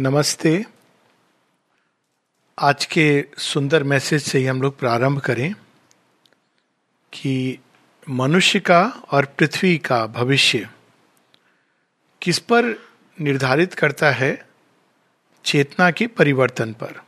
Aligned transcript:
नमस्ते। 0.00 0.64
आज 2.58 2.84
के 2.84 3.24
सुंदर 3.38 3.82
मैसेज 3.82 4.22
से 4.22 4.38
ही 4.38 4.46
हम 4.46 4.62
लोग 4.62 4.78
प्रारंभ 4.78 5.20
करें 5.20 5.52
कि 7.12 7.58
मनुष्य 8.10 8.60
का 8.60 8.82
और 9.10 9.24
पृथ्वी 9.24 9.78
का 9.78 10.06
भविष्य 10.06 10.68
किस 12.22 12.38
पर 12.38 12.64
निर्धारित 13.20 13.74
करता 13.74 14.10
है 14.10 14.46
चेतना 15.44 15.90
के 15.90 16.06
परिवर्तन 16.06 16.72
पर। 16.72 17.00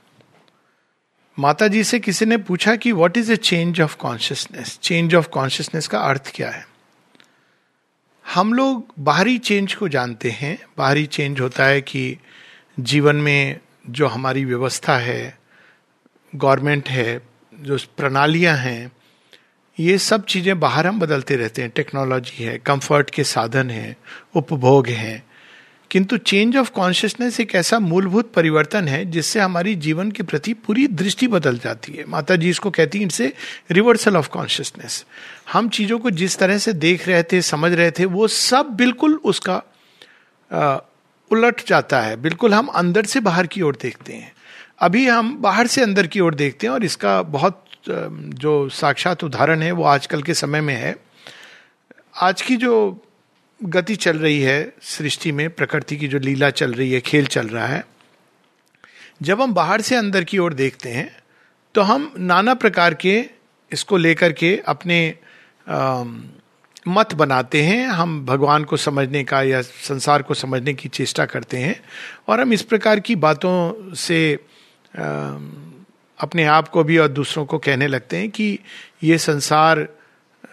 माता 1.38 1.68
जी 1.68 1.84
से 1.84 2.00
किसी 2.00 2.24
ने 2.24 2.36
पूछा 2.36 2.76
कि 2.76 2.92
what 2.92 3.16
is 3.16 3.32
a 3.32 3.36
change 3.36 3.80
of 3.80 3.96
consciousness 3.96 4.78
change 4.82 5.14
of 5.14 5.28
consciousness 5.28 5.88
का 5.88 6.00
अर्थ 6.00 6.32
क्या 6.34 6.50
है? 6.50 6.66
हम 8.26 8.52
लोग 8.54 8.94
बाहरी 8.98 9.38
चेंज 9.38 9.74
को 9.74 9.88
जानते 9.88 10.30
हैं। 10.30 10.58
बाहरी 10.78 11.06
चेंज 11.06 11.40
होता 11.40 11.64
है 11.64 11.80
कि 11.80 12.18
जीवन 12.82 13.16
में 13.16 13.60
जो 13.90 14.06
हमारी 14.06 14.44
व्यवस्था 14.44 14.96
है, 14.96 15.38
गवर्नमेंट 16.34 16.88
है, 16.88 17.20
जो 17.60 17.78
प्रणालियाँ 17.78 18.56
हैं, 18.56 18.92
ये 19.80 19.98
सब 19.98 20.24
चीज़ें 20.24 20.60
बाहर 20.60 20.86
हम 20.86 21.00
बदलते 21.00 21.36
रहते 21.36 21.62
हैं। 21.62 21.70
टेक्नोलॉजी 21.70 22.44
है, 22.44 22.58
कंफर्ट 22.58 23.10
के 23.10 23.24
साधन 23.24 23.70
हैं, 23.70 23.96
उपभोग 24.34 24.86
हैं। 24.88 25.24
किंतु 25.90 26.16
चेंज 26.16 26.56
ऑफ़ 26.56 26.70
कॉन्शियसनेस 26.70 27.40
एक 27.40 27.54
ऐसा 27.54 27.78
मूलभूत 27.78 28.32
परिवर्तन 28.32 28.88
है 28.88 29.04
जिससे 29.04 29.40
हमारी 29.40 29.74
जीवन 29.74 30.10
के 30.10 30.22
प्रति 30.22 30.54
पूरी 30.54 30.86
दृष्टि 30.86 31.28
बदल 31.28 31.58
जाती 31.58 31.92
है। 31.92 32.04
माता 32.08 32.36
जी 32.36 32.50
इसको 32.50 32.70
कहती 32.70 32.98
हैं, 32.98 33.02
इनसे 33.02 33.32
रिवर्सल 33.70 34.16
ऑफ़ 34.16 34.28
कॉन्शियसनेस 34.28 35.04
हम 35.52 35.68
चीज़ों 35.68 35.98
को 35.98 36.10
जिस 36.10 36.38
तरह 36.38 36.58
से 36.58 36.72
देख 36.72 37.08
रहे 37.08 37.22
थे, 37.22 37.42
समझ 37.42 37.72
रहे 37.72 37.90
थे, 37.90 38.04
वो 38.04 38.28
सब 38.28 38.62
बिल्कुल 38.62 39.20
उसका 39.24 39.62
उलट 41.30 41.66
जाता 41.66 42.00
है। 42.00 42.16
बिल्कुल 42.16 42.54
हम 42.54 42.66
अंदर 42.66 43.04
से 43.04 43.20
बाहर 43.20 43.46
की 43.46 43.62
ओर 43.62 43.76
देखते 43.82 44.12
हैं। 44.12 44.32
अभी 44.80 45.06
हम 45.08 45.36
बाहर 45.38 45.66
से 45.66 45.82
अंदर 45.82 46.06
की 46.06 46.20
ओर 46.20 46.34
देखते 46.34 46.66
हैं 46.66 46.74
और 46.74 46.84
इसका 46.84 47.20
बहुत 47.24 47.64
जो 47.88 48.68
साक्षात 48.70 49.24
उदाहरण 49.24 49.62
है 49.62 49.70
वो 49.72 49.84
आजकल 49.86 50.22
के 50.22 50.34
समय 50.34 50.60
में 50.60 50.74
है। 50.74 50.94
आज 52.18 52.42
की 52.42 52.56
जो 52.56 53.02
गति 53.60 53.96
चल 53.96 54.18
रही 54.18 54.40
है 54.40 54.72
सृष्टि 54.82 55.32
में, 55.32 55.48
प्रकृति 55.50 55.96
की 55.96 56.08
जो 56.08 56.18
लीला 56.18 56.50
चल 56.52 56.72
रही 56.72 56.92
है, 56.92 57.00
खेल 57.00 57.26
चल 57.26 57.48
रहा 57.48 57.66
है, 57.66 57.84
जब 59.22 59.40
हम 59.40 59.54
बाहर 59.54 59.80
से 59.80 59.96
अंदर 59.96 60.24
की 60.24 60.38
ओर 60.38 60.54
देखते 60.54 60.88
हैं 60.88 61.10
तो 61.74 61.82
हम 61.82 62.12
नाना 62.18 62.54
प्रकार 62.54 62.94
के 62.96 63.18
इसको 63.70 63.96
लेकर 63.96 64.32
के 64.32 64.56
अपने 64.66 64.98
मत 66.88 67.14
बनाते 67.14 67.62
हैं, 67.62 67.86
हम 67.86 68.24
भगवान 68.26 68.64
को 68.64 68.76
समझने 68.76 69.22
का 69.24 69.42
या 69.42 69.60
संसार 69.62 70.22
को 70.22 70.34
समझने 70.34 70.74
की 70.74 70.88
चेष्टा 70.88 71.24
करते 71.26 71.56
हैं 71.56 71.80
और 72.28 72.40
हम 72.40 72.52
इस 72.52 72.62
प्रकार 72.62 73.00
की 73.00 73.16
बातों 73.16 73.94
से 73.96 74.32
अपने 76.18 76.44
आप 76.44 76.68
को 76.68 76.84
भी 76.84 76.98
और 76.98 77.08
दूसरों 77.08 77.44
को 77.46 77.58
कहने 77.58 77.86
लगते 77.86 78.16
हैं 78.16 78.30
कि 78.30 78.58
ये 79.04 79.18
संसार 79.18 79.86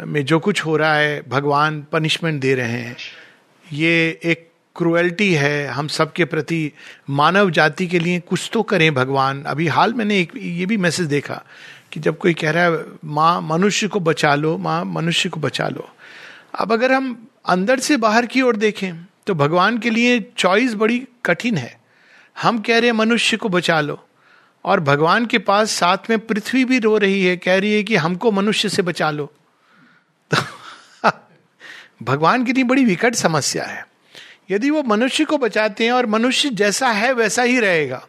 में 0.02 0.24
जो 0.26 0.40
कुछ 0.40 0.66
हो 0.66 0.76
रहा 0.78 0.96
है, 0.96 1.22
भगवान 1.30 1.82
पनिशमेंट 1.92 2.42
दे 2.42 2.54
रहे 2.56 2.72
हैं। 2.72 2.96
ये 3.66 4.20
एक 4.24 4.46
क्रुएल्टी 4.76 5.34
है, 5.34 5.68
हम 5.68 5.88
सबके 5.88 6.26
प्रति 6.26 6.72
मानव 7.10 7.50
जाति 7.50 7.88
के 7.88 8.00
लिए 8.00 8.20
कुछ 8.20 8.50
तो 8.54 8.64
करें 8.64 8.94
भगवान। 8.94 9.44
अभी 9.44 9.68
हाल 9.68 9.94
मैंने 9.94 10.20
एक, 10.20 10.32
ये 10.36 10.66
भी 10.66 10.78
मैसेज 10.78 11.08
देखा 11.08 11.42
कि 11.92 12.00
जब 12.00 12.18
कोई 12.18 12.34
कह 12.34 12.52
रहा 12.52 12.64
है, 12.64 12.84
माँ, 13.06 13.42
मनुष्य 13.42 13.88
को 13.88 14.00
बचा 14.00 14.36
लो, 14.36 14.58
माँ, 14.58 14.84
मनुष्य 14.86 15.30
को 15.30 15.40
बचा 15.40 15.68
लो। 15.68 15.90
अब 16.58 16.74
अगर 16.74 16.92
हम 16.92 17.28
अंदर 17.46 17.80
से 17.80 17.98
बाहर 17.98 18.26
की 18.26 18.42
ओर 18.42 18.56
देखें 18.56 19.06
तो 19.28 19.36
भगवान 19.36 19.78
के 19.78 19.90
लिए 19.90 20.20
चॉइस 20.38 20.74
बड़ी 20.74 21.08
कठिन 21.26 21.58
है। 21.58 21.80
हम 22.42 22.60
कह 22.60 22.80
रहे 22.80 22.90
हैं, 22.90 22.98
मनुष्य 22.98 23.38
को 23.38 23.50
बचा 23.50 23.82
लो। 23.82 24.08
और 24.66 24.80
भगवान 24.80 25.26
के 25.26 25.38
पास 25.38 25.72
साथ 25.72 25.98
में 26.10 26.20
पृथ्वी 26.20 26.66
भी 26.66 26.80
रो 26.80 26.98
रही 26.98 27.26
है, 27.26 27.38
कह 27.38 27.60
रही 27.60 27.74
है 27.74 27.84
कि 27.84 27.96
हमको 27.96 28.32
मनुष्य 28.32 28.70
से 28.70 28.82
बचा 28.82 29.12
लो। 29.12 29.34
तो 30.36 31.12
भगवान 32.04 32.46
के 32.46 32.54
लिए 32.54 32.64
बड़ी 32.64 32.86
विकट 32.86 33.16
समस्या 33.16 33.64
है। 33.64 33.88
यदि 34.52 34.70
वो 34.70 34.84
मनुष्य 34.84 35.26
को 35.26 35.38
बचाते 35.38 35.86
हैं 35.86 35.92
और 35.92 36.06
मनुष्य 36.06 36.50
जैसा 36.50 36.88
है, 36.88 37.14
वैसा 37.14 37.42
ही 37.42 37.60
रहेगा 37.60 38.08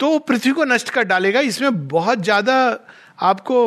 तो 0.00 0.18
पृथ्वी 0.18 0.52
को 0.52 0.64
नष्ट 0.64 0.90
कर 0.90 1.02
डालेगा। 1.02 1.40
इसमें 1.40 1.88
बहुत 1.88 2.18
ज़्यादा 2.18 2.78
आपको 3.18 3.66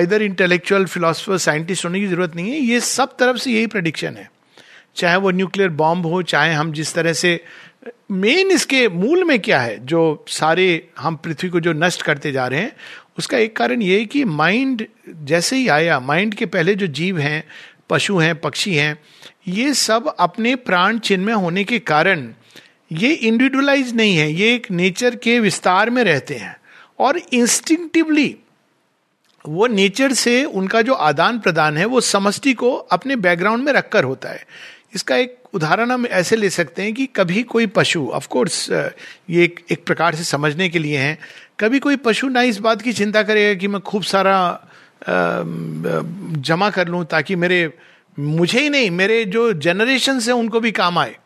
इधर 0.00 0.22
इंटेलेक्चुअल 0.22 0.84
फिलोसफर 0.84 1.36
साइंटिस्ट 1.38 1.84
होने 1.84 2.00
की 2.00 2.06
ज़रूरत 2.06 2.36
नहीं 2.36 2.50
है। 2.50 2.58
ये 2.58 2.80
सब 2.80 3.16
तरफ़ 3.16 3.36
से 3.36 3.52
यही 3.52 3.66
प्रडिक्शन 3.66 4.16
है। 4.16 4.30
चाहे 4.96 5.16
वो 5.16 5.30
न्यूक्लियर 5.30 5.68
बॉम्ब 5.70 6.06
हो, 6.06 6.22
चाहे 6.22 6.52
हम 6.52 6.72
जिस 6.72 6.94
तरह 6.94 7.12
से 7.12 7.40
मेन 8.10 8.50
इसके 8.50 8.88
मूल 8.88 9.24
में 9.24 9.38
क्या 9.40 9.60
है, 9.60 9.78
जो 9.86 10.24
सारे 10.28 10.88
हम 10.98 11.16
पृथ्वी 11.16 11.50
को 11.50 11.60
जो 11.60 11.72
नष्ट 11.72 12.02
करते 12.02 12.32
जा 12.32 12.46
रहे 12.46 12.60
हैं, 12.60 12.72
उसका 13.18 13.38
एक 13.38 13.56
कारण 13.56 13.82
ये 13.82 13.98
है 13.98 14.04
कि 14.04 14.24
माइंड 14.24 14.86
जैसे 15.24 15.56
ही 15.56 15.68
आया 15.68 16.00
माइंड 16.00 16.34
के 16.34 16.46
पहले 16.46 16.74
जो 16.74 16.86
जीव 16.86 17.18
हैं, 17.18 17.44
पशु 17.90 18.18
हैं, 18.18 18.40
पक्षी 18.40 18.74
हैं, 18.74 18.98
ये 19.48 19.74
सब 19.74 20.14
अपने 20.18 20.54
प्राण 20.56 20.98
चिन्ह 20.98 21.26
में 21.26 21.34
होने 21.34 21.64
के 21.64 21.78
कारण 21.78 22.28
ये 22.92 23.12
इंडिविजुअलाइज 23.12 23.94
नहीं 23.96 24.16
है। 24.16 24.30
ये 24.32 24.54
एक 24.54 24.70
नेचर 24.70 25.14
के 25.14 25.38
विस्तार 25.40 25.90
में 25.90 26.02
रहते 26.04 26.34
हैं। 26.34 26.56
और 26.98 27.18
इंस्टिंक्टिवली 27.32 28.36
वो 29.44 29.66
नेचर 29.66 30.12
से 30.12 30.44
उनका 30.44 30.82
जो 30.82 30.92
आदान 30.92 31.38
प्रदान 31.38 31.76
है 31.76 31.84
वो 31.84 32.00
समष्टि 32.00 32.52
को 32.54 32.74
अपने 32.92 33.16
बैकग्राउंड 33.16 33.64
में 33.64 33.72
रखकर 33.72 34.04
होता 34.04 34.28
है। 34.28 34.44
इसका 34.94 35.16
एक 35.16 35.36
उदाहरण 35.54 35.90
हम 35.90 36.06
ऐसे 36.06 36.36
ले 36.36 36.50
सकते 36.50 36.82
हैं 36.82 36.94
कि 36.94 37.06
कभी 37.06 37.42
कोई 37.42 37.66
पशु 37.66 38.06
ऑफ़ 38.08 38.28
कोर्स 38.28 38.70
ये 38.70 39.44
एक, 39.44 39.64
एक 39.70 39.84
प्रकार 39.84 40.14
से 40.14 40.24
समझने 40.24 40.68
के 40.68 40.78
लिए 40.78 40.98
है 40.98 41.18
कभी 41.60 41.78
कोई 41.78 41.96
पशु 41.96 42.28
ना 42.28 42.42
इस 42.42 42.58
बात 42.58 42.82
की 42.82 42.92
चिंता 42.92 43.22
करेगा 43.22 43.60
कि 43.60 43.68
मैं 43.68 43.80
खूब 43.80 44.02
सारा 44.02 44.36
जमा 45.08 46.70
कर 46.70 46.88
लूँ 46.88 47.04
ताकि 47.04 47.36
मेरे 47.36 47.72
मुझे 48.18 48.60
ही 48.60 48.68
नहीं 48.70 48.90
मेरे 48.90 49.24
जो 49.24 49.52
जनरेशन 49.52 50.20
है 50.20 50.32
उनको 50.32 50.60
भी 50.60 50.72
काम 50.72 50.98
आए। 50.98 51.16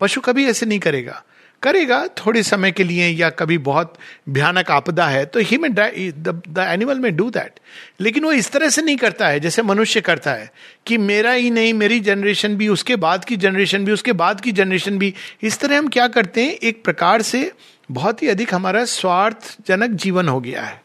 पशु 0.00 0.20
कभी 0.20 0.46
ऐसे 0.46 0.66
नहीं 0.66 0.78
करेगा। 0.78 1.22
करेगा 1.62 2.06
थोड़े 2.06 2.42
समय 2.42 2.72
के 2.72 2.84
लिए 2.84 3.08
या 3.08 3.30
कभी 3.30 3.58
बहुत 3.58 3.94
भयानक 4.28 4.70
आपदा 4.70 5.06
है 5.06 5.24
तो 5.26 5.40
ही 5.40 5.58
में 5.58 5.74
द 5.74 6.54
एनिमल 6.58 6.98
में 6.98 7.16
डू 7.16 7.30
दैट 7.30 7.60
लेकिन 8.00 8.24
वो 8.24 8.32
इस 8.32 8.50
तरह 8.50 8.68
से 8.68 8.82
नहीं 8.82 8.96
करता 8.96 9.28
है, 9.28 9.40
जैसे 9.40 9.62
मनुष्य 9.62 10.00
करता 10.00 10.32
है, 10.32 10.50
कि 10.86 10.98
मेरा 10.98 11.32
ही 11.32 11.50
नहीं, 11.50 11.74
मेरी 11.74 12.00
जनरेशन 12.00 12.56
भी, 12.56 12.68
उसके 12.68 12.96
बाद 12.96 13.24
की 13.24 13.36
जनरेशन 13.36 13.84
भी, 13.84 13.92
उसके 13.92 14.12
बाद 14.12 14.40
की 14.40 14.52
जनरेशन 14.52 14.98
भी, 14.98 15.14
इस 15.42 15.58
तरह 15.58 15.78
हम 15.78 15.88
क्या 15.88 16.08
करते 16.08 16.44
हैं? 16.44 16.52
एक 16.52 16.84
प्रकार 16.84 17.22
से 17.22 17.52
बहुत 17.90 18.22
ही 18.22 18.28
अधिक 18.28 18.54
हमारा 18.54 18.84
स्वार्थजनक 18.84 19.90
जीवन 19.90 20.28
हो 20.28 20.40
गया 20.40 20.62
है। 20.62 20.80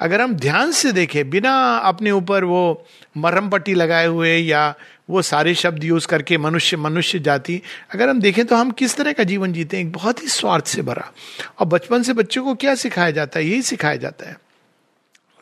अगर 0.00 0.20
हम 0.20 0.34
ध्यान 0.34 0.72
से 0.72 0.92
देखें, 0.92 1.30
बिना 1.30 1.76
अपने 1.76 2.10
ऊपर 2.10 2.44
वो 2.44 2.86
मरम 3.16 3.48
पट्टी 3.48 3.74
लगाए 3.74 4.06
हुए 4.06 4.36
या 4.36 4.74
वो 5.10 5.22
सारे 5.22 5.54
शब्द 5.54 5.84
यूज़ 5.84 6.06
करके 6.06 6.38
मनुष्य 6.38 6.76
मनुष्य 6.76 7.18
जाति, 7.18 7.62
अगर 7.94 8.08
हम 8.08 8.20
देखें 8.20 8.46
तो 8.46 8.56
हम 8.56 8.70
किस 8.70 8.96
तरह 8.96 9.12
का 9.12 9.24
जीवन 9.24 9.52
जीते 9.52 9.76
हैं? 9.76 9.92
बहुत 9.92 10.22
ही 10.22 10.28
स्वार्थ 10.28 10.66
से 10.66 10.82
भरा। 10.82 11.12
और 11.58 11.66
बचपन 11.66 12.02
से 12.02 12.12
बच्चों 12.12 12.44
को 12.44 12.54
क्या 12.54 12.74
सिखाया 12.74 13.10
जाता 13.10 13.38
है? 13.38 13.46
यही 13.46 13.62
सिखाया 13.62 13.96
जाता 13.96 14.28
है। 14.28 14.40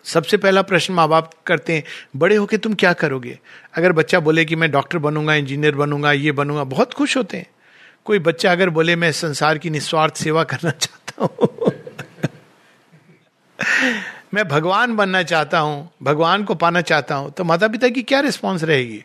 सबसे 0.05 0.37
पहला 0.37 0.63
प्रश्न 0.63 0.95
माँ 0.95 1.09
बाप 1.09 1.33
करते 1.47 1.73
हैं, 1.73 1.85
बड़े 2.17 2.37
होके 2.37 2.59
तुम 2.59 2.75
क्या 2.75 2.93
करोगे? 2.93 3.39
अगर 3.75 3.93
बच्चा 3.93 4.21
बोले 4.21 4.45
कि 4.45 4.57
मैं 4.57 4.71
डॉक्टर 4.71 4.99
बनूँगा, 4.99 5.35
इंजीनियर 5.35 5.75
बनूँगा, 5.75 6.13
ये 6.13 6.33
बनूँगा, 6.33 6.65
बहुत 6.65 6.95
खुश 6.95 7.17
होते 7.17 7.37
हैं। 7.37 7.47
कोई 8.05 8.19
बच्चा 8.19 8.53
अगर 8.53 8.71
बोले, 8.71 8.97
मैं 8.97 9.13
संसार 9.13 9.59
की 9.59 9.71
निस्वार्थ 9.71 10.17
सेवा 10.17 10.45
करना 10.45 10.71
चाहता 10.71 11.25
हूँ। 11.25 11.73
मैं 14.35 14.49
भगवान 14.49 14.97
बनना 14.97 15.23
चाहता 15.23 15.59
हूँ, 15.59 15.91
भगवान 16.03 16.45
को 16.45 16.55
पाना 16.55 16.81
चाहता 16.81 17.15
हूँ 17.15 17.31
तो 17.31 17.45
माता 17.45 17.69
पिता 17.69 17.89
की 17.89 18.03
क्या 18.03 18.21
रिस्पॉन्स 18.21 18.65
रहेगी? 18.65 19.05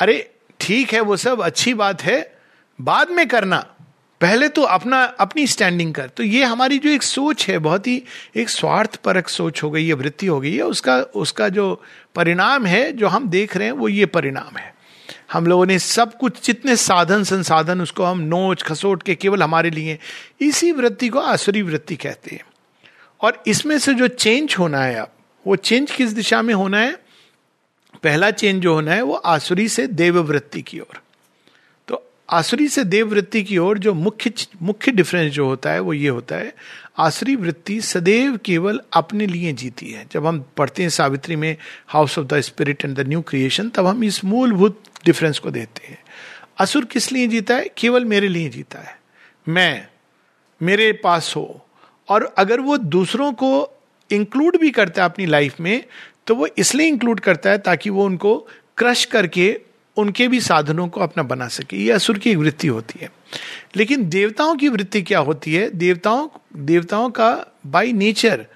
अरे, 0.00 0.30
ठीक 0.60 0.92
है, 0.92 1.00
वो 1.00 1.16
सब 1.16 1.42
अच्छी 1.42 1.74
बात 1.74 2.02
है, 2.02 2.38
बाद 2.80 3.10
में 3.10 3.28
करना। 3.28 3.66
पहले 4.20 4.48
तो 4.48 4.62
अपना, 4.62 5.04
अपनी 5.04 5.46
स्टैंडिंग 5.46 5.94
कर। 5.94 6.08
तो 6.08 6.22
ये 6.22 6.44
हमारी 6.44 6.78
जो 6.78 6.90
एक 6.90 7.02
सोच 7.02 7.48
है, 7.48 7.58
बहुत 7.58 7.86
ही 7.86 8.02
एक 8.36 8.48
स्वार्थ 8.48 8.96
परक 8.96 9.28
सोच 9.28 9.62
हो 9.62 9.70
गई 9.70 9.86
है 9.86 9.92
वृत्ति 9.92 10.26
हो 10.26 10.40
गई 10.40 10.56
है, 10.56 10.62
उसका 10.62 10.96
उसका 10.98 11.48
जो 11.48 11.82
परिणाम 12.14 12.66
है, 12.66 12.92
जो 12.92 13.08
हम 13.08 13.28
देख 13.28 13.56
रहे 13.56 13.64
हैं, 13.64 13.72
वो 13.72 13.88
ये 13.88 14.06
परिणाम 14.06 14.56
है। 14.56 14.74
हम 15.32 15.46
लोगों 15.46 15.66
ने 15.66 15.78
सब 15.78 16.18
कुछ, 16.18 16.46
जितने 16.46 16.76
साधन, 16.76 17.24
संसाधन, 17.24 17.80
उसको 17.80 18.04
हम 18.04 18.20
नोच, 18.20 18.62
खसोट 18.62 19.02
के 19.02 19.14
केवल 19.14 19.42
हमारे 19.42 19.70
लिए, 19.70 19.98
इसी 20.40 20.72
वृत्ति 20.72 21.08
को 21.08 21.18
आसुरी 21.18 21.62
वृत्ति 21.62 21.96
कहते 21.96 22.36
हैं। 22.36 22.44
और 23.20 23.42
इसमें 23.46 23.78
से 23.78 23.94
जो 23.94 24.08
चेंज 24.08 24.56
होना 24.58 24.82
है 24.82 24.94
अब, 24.94 25.12
वो 25.46 25.56
चेंज 25.56 25.90
किस 25.90 26.10
दिशा 26.10 26.42
में 26.42 26.54
होना 26.54 26.78
है? 26.78 27.09
पहला 28.02 28.30
चेंज 28.30 28.62
जो 28.62 28.74
होना 28.74 28.92
है 28.92 29.02
वो 29.02 29.14
आसुरी 29.14 29.68
से 29.68 29.86
देववृत्ति 29.86 30.62
की 30.62 30.80
ओर। 30.80 31.00
तो 31.88 32.10
आसुरी 32.30 32.68
से 32.68 32.84
देववृत्ति 32.84 33.42
की 33.42 33.58
ओर 33.58 33.78
जो 33.78 33.94
मुख्य 33.94 34.32
मुख्य 34.62 34.92
डिफरेंस 34.92 35.32
जो 35.32 35.46
होता 35.46 35.70
है 35.70 35.80
वो 35.80 35.92
ये 35.92 36.08
होता 36.08 36.36
है, 36.36 36.54
आसुरी 36.98 37.36
वृत्ति 37.36 37.80
सदैव 37.80 38.36
केवल 38.44 38.80
अपने 38.92 39.26
लिए 39.26 39.52
जीती 39.52 39.90
है। 39.90 40.06
जब 40.12 40.26
हम 40.26 40.44
पढ़ते 40.56 40.82
हैं 40.82 40.90
सावित्री 40.90 41.36
में 41.36 41.56
house 41.88 42.18
of 42.18 42.26
the 42.26 42.40
spirit 42.40 42.84
and 42.84 42.96
the 42.96 43.08
new 43.08 43.20
creation 43.20 43.68
तब 43.68 43.86
हम 43.86 44.04
इस 44.04 44.24
मूलभूत 44.24 44.82
डिफरेंस 45.04 45.38
को 45.38 45.50
देते 45.50 45.86
हैं। 45.86 45.98
असुर 46.58 46.84
किस 46.84 47.12
लिए 47.12 47.26
जीता 47.26 47.56
है? 47.56 47.70
केवल 47.76 48.04
मेरे 48.04 48.28
लिए 48.28 48.48
जीता 48.48 48.78
है। 48.78 49.00
मैं, 49.48 49.88
मेरे 50.62 50.92
पास 50.92 51.36
हो। 51.36 51.66
और 52.08 52.34
अगर 52.38 52.60
वो 52.60 52.76
दूसरों 52.76 53.32
को 53.32 53.76
इंक्लूड 54.10 54.56
भी 54.56 54.70
करता 54.70 55.02
है 55.02 55.08
अपनी 55.08 55.26
लाइफ 55.26 55.60
में 55.60 55.84
तो 56.26 56.34
वो 56.34 56.48
इसलिए 56.58 56.86
इंक्लूड 56.86 57.20
करता 57.20 57.50
है 57.50 57.58
ताकि 57.58 57.90
वो 57.90 58.04
उनको 58.04 58.48
क्रश 58.76 59.04
करके 59.04 59.60
उनके 59.96 60.28
भी 60.28 60.40
साधनों 60.40 60.88
को 60.88 61.00
अपना 61.00 61.22
बना 61.22 61.48
सके। 61.48 61.76
ये 61.76 61.90
असुर 61.92 62.18
की 62.18 62.34
वृत्ति 62.36 62.68
होती 62.68 62.98
है। 63.02 63.10
लेकिन 63.76 64.08
देवताओं 64.08 64.54
की 64.56 64.68
वृत्ति 64.68 65.02
क्या 65.02 65.18
होती 65.18 65.54
है? 65.54 65.70
देवताओं 65.70 66.28
देवताओं 66.56 67.10
का 67.10 67.46
बाय 67.66 67.92
नेचर 67.92 68.46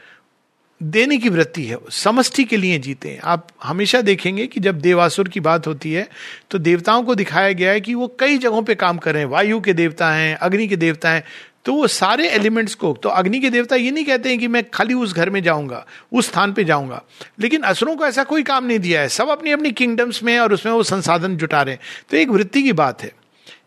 देने 0.82 1.16
की 1.18 1.28
वृत्ति 1.28 1.64
है। 1.64 1.76
समष्टि 1.90 2.44
के 2.44 2.56
लिए 2.56 2.78
जीते 2.78 3.08
हैं। 3.08 3.20
आप 3.24 3.48
हमेशा 3.64 4.00
देखेंगे 4.00 4.46
कि 4.46 4.60
जब 4.60 4.80
देवासुर 4.80 5.28
की 5.28 5.40
बात 5.40 5.66
होती 5.66 5.92
है 5.92 6.08
तो 6.50 6.58
देवताओं 6.58 7.02
को 7.02 7.14
दिखाया 7.14 7.52
गया 7.52 7.70
है 7.70 7.80
कि 7.80 7.94
वो 7.94 8.16
कई 8.20 8.38
जगहों 8.38 8.62
पे 8.62 8.74
काम 8.74 8.98
कर 8.98 9.12
रहे 9.12 9.22
हैं। 9.22 9.30
वायु 9.30 9.60
के 9.60 9.72
देवता 9.72 10.10
हैं, 10.12 10.36
अग्नि 10.36 10.68
के 10.68 10.76
देवता 10.76 11.10
हैं। 11.10 11.24
तो 11.64 11.74
वो 11.74 11.86
सारे 11.86 12.28
एलिमेंट्स 12.28 12.74
को 12.74 12.98
तो 13.02 13.08
अग्नि 13.08 13.40
के 13.40 13.50
देवता 13.50 13.76
ये 13.76 13.90
नहीं 13.90 14.04
कहते 14.04 14.28
हैं 14.28 14.38
कि 14.38 14.48
मैं 14.48 14.70
खाली 14.70 14.94
उस 14.94 15.14
घर 15.14 15.30
में 15.30 15.42
जाऊँगा, 15.42 15.86
उस 16.12 16.28
स्थान 16.28 16.52
पे 16.52 16.64
जाऊँगा। 16.64 17.02
लेकिन 17.40 17.62
असुरों 17.62 17.96
को 17.96 18.06
ऐसा 18.06 18.24
कोई 18.24 18.42
काम 18.42 18.64
नहीं 18.64 18.78
दिया 18.78 19.00
है। 19.00 19.08
सब 19.08 19.28
अपनी 19.28 19.50
अपनी 19.50 19.72
किंगडम्स 19.72 20.22
में 20.22 20.38
और 20.38 20.52
उसमें 20.52 20.72
वो 20.72 20.82
संसाधन 20.82 21.36
जुटा 21.36 21.62
रहे 21.62 21.74
हैं। 21.74 21.80
तो 22.10 22.16
एक 22.16 22.28
वृत्ति 22.28 22.62
की 22.62 22.72
बात 22.72 23.02
है। 23.02 23.12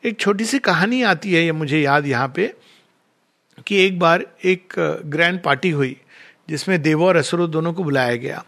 एक 0.06 0.20
छोटी 0.20 0.46
सी 0.46 0.60
कहानी 0.60 1.04
आती 1.04 1.34
है, 1.34 1.46
ये 1.46 1.52
मुझे 1.52 1.82
याद 1.82 2.08
यहाँ 2.08 2.34
पे, 2.36 2.54
कि 3.68 3.86
एक 3.86 4.00
बार 4.00 4.26
एक 4.44 4.74
ग्रैंड 5.06 5.44
पार्टी 5.44 5.70
हुई, 5.70 5.98
जिसमें 6.50 6.82
देवो 6.82 7.08
और 7.08 7.16
असुरों 7.16 7.52
दोनों 7.52 7.74
को 7.74 7.84
बुलाया 7.84 8.16
गया। 8.16 8.46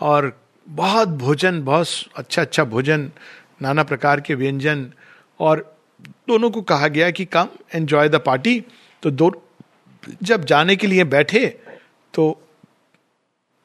और 0.00 0.40
बहुत 0.68 1.08
भोजन, 1.08 1.64
बहुत 1.64 1.86
अच्छा 2.16 2.42
अच्छा 2.42 2.64
भोजन, 2.64 3.10
नाना 3.62 3.82
प्रकार 3.82 4.20
के 4.20 4.34
व्यंजन, 4.34 4.92
और 5.40 5.73
दोनों 6.28 6.50
को 6.50 6.62
कहा 6.62 6.88
गया 6.88 7.10
कि 7.10 7.24
कम 7.24 7.48
एंजॉय 7.74 8.08
द 8.08 8.16
पार्टी 8.16 8.60
तो 9.02 9.10
दो, 9.10 9.30
जब 10.22 10.44
जाने 10.44 10.76
के 10.76 10.86
लिए 10.86 11.04
बैठे 11.04 11.46
तो 12.14 12.40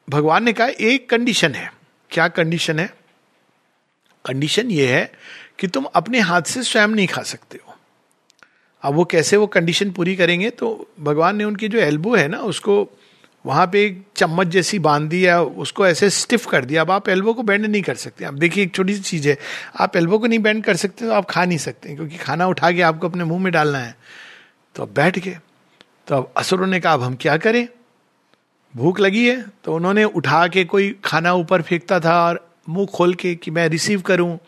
भगवान 0.08 0.44
ने 0.44 0.52
कहा, 0.52 0.66
एक 0.66 1.08
कंडीशन 1.10 1.54
है। 1.54 1.72
क्या 2.10 2.28
कंडीशन 2.28 2.78
है? 2.78 2.86
कंडीशन 4.24 4.70
ये 4.70 4.86
है 4.86 5.12
कि 5.58 5.66
तुम 5.66 5.84
अपने 5.84 6.20
हाथ 6.20 6.42
से 6.42 6.62
स्वयं 6.62 6.88
नहीं 6.88 7.06
खा 7.06 7.22
सकते 7.22 7.58
हो। 7.66 7.74
अब 8.82 8.94
वो 8.94 9.04
कैसे 9.04 9.36
वो 9.36 9.46
कंडीशन 9.46 9.90
पूरी 9.90 10.16
करेंगे? 10.16 10.50
तो 10.50 10.88
भगवान 11.00 11.36
ने 11.36 11.44
उनकी 11.44 11.68
जो 11.68 11.78
एल्बो 11.78 12.14
है 12.16 12.26
ना, 12.28 12.38
उसको 12.38 12.84
वहाँ 13.44 13.66
पे 13.66 13.84
एक 13.84 14.02
चम्मच 14.16 14.46
जैसी 14.46 14.78
बाँध 14.78 15.08
दी 15.08 15.24
या 15.26 15.40
उसको 15.42 15.86
ऐसे 15.86 16.10
स्टिफ 16.10 16.46
कर 16.46 16.64
दिया। 16.64 16.80
अब 16.82 16.90
आप 16.90 17.08
एल्बो 17.08 17.32
को 17.34 17.42
बेंड 17.42 17.66
नहीं 17.66 17.82
कर 17.82 17.94
सकते। 17.94 18.24
अब 18.24 18.38
देखिए, 18.38 18.64
एक 18.64 18.74
छोटी 18.74 18.94
सी 18.94 19.00
चीज़ 19.00 19.28
है, 19.28 19.36
आप 19.80 19.96
एल्बो 19.96 20.18
को 20.18 20.26
नहीं 20.26 20.38
बेंड 20.38 20.64
कर 20.64 20.76
सकते 20.76 21.06
तो 21.06 21.12
आप 21.12 21.26
खा 21.30 21.44
नहीं 21.44 21.58
सकते, 21.58 21.94
क्योंकि 21.94 22.16
खाना 22.16 22.46
उठा 22.46 22.70
के 22.72 22.82
आपको 22.82 23.08
अपने 23.08 23.24
मुँह 23.24 23.42
में 23.42 23.52
डालना 23.52 23.78
है। 23.78 23.96
तो 24.74 24.82
अब 24.82 24.92
बैठ 24.94 25.18
गए। 25.18 25.38
तो 26.06 26.16
अब 26.16 26.32
असुरों 26.36 26.66
ने 26.66 26.80
कहा, 26.80 26.92
अब 26.92 27.02
हम 27.02 27.14
क्या 27.14 27.36
करें? 27.36 27.68
भूख 28.74 29.00
लगी 29.00 29.28
है? 29.28 29.44
तो 29.64 29.74
उन्होंने 29.74 30.04
उठा 30.04 30.46
के 30.48 30.64
कोई 30.64 30.94
खाना 31.04 31.32
ऊपर 31.32 31.62
फेंकता 31.62 32.00
था 32.00 32.24
और 32.26 32.48
मुँह 32.68 32.86
खोल 32.86 33.14
के 33.14 33.34
कि 33.34 33.50
मैं 33.50 33.68
रिसीव 33.68 34.00
करूँ। 34.00 34.38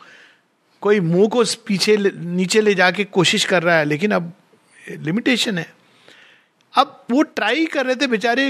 कोई 0.82 1.00
मुँह 1.00 1.28
को 1.28 1.44
पीछे 1.66 1.96
नीचे 2.16 2.60
ले 2.60 2.74
जाके 2.74 3.04
कोशिश 3.04 3.44
कर 3.44 3.62
रहा 3.62 3.76
है, 3.76 3.84
लेकिन 3.84 4.10
अब 4.10 4.32
लिमिटेशन 4.98 5.58
है। 5.58 5.66
अब 6.74 7.04
वो 7.10 7.22
ट्राई 7.22 7.66
कर 7.66 7.86
रहे 7.86 7.96
थे 7.96 8.06
बेचारे 8.06 8.46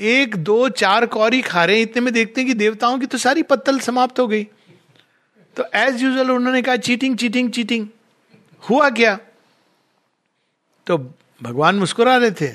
एक, 0.00 0.30
दो, 0.36 0.68
चार 0.68 1.06
कौरी 1.06 1.42
खा 1.42 1.64
रहे 1.64 1.76
हैं। 1.76 1.82
इतने 1.82 2.02
में 2.02 2.14
देखते 2.14 2.40
हैं 2.40 2.48
कि 2.48 2.54
देवताओं 2.54 2.98
की 2.98 3.06
तो 3.06 3.18
सारी 3.18 3.42
पत्तल 3.42 3.78
समाप्त 3.78 4.20
हो 4.20 4.28
गई। 4.28 4.44
तो 5.56 5.64
एज 5.74 6.02
यूजल 6.02 6.30
उन्होंने 6.30 6.62
कहा 6.62 6.76
चीटिंग 6.76 7.16
चीटिंग 7.16 7.50
चीटिंग 7.52 7.88
हुआ 8.60 8.90
क्या? 8.90 9.18
तो 10.86 10.98
भगवान 11.42 11.74
मुस्कुरा 11.74 12.16
रहे 12.16 12.30
थे। 12.30 12.48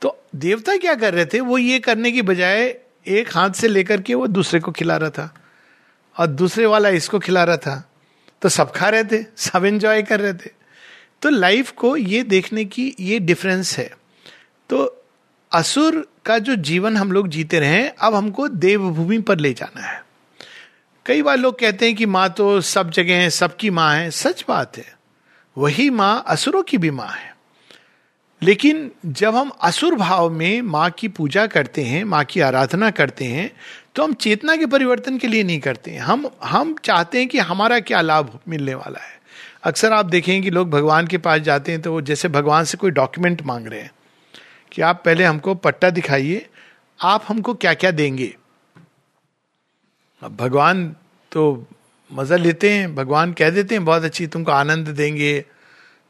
तो 0.00 0.22
देवता 0.34 0.76
क्या 0.76 0.94
कर 0.94 1.14
रहे 1.14 1.26
थे? 1.26 1.40
वो 1.40 1.58
ये 1.58 1.78
करने 1.78 2.12
की 2.12 2.22
बजाय 2.22 2.80
एक 3.06 3.34
हाथ 3.34 3.50
से 3.50 3.68
लेकर 3.68 4.00
के 4.00 4.14
वो 4.14 4.26
दूसरे 4.26 4.60
को 4.60 4.72
खिला 4.72 4.96
रहा 4.96 5.10
था। 5.10 5.34
और 6.18 6.26
दूसरे 6.26 6.66
वाला 6.66 6.88
इसको 6.88 7.18
खिला 7.18 7.44
रहा 7.44 7.56
था। 7.56 7.90
तो 8.42 8.48
सब 8.48 8.72
खा 8.72 8.88
रहे 8.88 9.04
थे, 9.04 9.24
सब 9.36 9.64
एंजॉय 9.64 10.02
कर 10.02 10.20
रहे 10.20 10.34
थे। 10.34 10.50
तो 11.22 11.28
लाइफ 11.28 11.70
को 11.70 11.96
ये 11.96 12.22
देखने 12.22 12.64
की 12.64 12.94
ये 13.00 13.18
डिफरेंस 13.18 13.78
है। 13.78 13.99
तो 14.70 15.02
असुर 15.52 16.08
का 16.24 16.38
जो 16.38 16.54
जीवन 16.54 16.96
हम 16.96 17.12
लोग 17.12 17.28
जीते 17.28 17.60
रहे 17.60 17.88
अब 17.88 18.14
हमको 18.14 18.48
देवभूमि 18.48 19.18
पर 19.18 19.38
ले 19.38 19.52
जाना 19.52 19.80
है। 19.80 20.04
कई 21.06 21.22
बार 21.22 21.36
लोग 21.36 21.58
कहते 21.58 21.86
हैं 21.86 21.96
कि 21.96 22.06
माँ 22.06 22.28
तो 22.28 22.60
सब 22.60 22.90
जगह 22.90 23.14
है, 23.14 23.30
सबकी 23.30 23.70
माँ 23.70 23.94
है। 23.94 24.10
सच 24.10 24.44
बात 24.48 24.78
है। 24.78 24.94
वही 25.56 25.90
माँ 25.90 26.24
असुरों 26.26 26.62
की 26.62 26.78
भी 26.78 26.90
माँ 26.90 27.08
है। 27.08 27.34
लेकिन 28.42 28.90
जब 29.06 29.36
हम 29.36 29.50
असुर 29.62 29.94
भाव 29.94 30.30
में 30.30 30.62
माँ 30.62 30.90
की 30.90 31.08
पूजा 31.08 31.46
करते 31.46 31.82
हैं, 31.82 32.04
माँ 32.04 32.24
की 32.24 32.40
आराधना 32.40 32.90
करते 32.90 33.24
हैं 33.24 33.50
तो 33.94 34.04
हम 34.04 34.12
चेतना 34.12 34.56
के 34.56 34.66
परिवर्तन 34.66 35.18
के 35.18 35.28
लिए 35.28 35.42
नहीं 35.42 35.60
करते 35.60 35.90
हैं। 35.90 36.00
हम 36.00 36.30
हम 36.44 36.74
चाहते 36.84 37.18
हैं 37.18 37.28
कि 37.28 37.38
हमारा 37.38 37.80
क्या 37.80 38.00
लाभ 38.00 38.38
मिलने 38.48 38.74
वाला 38.74 39.00
है। 39.00 39.18
अक्सर 39.62 39.92
आप 39.92 40.06
देखें 40.06 40.42
कि 40.42 40.50
लोग 40.50 40.70
भगवान 40.70 41.06
के 41.06 41.18
पास 41.18 41.40
जाते 41.40 41.72
हैं 41.72 41.82
तो 41.82 42.00
जैसे 42.00 42.28
भगवान 42.28 42.64
से 42.64 42.78
कोई 42.78 42.90
डॉक्यूमेंट 42.90 43.42
मांग 43.42 43.66
रहे 43.66 43.80
हैं। 43.80 43.90
कि 44.72 44.82
आप 44.82 45.02
पहले 45.04 45.24
हमको 45.24 45.54
पट्टा 45.54 45.90
दिखाइए, 45.90 46.46
आप 47.00 47.24
हमको 47.28 47.54
क्या 47.54 47.74
क्या 47.74 47.90
देंगे? 47.90 48.34
अब 50.22 50.36
भगवान 50.36 50.96
तो 51.32 51.66
मज़ा 52.10 52.36
लेते 52.36 52.70
हैं, 52.70 52.94
भगवान 52.94 53.32
कह 53.32 53.50
देते 53.50 53.74
हैं, 53.74 53.84
बहुत 53.84 54.04
अच्छी, 54.04 54.26
तुमको 54.26 54.52
आनंद 54.52 54.88
देंगे, 54.88 55.44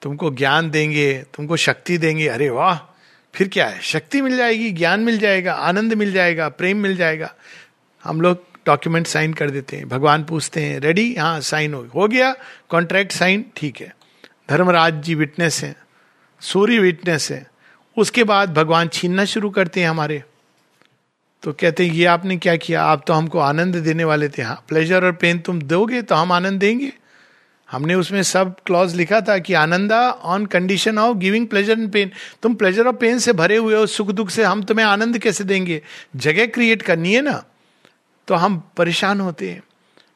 तुमको 0.03 0.31
ज्ञान 0.31 0.71
देंगे, 0.71 1.13
तुमको 1.35 1.57
शक्ति 1.57 1.99
देंगे। 1.99 2.29
अरे 2.29 2.49
वाह, 2.51 2.79
फिर 3.35 3.49
क्या 3.49 3.67
है? 3.67 3.81
शक्ति 3.81 4.21
मिल 4.23 4.37
जाएगी, 4.37 4.71
ज्ञान 4.71 5.01
मिल 5.01 5.19
जाएगा, 5.19 5.55
आनंद 5.55 5.95
मिल 5.95 6.13
जाएगा, 6.13 6.49
प्रेम 6.49 6.77
मिल 6.77 6.97
जाएगा। 6.97 7.35
हम 8.05 8.21
लोग 8.21 8.45
डॉक्यूमेंट 8.67 9.07
साइन 9.07 9.33
कर 9.33 9.51
देते 9.51 9.77
हैं, 9.77 9.89
भगवान 9.89 10.25
पूछते 10.25 10.63
हैं 10.63 10.81
रेडी 10.81 11.15
हाँ 11.15 11.41
साइन 11.41 11.75
हो 11.75 11.87
हो 11.95 12.09
गया 12.09 12.35
कॉन्ट्रैक्ट 12.69 13.13
साइन, 13.13 13.45
ठीक 13.57 13.81
है। 13.81 13.95
धर्मराज 14.49 15.03
जी 15.03 15.15
विटनेस 15.15 15.63
है 15.65 15.75
सूर्य 16.43 16.79
विटनेस 16.79 17.31
है 17.31 17.47
उसके 17.97 18.25
बाद 18.25 18.55
भगवान 18.55 18.89
छीनना 18.89 19.25
शुरू 19.25 19.51
करते 19.51 19.81
हैं 19.81 19.89
हमारे। 19.91 20.23
तो 21.43 21.53
कहते 21.53 21.87
हैं, 21.87 21.95
ये 21.95 22.05
आपने 22.05 22.37
क्या 22.37 22.57
किया? 22.57 22.83
आप 22.83 23.05
तो 23.07 23.13
हमको 23.13 23.39
आनंद 23.39 23.77
देने 23.77 24.05
वाले 24.05 24.29
थे। 24.29 24.43
हाँ 24.43 24.65
प्लेजर 24.69 25.05
और 25.05 25.13
पेन 25.13 25.39
तुम 25.39 25.63
दोगे 25.63 26.03
तो 26.03 26.15
हम 26.15 26.33
आनंद 26.33 26.61
देंगे। 26.61 26.93
हमने 27.71 27.95
उसमें 27.95 28.23
सब 28.23 28.57
क्लॉज 28.67 28.95
लिखा 28.97 29.21
था 29.21 29.39
कि 29.39 29.55
Ananda 29.55 30.11
on 30.11 30.47
condition 30.47 30.99
of 30.99 31.17
giving 31.17 31.47
pleasure 31.47 31.73
and 31.73 31.93
pain 31.93 32.11
तुम 32.43 32.55
प्लेजर 32.55 32.87
और 32.87 32.93
पेन 32.93 33.19
से 33.19 33.33
भरे 33.33 33.57
हुए 33.57 33.75
हो, 33.75 33.87
सुख 33.87 34.09
दुख 34.09 34.31
से 34.31 34.45
हम 34.45 34.63
तुम्हें 34.63 34.87
आनंद 34.87 35.19
कैसे 35.19 35.45
देंगे? 35.45 35.83
जगह 36.17 36.47
क्रिएट 36.47 36.83
करनी 36.83 37.15
है 37.15 37.21
ना? 37.21 37.45
तो 38.29 38.35
हम 38.35 38.71
परेशान 38.77 39.21
होते 39.21 39.51
हैं। 39.51 39.63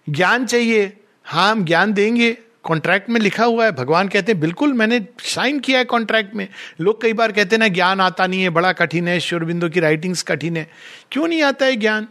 ज्ञान 0.09 0.47
चाहिए। 0.47 0.97
हाँ 1.25 1.51
हम 1.51 1.65
ज्ञान 1.65 1.93
देंगे। 1.93 2.39
कॉन्ट्रैक्ट 2.65 3.11
में 3.11 3.21
लिखा 3.21 3.45
हुआ 3.45 3.65
है, 3.65 3.73
भगवान 3.73 4.09
कहते 4.09 4.33
हैं, 4.33 4.41
बिल्कुल, 4.41 4.73
मैंने 4.73 5.07
साइन 5.21 5.61
किया 5.61 5.79
है 5.79 5.85
कॉन्ट्रैक्ट 5.85 6.35
में. 6.35 6.49
लोग 6.81 7.03
कई 7.03 7.13
बार 7.13 7.33
कहते 7.33 7.57
हैं 7.57 7.61
ना, 7.61 7.69
ज्ञान 7.69 8.01
आता 8.01 8.27
नहीं 8.27 8.43
है, 8.43 8.51
बड़ा 8.51 8.73
कठिन 8.73 9.09
है, 9.09 9.21
शोरबिंदो 9.21 9.69
की 9.69 9.81
राइटिंग्स 9.81 10.23
कठिन 10.23 10.57
है. 10.57 10.71
क्यों 11.13 11.29
नहीं 11.29 11.43
आता 11.43 11.67
है 11.67 11.77
ज्ञान? 11.77 12.09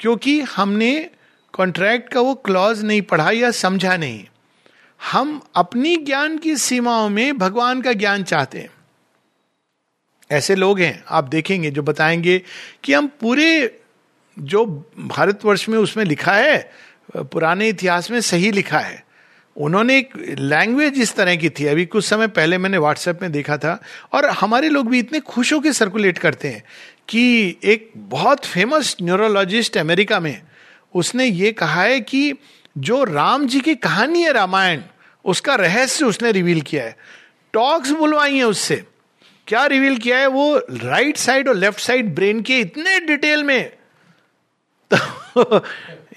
क्योंकि 0.00 0.40
हमने 0.40 1.10
कॉन्ट्रैक्ट 1.52 2.12
का 2.12 2.20
वो 2.20 2.34
क्लॉज 2.34 2.84
नहीं 2.84 3.02
पढ़ा 3.02 3.30
या 3.30 3.50
समझा 3.50 3.96
नहीं। 3.96 4.24
हम 5.12 5.42
अपनी 5.54 5.96
ज्ञान 5.96 6.38
की 6.38 6.56
सीमाओं 6.56 7.08
में 7.08 7.38
भगवान 7.38 7.82
का 7.82 7.92
ज्ञान 7.92 8.22
चाहते 8.22 8.58
हैं। 8.58 8.70
ऐसे 10.30 10.54
लोग 10.54 10.80
हैं, 10.80 11.04
आप 11.08 11.24
देखेंगे, 11.24 11.70
जो 11.70 11.82
बताएँगे 11.82 12.42
कि 12.84 12.92
हम 12.92 13.06
पूरे 13.06 13.80
जो 14.38 14.66
भारतवर्ष 14.98 15.68
में 15.68 15.78
उसमें 15.78 16.04
लिखा 16.04 16.32
है, 16.32 16.70
पुराने 17.16 17.68
इतिहास 17.68 18.10
में 18.10 18.20
सही 18.20 18.52
लिखा 18.52 18.78
है। 18.78 19.09
उन्होंने 19.56 19.98
एक 19.98 20.10
लैंग्वेज 20.38 20.94
इस 20.96 21.14
तरह 21.14 21.36
की 21.36 21.50
थी। 21.50 21.66
अभी 21.66 21.86
कुछ 21.86 22.04
समय 22.04 22.26
पहले 22.26 22.58
मैंने 22.58 22.78
व्हाट्सएप 22.78 23.18
में 23.22 23.32
देखा 23.32 23.56
था 23.56 23.82
और 24.12 24.26
हमारे 24.26 24.68
लोग 24.68 24.88
भी 24.88 24.98
इतने 24.98 25.20
खुश 25.20 25.52
होकर 25.52 25.72
सर्कुलेट 25.72 26.18
करते 26.18 26.48
हैं 26.48 26.64
कि 27.08 27.56
एक 27.64 27.90
बहुत 27.96 28.44
फ़ेमस 28.44 28.96
न्यूरोलॉजिस्ट 29.02 29.78
अमेरिका 29.78 30.20
में 30.20 30.42
उसने 30.94 31.26
ये 31.26 31.52
कहा 31.52 31.82
है 31.82 32.00
कि 32.00 32.34
जो 32.78 33.04
राम 33.04 33.46
जी 33.46 33.60
की 33.60 33.74
कहानी 33.74 34.22
है 34.22 34.32
रामायण, 34.32 34.80
उसका 35.24 35.54
रहस्य 35.54 36.04
उसने 36.04 36.32
रिवील 36.32 36.60
किया 36.60 36.84
है। 36.84 36.96
टॉक्स 37.52 37.90
बुलवाई 37.90 38.36
है 38.36 38.44
उससे। 38.44 38.84
क्या 39.46 39.66
रिवील 39.66 39.98
किया 39.98 40.18
है? 40.18 40.26
वो 40.26 40.58
राइट 40.58 41.16
साइड 41.16 41.48
और 41.48 41.54
लेफ़्ट 41.54 41.80
साइड 41.80 42.14
ब्रेन 42.14 42.42
के 42.42 42.58
इतने 42.58 43.00
डिटेल 43.00 43.44
में। 43.44 43.72
तो 44.92 45.64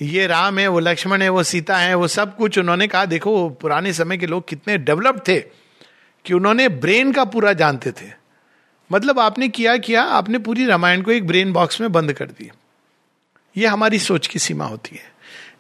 ये 0.04 0.28
राम 0.28 0.60
है, 0.60 0.68
वो 0.68 0.80
लक्ष्मण 0.80 1.22
है, 1.22 1.30
वो 1.30 1.44
सीता 1.44 1.78
है, 1.78 1.96
वो 1.96 2.08
सब 2.08 2.38
कुछ 2.38 2.60
उन्होंने 2.60 2.88
कहा, 2.88 3.06
देखो, 3.06 3.50
पुराने 3.50 3.94
समय 3.94 4.18
के 4.18 4.28
लोग 4.28 4.48
कितने 4.48 4.78
डेवलप 4.78 5.24
थे 5.28 5.40
कि 6.26 6.34
उन्होंने 6.34 6.70
ब्रेन 6.70 7.12
का 7.12 7.26
पूरा 7.26 7.54
जानते 7.54 7.92
थे। 7.92 8.12
मतलब 8.92 9.20
आपने 9.20 9.48
किया 9.48 9.78
किया, 9.78 10.02
आपने 10.02 10.38
पूरी 10.38 10.66
रामायण 10.66 11.02
को 11.02 11.12
एक 11.12 11.28
ब्रेन 11.28 11.54
बॉक्स 11.54 11.82
में 11.82 11.92
बंद 11.92 12.14
कर 12.14 12.26
दिया। 12.26 12.56
ये 13.58 13.68
हमारी 13.68 14.00
सोच 14.00 14.28
की 14.28 14.40
सीमा 14.40 14.66
होती 14.66 14.96
है। 14.96 15.14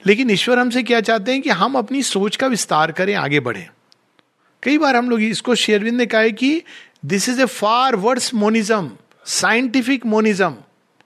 लेकिन 0.06 0.32
ईश्वर 0.32 0.60
हमसे 0.60 0.84
क्या 0.84 1.02
चाहते 1.02 1.32
हैं 1.32 1.42
कि 1.42 1.50
हम 1.50 1.76
अपनी 1.76 2.04
सोच 2.04 2.36
का 2.36 2.48
विस्तार 2.48 2.92
करें, 2.92 3.16
आगे 3.16 3.40
बढ़े। 3.40 3.70
कई 4.64 4.78
बार 4.78 4.96
हम 4.96 5.10
लोग 5.10 5.22
इसको 5.22 5.56
शेयरविंद 5.56 5.98
ने 5.98 6.06
कहा 6.06 6.22
है 6.22 6.32
कि 6.32 6.64
this 7.06 7.30
is 7.30 7.42
a 7.42 7.46
far 7.46 7.96
words 7.96 8.34
monism 8.34 8.92
scientific 9.26 10.06
monism 10.06 10.56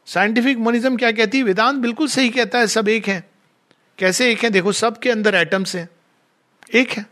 scientific 0.07 0.57
monism 0.57 0.97
क्या 0.97 1.11
कहती 1.11 1.37
है? 1.37 1.43
वेदांत 1.43 1.77
बिल्कुल 1.77 2.07
सही 2.07 2.29
कहता 2.29 2.59
है, 2.59 2.67
सब 2.67 2.89
एक 2.89 3.07
है। 3.07 3.23
कैसे 3.99 4.31
एक 4.31 4.43
है? 4.43 4.49
देखो 4.49 4.71
सब 4.71 4.99
के 4.99 5.09
अंदर 5.11 5.35
एटम्स 5.35 5.75
हैं। 5.75 5.89
एक 6.73 6.91
है। 6.91 7.05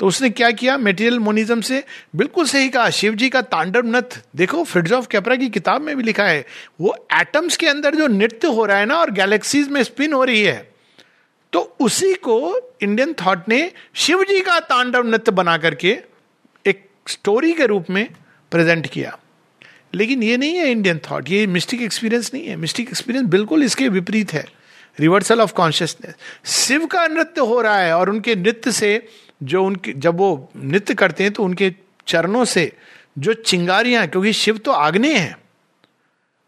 तो 0.00 0.06
उसने 0.06 0.30
क्या 0.30 0.50
किया? 0.50 0.76
मेटेरियल 0.78 1.18
मोनिज्म 1.18 1.60
से 1.60 1.82
बिल्कुल 2.16 2.46
सही 2.46 2.68
कहा। 2.68 2.90
शिव 2.90 3.14
जी 3.14 3.28
का 3.28 3.42
तांडव 3.44 3.86
नथ 3.86 4.18
देखो 4.36 4.62
फ्रिड्स 4.64 4.92
ऑफ़ 4.92 5.06
कैपरा 5.06 5.36
की 5.36 5.48
किताब 5.48 5.82
में 5.82 5.96
भी 5.96 6.02
लिखा 6.02 6.24
है, 6.24 6.44
वो 6.80 6.94
एटम्स 7.14 7.56
के 7.56 7.66
अंदर 7.66 7.94
जो 7.94 8.06
नृत्य 8.06 8.48
हो 8.48 8.64
रहा 8.64 8.78
है 8.78 8.86
ना, 8.86 8.98
और 8.98 9.10
गैलेक्सीज 9.10 9.68
में 9.68 9.82
स्पिन 9.82 10.12
हो 10.12 10.24
रही 10.24 10.42
है 10.42 10.68
तो 11.52 11.60
उसी 11.80 12.12
को 12.14 12.36
इंडियन 12.82 13.14
थॉट 13.20 13.48
ने 13.48 13.60
शिव 13.96 14.22
जी 14.22 14.40
का 14.40 14.58
तांडव 14.62 15.02
नृत्य 15.02 15.32
बना 15.32 15.56
करके 15.58 15.96
एक 16.66 16.84
स्टोरी 17.08 17.52
के 17.52 17.66
रूप 17.66 17.90
में 17.90 18.06
प्रेजेंट 18.52 18.86
किया। 18.86 19.18
लेकिन 19.94 20.22
ये 20.22 20.36
नहीं 20.36 20.56
है 20.56 20.70
इंडियन 20.70 21.00
थॉट 21.10 21.30
ये 21.30 21.46
मिस्टिक 21.46 21.82
एक्सपीरियंस 21.82 22.30
नहीं 22.34 22.46
है. 22.46 22.56
मिस्टिक 22.56 22.88
एक्सपीरियंस 22.88 23.28
बिल्कुल 23.28 23.62
इसके 23.62 23.88
विपरीत 23.88 24.32
है. 24.32 24.44
रिवर्सल 25.00 25.40
ऑफ़ 25.40 25.52
कॉन्शियसनेस 25.52 26.14
शिव 26.50 26.86
का 26.86 27.06
नृत्य 27.06 27.40
हो 27.40 27.60
रहा 27.60 27.78
है 27.78 27.92
और 27.96 28.10
उनके 28.10 28.34
नृत्य 28.34 28.72
से 28.72 29.08
जो 29.42 29.64
उनके, 29.64 29.92
जब 29.92 30.16
वो 30.16 30.50
नृत्य 30.56 30.94
करते 30.94 31.24
हैं 31.24 31.32
तो 31.32 31.44
उनके 31.44 31.74
चरणों 32.06 32.44
से 32.44 32.72
जो 33.18 33.32
चिंगारियाँ 33.34 34.06
क्योंकि 34.06 34.32
शिव 34.32 34.58
तो 34.58 34.70
आग्ने 34.70 35.12
हैं, 35.14 35.36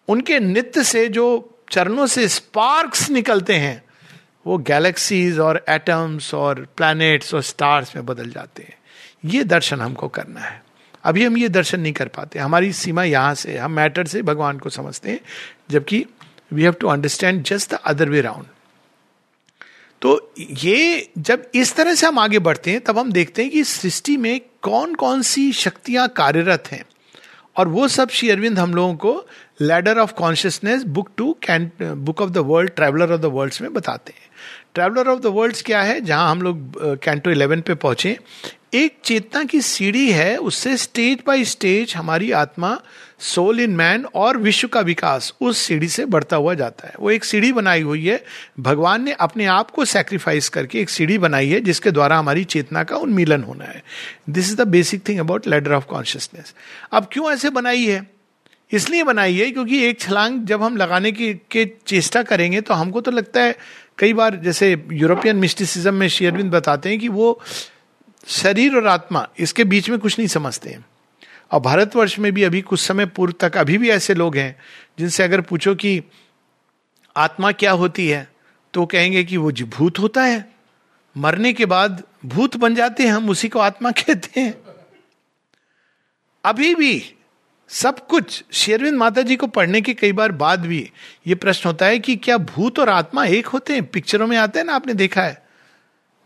उनके 0.08 0.38
नृत्य 0.38 0.84
से 0.84 1.06
जो 1.08 1.26
चरणों 1.70 2.06
से 2.06 2.28
स्पार्क्स 2.28 3.10
निकलते 3.10 3.54
हैं, 3.54 3.82
वो 4.46 4.58
गैलेक्सीज 4.58 5.38
और 5.38 5.64
एटम्स 5.68 6.34
और 6.34 6.66
प्लैनेट्स 6.76 7.34
और 7.34 7.42
स्टार्स 7.42 7.96
में 7.96 8.06
बदल 8.06 8.30
जाते 8.30 8.62
हैं. 8.62 8.78
ये 9.24 9.44
दर्शन 9.44 9.80
हमको 9.80 10.08
करना 10.08 10.40
है. 10.40 10.62
अभी 11.04 11.24
हम 11.24 11.36
ये 11.36 11.48
दर्शन 11.48 11.80
नहीं 11.80 11.92
कर 11.92 12.08
पाते। 12.08 12.38
हमारी 12.38 12.72
सीमा 12.72 13.04
यहाँ 13.04 13.34
से 13.34 13.56
हम 13.58 13.72
मैटर 13.72 14.06
से 14.06 14.22
भगवान 14.22 14.58
को 14.58 14.70
समझते 14.70 15.10
हैं, 15.10 15.20
जबकि 15.70 16.04
we 16.52 16.62
have 16.62 16.72
to 16.72 16.88
understand 16.88 17.42
just 17.44 17.74
the 17.74 17.78
other 17.84 18.08
way 18.08 18.20
round 18.20 18.46
तो 20.02 20.32
ये 20.38 21.10
जब 21.18 21.42
इस 21.54 21.74
तरह 21.76 21.94
से 21.94 22.06
हम 22.06 22.18
आगे 22.18 22.38
बढ़ते 22.38 22.70
हैं, 22.70 22.80
तब 22.80 22.98
हम 22.98 23.10
देखते 23.12 23.42
हैं 23.42 23.50
कि 23.50 23.64
सृष्टि 23.64 24.16
में 24.16 24.40
कौन 24.62 24.94
कौन 24.94 25.22
सी 25.22 25.50
शक्तियाँ 25.52 26.06
कार्यरत 26.08 26.68
हैं। 26.72 26.84
और 27.56 27.68
वो 27.68 27.88
सब 27.88 28.08
श्री 28.08 28.30
अरविंद 28.30 28.58
हम 28.58 28.74
लोगों 28.74 28.94
को 28.96 29.26
ladder 29.60 29.98
of 29.98 30.12
consciousness 30.12 30.82
book 30.88 31.10
two 31.16 31.32
can 31.42 31.70
book 31.80 32.20
of 32.22 32.30
the 32.30 32.38
world 32.46 32.70
traveller 32.70 33.12
of 33.12 33.20
the 33.20 33.30
worlds 33.34 33.60
में 33.62 33.72
बताते 33.72 34.12
हैं। 34.12 34.28
ट्रेवलर 34.74 35.08
ऑफ़ 35.08 35.20
द 35.20 35.26
वर्ल्ड्स 35.26 35.62
क्या 35.62 35.82
है? 35.82 36.00
जहाँ 36.00 36.30
हम 36.30 36.42
लोग 36.42 36.98
कैंटो 37.04 37.30
इलेवन 37.30 37.60
पे 37.60 37.74
पहुँचे। 37.76 38.16
एक 38.72 38.96
चेतना 39.04 39.42
की 39.44 39.60
सीढ़ी 39.60 40.10
है, 40.10 40.36
उससे 40.36 40.76
स्टेज 40.76 41.18
बाय 41.26 41.44
स्टेज 41.44 41.94
हमारी 41.96 42.30
आत्मा 42.32 42.80
सोल 43.18 43.60
इन 43.60 43.70
मैन 43.70 44.04
और 44.14 44.36
विश्व 44.36 44.68
का 44.68 44.80
विकास 44.80 45.32
उस 45.40 45.58
सीढ़ी 45.58 45.88
से 45.88 46.04
बढ़ता 46.04 46.36
हुआ 46.36 46.54
जाता 46.54 46.86
है। 46.88 46.94
वो 47.00 47.10
एक 47.10 47.24
सीढ़ी 47.24 47.52
बनाई 47.52 47.82
हुई 47.82 48.06
है। 48.06 48.22
भगवान 48.60 49.02
ने 49.04 49.12
अपने 49.12 49.46
आप 49.46 49.70
को 49.70 49.84
सेक्रीफाइस 49.84 50.48
करके 50.48 50.80
एक 50.80 50.90
सीढ़ी 50.90 51.18
बनाई 51.18 51.48
है, 51.48 51.60
जिसके 51.60 51.90
द्वारा 51.90 52.18
हमारी 52.18 52.44
चेतना 52.44 52.84
का 52.84 52.96
उन्मीलन 52.96 53.42
होना 53.42 53.64
है। 53.64 53.82
This 54.30 54.50
is 54.50 54.56
the 54.56 54.68
basic 54.68 55.08
thing 55.08 55.18
about 55.20 55.48
ladder 55.48 55.72
of 55.72 55.84
consciousness 55.84 56.54
अब 56.92 57.08
क्यों 57.12 57.32
ऐसे 57.32 57.50
बनाई 57.50 57.84
है? 57.84 58.06
इसलिए 58.72 59.02
बनाई 59.02 59.34
है 59.34 59.50
क्योंकि 59.50 59.84
एक 59.84 60.00
छलांग 60.00 60.44
जब 60.46 60.62
हम 60.62 60.76
लगाने 60.76 61.12
की, 61.12 61.32
के 61.34 61.70
चेष्टा 61.86 62.22
करेंगे 62.22 62.60
तो 62.60 62.74
हमको 62.74 63.00
तो 63.00 63.10
लगता 63.10 63.42
है, 63.42 63.56
कई 63.98 64.12
बार 64.12 64.36
जैसे 64.36 64.70
यूरोपियन 64.92 65.36
मिस्टिसिज्म 65.36 65.94
में 65.94 66.08
शेयरविंद 66.08 66.50
बताते 66.52 66.88
हैं 66.88 66.98
कि 66.98 67.08
वो 67.08 67.40
शरीर 68.26 68.76
और 68.76 68.86
आत्मा, 68.86 69.28
इसके 69.38 69.64
बीच 69.64 69.90
में 69.90 69.98
कुछ 69.98 70.18
नहीं 70.18 70.28
समझते 70.28 70.70
हैं। 70.70 70.84
और 71.52 71.60
भारतवर्ष 71.60 72.18
में 72.18 72.32
भी 72.32 72.42
अभी 72.42 72.60
कुछ 72.60 72.80
समय 72.80 73.06
पूर्व 73.06 73.34
तक 73.40 73.56
अभी 73.56 73.78
भी 73.78 73.90
ऐसे 73.90 74.14
लोग 74.14 74.36
हैं, 74.36 74.56
जिनसे 74.98 75.22
अगर 75.22 75.40
पूछो 75.40 75.74
कि 75.74 76.02
आत्मा 77.16 77.52
क्या 77.52 77.72
होती 77.72 78.08
है 78.08 78.28
तो 78.74 78.86
कहेंगे 78.86 79.24
कि 79.24 79.36
वो 79.36 79.52
भूत 79.52 79.98
होता 79.98 80.22
है। 80.22 80.44
मरने 81.16 81.52
के 81.52 81.66
बाद 81.66 82.02
भूत 82.24 82.56
बन 82.56 82.74
जाते 82.74 83.02
हैं, 83.02 83.12
हम 83.12 83.30
उसी 83.30 83.48
को 83.48 83.58
आत्मा 83.58 83.90
कहते 83.90 84.40
हैं। 84.40 84.54
अभी 86.44 86.74
भी 86.74 87.14
सब 87.68 88.06
कुछ, 88.06 88.44
शेरविंद 88.52 88.98
माता 88.98 89.22
जी 89.22 89.36
को 89.36 89.46
पढ़ने 89.46 89.80
के 89.80 89.94
कई 89.94 90.12
बार 90.12 90.32
बाद 90.32 90.66
भी 90.66 90.90
ये 91.26 91.34
प्रश्न 91.34 91.68
होता 91.68 91.86
है 91.86 91.98
कि 91.98 92.16
क्या 92.16 92.38
भूत 92.38 92.78
और 92.78 92.88
आत्मा 92.88 93.24
एक 93.24 93.46
होते 93.46 93.72
हैं? 93.72 93.86
पिक्चरों 93.86 94.26
में 94.26 94.36
आते 94.36 94.58
हैं 94.58 94.66
ना, 94.66 94.74
आपने 94.74 94.94
देखा 94.94 95.22
है। 95.22 95.42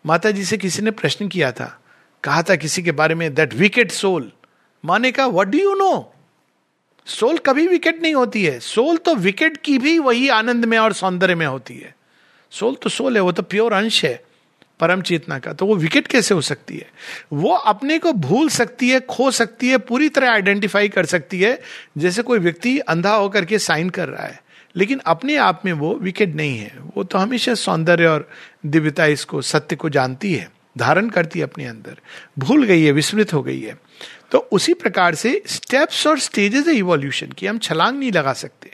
माता 0.06 0.30
जी 0.30 0.44
से 0.44 0.58
किसी 0.58 0.82
ने 0.82 0.90
प्रश्न 0.90 1.28
किया 1.28 1.52
था। 1.52 1.80
कहा 2.24 2.42
था 2.42 2.56
किसी 2.56 2.82
के 2.82 2.92
बारे 2.92 3.14
में 3.14 3.34
दैट 3.34 3.54
विकेट 3.54 3.90
सोल 3.90 4.32
माने 4.84 5.12
का 5.12 5.26
what 5.26 5.46
do 5.46 5.58
you 5.58 5.74
know 5.74 6.14
soul 7.06 7.38
कभी 7.38 7.66
विकेट 7.66 8.02
नहीं 8.02 8.14
होती 8.14 8.44
है। 8.44 8.60
सोल 8.60 8.96
तो 8.96 9.14
विकेट 9.14 9.56
की 9.56 9.78
भी 9.78 9.98
वही 9.98 10.28
आनंद 10.28 10.64
में 10.64 10.78
और 10.78 10.92
सौंदर्य 10.92 11.34
में 11.34 11.46
होती 11.46 11.74
है। 11.74 11.96
सोल 12.50 12.74
तो 12.74 12.90
सोल 12.90 13.16
है, 13.16 13.22
वो 13.22 13.32
तो 13.32 13.42
प्योर 13.42 13.72
अंश 13.72 14.04
है 14.04 14.24
परम 14.80 15.02
चेतना 15.02 15.38
का। 15.38 15.52
तो 15.52 15.66
वो 15.66 15.74
विकेट 15.74 16.06
कैसे 16.06 16.34
हो 16.34 16.40
सकती 16.40 16.76
है? 16.76 16.90
वो 17.32 17.50
अपने 17.50 17.98
को 17.98 18.12
भूल 18.12 18.48
सकती 18.48 18.88
है, 18.88 19.00
खो 19.00 19.30
सकती 19.30 19.68
है, 19.68 19.78
पूरी 19.78 20.08
तरह 20.08 20.30
आइडेंटिफाई 20.30 20.88
कर 20.88 21.06
सकती 21.06 21.40
है, 21.40 21.60
जैसे 21.98 22.22
कोई 22.22 22.38
व्यक्ति 22.38 22.78
अंधा 22.78 23.14
होकर 23.14 23.44
के 23.44 23.58
साइन 23.58 23.90
कर 23.90 24.08
रहा 24.08 24.26
है। 24.26 24.42
लेकिन 24.76 24.98
अपने 24.98 25.36
आप 25.36 25.62
में 25.64 25.72
वो 25.72 25.94
विकेट 25.94 26.34
नहीं 26.34 26.58
है। 26.58 26.78
वो 26.96 27.04
तो 27.04 27.18
हमेशा 27.18 27.54
सौंदर्य 27.54 28.06
और 28.06 28.30
दिव्यता 28.66 29.06
इसको, 29.06 29.42
सत्य 29.42 29.76
को 29.76 29.88
जानती 29.88 30.34
है। 30.34 30.53
धारण 30.78 31.08
करती 31.08 31.38
है 31.38 31.44
अपने 31.44 31.66
अंदर। 31.66 31.98
भूल 32.38 32.64
गई 32.64 32.82
है, 32.82 32.92
विस्मृत 32.92 33.32
हो 33.32 33.42
गई 33.42 33.60
है। 33.60 33.76
तो 34.32 34.38
उसी 34.52 34.74
प्रकार 34.74 35.14
से 35.14 35.42
स्टेप्स 35.46 36.06
और 36.06 36.18
स्टेजेस 36.18 36.66
है 36.68 36.74
इवोल्यूशन 36.74 37.26
की, 37.26 37.46
हम 37.46 37.58
छलांग 37.58 37.98
नहीं 37.98 38.12
लगा 38.12 38.32
सकते। 38.32 38.70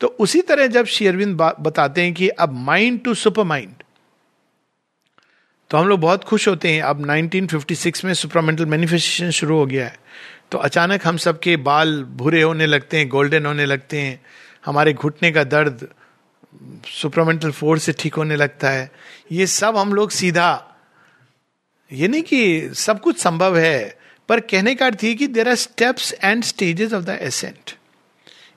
तो 0.00 0.06
उसी 0.06 0.40
तरह 0.40 0.66
जब 0.66 0.86
शेयरविंद 0.86 1.36
बताते 1.36 2.02
हैं 2.02 2.14
कि 2.14 2.28
अब 2.28 2.52
माइंड 2.52 3.02
टू 3.04 3.14
सुपर 3.14 3.42
माइंड 3.42 3.74
तो 5.70 5.78
हम 5.78 5.88
लोग 5.88 6.00
बहुत 6.00 6.24
खुश 6.24 6.48
होते 6.48 6.72
हैं, 6.72 6.82
अब 6.82 7.00
1956 7.00 8.04
में 8.04 8.14
सुपरमेंटल 8.14 8.66
मैनिफेस्टेशन 8.66 9.30
शुरू 9.30 9.56
हो 9.56 9.66
गया 9.66 9.84
है। 9.84 9.96
तो 10.50 10.58
अचानक 10.58 11.06
हम 11.06 11.16
सबके 11.16 11.56
बाल 11.56 12.02
भूरे 12.04 12.42
होने 12.42 12.66
लगते 12.66 12.96
हैं 12.96 13.08
गोल्डन 13.08 13.46
होने 13.46 13.66
लगते 13.66 14.00
हैं। 14.00 14.20
हमारे 14.64 14.92
घुटने 14.92 15.30
का 15.32 15.44
दर्द, 15.44 15.88
सुपरमेंटल 16.86 17.50
फोर्स 17.50 17.82
से 17.82 17.92
ठीक 17.92 18.14
होने 18.14 18.36
लगता 18.36 18.70
है। 18.70 18.90
ये 19.32 19.46
सब 19.46 19.76
हम 19.76 19.94
लोग 19.94 20.10
सीधा 20.10 20.71
ये 21.92 22.08
नहीं 22.08 22.22
कि 22.22 22.70
सब 22.74 23.00
कुछ 23.00 23.18
संभव 23.18 23.56
है, 23.58 23.98
पर 24.28 24.40
कहने 24.40 24.74
का 24.74 24.86
अर्थ 24.86 25.04
ये 25.04 25.14
कि 25.14 25.26
there 25.26 25.48
are 25.48 25.54
steps 25.54 26.14
and 26.24 26.42
stages 26.44 26.92
of 26.92 27.04
the 27.04 27.18
ascent 27.22 27.74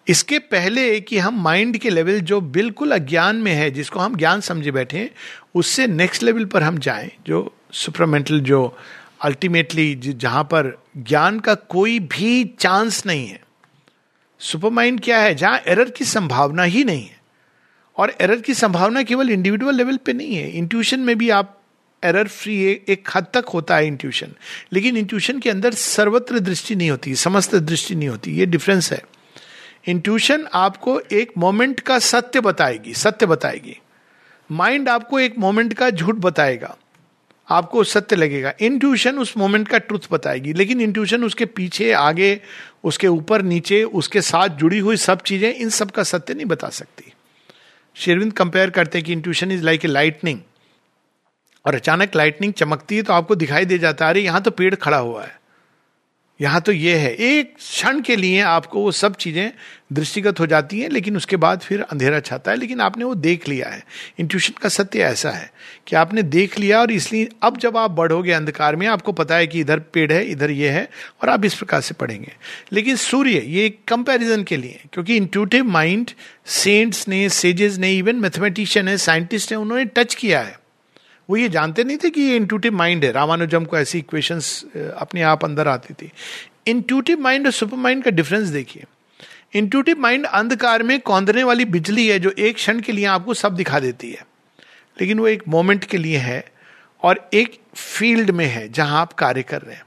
इसके 0.07 0.39
पहले 0.39 0.99
कि 1.01 1.17
हम 1.17 1.41
माइंड 1.41 1.77
के 1.77 1.89
लेवल 1.89 2.19
जो 2.19 2.41
बिल्कुल 2.41 2.91
अज्ञान 2.91 3.35
में 3.35 3.51
है, 3.51 3.71
जिसको 3.71 3.99
हम 3.99 4.15
ज्ञान 4.15 4.41
समझे 4.41 4.71
बैठे 4.71 5.09
उससे 5.55 5.87
नेक्स्ट 5.87 6.23
लेवल 6.23 6.45
पर 6.45 6.63
हम 6.63 6.77
जाएँ, 6.77 7.11
जो 7.27 7.55
सुपरमेंटल 7.71 8.39
जो 8.39 8.77
अल्टीमेटली 9.21 9.95
जहाँ 9.95 10.43
पर 10.43 10.83
ज्ञान 10.97 11.39
का 11.39 11.53
कोई 11.55 11.99
भी 11.99 12.43
चांस 12.59 13.05
नहीं 13.05 13.27
है। 13.27 13.39
सुपर 14.39 14.69
माइंड 14.69 15.01
क्या 15.01 15.19
है? 15.19 15.35
जहाँ 15.35 15.59
एरर 15.67 15.89
की 15.89 16.05
संभावना 16.05 16.63
ही 16.63 16.83
नहीं 16.83 17.05
है। 17.05 17.19
और 17.97 18.13
एरर 18.21 18.41
की 18.41 18.53
संभावना 18.53 19.03
केवल 19.03 19.29
इंडिविजुअल 19.29 19.75
लेवल 19.75 19.97
पे 19.97 20.13
नहीं 20.13 20.35
है 20.35 20.49
इंट्यूशन 20.49 20.99
में 20.99 21.17
भी 21.17 21.29
आप 21.29 21.61
एरर 22.03 22.27
फ्री 22.27 22.55
एक 22.89 23.09
हद 23.15 23.27
तक 23.33 23.45
होता 23.53 23.75
है 23.75 23.87
इंट्यूशन 23.87 24.33
लेकिन 24.73 24.97
इंट्यूशन 24.97 25.39
के 25.39 25.49
अंदर 25.49 25.73
सर्वत्र 25.73 26.39
दृष्टि 26.39 26.75
नहीं 26.75 26.89
होती, 26.89 27.15
समस्त 27.15 27.55
दृष्टि 27.55 27.95
नहीं 27.95 28.09
होती, 28.09 28.31
ये 28.31 28.45
डिफरेंस 28.45 28.91
है. 28.91 29.01
इंट्यूशन 29.87 30.47
आपको 30.53 30.99
एक 30.99 31.31
मोमेंट 31.37 31.79
का 31.79 31.99
सत्य 31.99 32.41
बताएगी 32.41 32.93
सत्य 32.93 33.25
बताएगी. 33.25 33.77
माइंड 34.49 34.89
आपको 34.89 35.19
एक 35.19 35.37
मोमेंट 35.37 35.73
का 35.73 35.89
झूठ 35.89 36.15
बताएगा, 36.15 36.75
आपको 37.47 37.83
सत्य 37.83 38.15
लगेगा. 38.15 38.53
इंट्यूशन 38.61 39.19
उस 39.19 39.35
मोमेंट 39.37 39.67
का 39.67 39.77
ट्रुथ 39.77 40.07
बताएगी, 40.11 40.53
लेकिन 40.53 40.81
इंट्यूशन 40.81 41.23
उसके 41.23 41.45
पीछे, 41.45 41.91
आगे, 41.91 42.39
उसके 42.83 43.07
ऊपर, 43.07 43.41
नीचे, 43.41 43.83
उसके 43.83 44.21
साथ 44.21 44.57
जुड़ी 44.57 44.79
हुई 44.79 44.97
सब 44.97 45.21
चीज़ें 45.21 45.53
इन 45.53 45.69
सब 45.69 45.91
का 45.91 46.03
सत्य 46.03 46.33
नहीं 46.33 46.45
बता 46.45 46.69
सकती. 46.69 47.11
शेरविंद 47.95 48.33
कंपेयर 48.33 48.69
करते 48.69 49.01
कि 49.01 49.13
intuition 49.13 49.51
is 49.51 49.63
like 49.63 49.85
a 49.85 49.87
lightning 49.87 50.39
और 51.65 51.75
अचानक 51.75 52.15
लाइटनिंग 52.15 52.53
चमकती 52.53 52.95
है 52.95 53.01
तो 53.01 53.13
आपको 53.13 53.35
दिखाई 53.35 53.65
दे 53.65 53.77
जाता 53.77 54.05
है, 54.05 54.11
अरे, 54.11 54.21
यहाँ 54.21 54.41
तो 54.41 54.51
पेड़ 54.51 54.75
खड़ा 54.75 54.97
हुआ 54.97 55.23
है। 55.23 55.45
यहाँ 56.41 56.61
तो 56.61 56.71
ये 56.71 56.95
है। 56.95 57.13
एक 57.13 57.55
क्षण 57.55 58.01
के 58.01 58.15
लिए 58.15 58.41
आपको 58.41 58.81
वो 58.81 58.91
सब 58.91 59.15
चीज़ें 59.15 59.51
दृष्टिगत 59.93 60.39
हो 60.39 60.45
जाती 60.45 60.79
हैं, 60.79 60.89
लेकिन 60.89 61.17
उसके 61.17 61.35
बाद 61.35 61.59
फिर 61.59 61.81
अंधेरा 61.81 62.19
छाता 62.19 62.51
है, 62.51 62.57
लेकिन 62.57 62.81
आपने 62.81 63.03
वो 63.03 63.15
देख 63.15 63.47
लिया 63.47 63.69
है। 63.69 63.85
इंट्यूशन 64.19 64.53
का 64.61 64.69
सत्य 64.69 64.99
ऐसा 64.99 65.31
है 65.31 65.51
कि 65.87 65.95
आपने 65.95 66.23
देख 66.23 66.59
लिया 66.59 66.81
और 66.81 66.91
इसलिए 66.91 67.29
अब 67.41 67.57
जब 67.57 67.77
आप 67.77 67.91
बढ़ोगे 67.91 68.31
अंधकार 68.31 68.75
में, 68.75 68.87
आपको 68.87 69.11
पता 69.11 69.35
है 69.35 69.47
कि 69.47 69.59
इधर 69.59 69.79
पेड़ 69.79 70.13
है, 70.13 70.25
इधर 70.25 70.51
ये 70.51 70.69
है, 70.69 70.89
और 71.23 71.29
आप 71.29 71.45
इस 71.45 71.55
प्रकार 71.55 71.81
से 71.81 71.93
पढ़ेंगे। 71.93 72.33
लेकिन 72.73 72.95
सूर्य, 72.95 73.39
ये 73.39 73.69
कंपैरिजन 73.69 74.43
के 74.43 74.57
लिए, 74.57 74.81
क्योंकि 74.93 75.15
इंट्यूटिव 75.15 75.65
माइंड 75.65 76.11
सेंट्स 76.45 77.07
ने 77.07 77.29
सेजेस 77.29 77.77
ने 77.77 77.93
इवन 77.93 78.15
मैथमेटिशियन 78.15 78.87
है 78.87 78.97
साइंटिस्ट 78.97 79.51
है, 79.51 79.57
उन्होंने 79.57 79.85
टच 79.85 80.15
किया 80.15 80.41
है। 80.41 80.64
वो 81.29 81.37
ये 81.37 81.49
जानते 81.49 81.83
नहीं 81.83 81.97
थे 81.97 82.09
कि 82.09 82.21
ये 82.21 82.35
इंटूटिव 82.35 82.73
माइंड 82.73 83.05
है। 83.05 83.11
रामानुजम 83.11 83.65
को 83.65 83.77
ऐसी 83.77 83.97
इक्वेशंस 83.97 84.63
अपने 84.97 85.21
आप 85.23 85.45
अंदर 85.45 85.67
आती 85.67 85.93
थी। 85.93 86.11
इंटूटिव 86.67 87.19
माइंड 87.19 87.45
और 87.45 87.51
सुपर 87.51 87.77
माइंड 87.77 88.03
का 88.03 88.11
डिफरेंस 88.11 88.47
देखिए। 88.49 88.83
इंटूटिव 89.55 89.99
माइंड 89.99 90.25
अंधकार 90.25 90.83
में 90.83 90.99
कौंधने 91.01 91.43
वाली 91.43 91.65
बिजली 91.65 92.07
है 92.07 92.19
जो 92.19 92.33
एक 92.39 92.55
क्षण 92.55 92.79
के 92.79 92.91
लिए 92.91 93.05
आपको 93.05 93.33
सब 93.33 93.55
दिखा 93.55 93.79
देती 93.79 94.11
है। 94.11 94.25
लेकिन 94.97 95.19
वो 95.19 95.27
एक 95.27 95.43
मोमेंट 95.47 95.83
के 95.83 95.97
लिए 95.97 96.17
है 96.17 96.43
और 97.03 97.29
एक 97.33 97.59
फ़ील्ड 97.75 98.31
में 98.31 98.45
है 98.45 98.67
जहाँ 98.69 99.01
आप 99.01 99.13
कार्य 99.13 99.43
कर 99.43 99.61
रहे 99.61 99.75
हैं। 99.75 99.83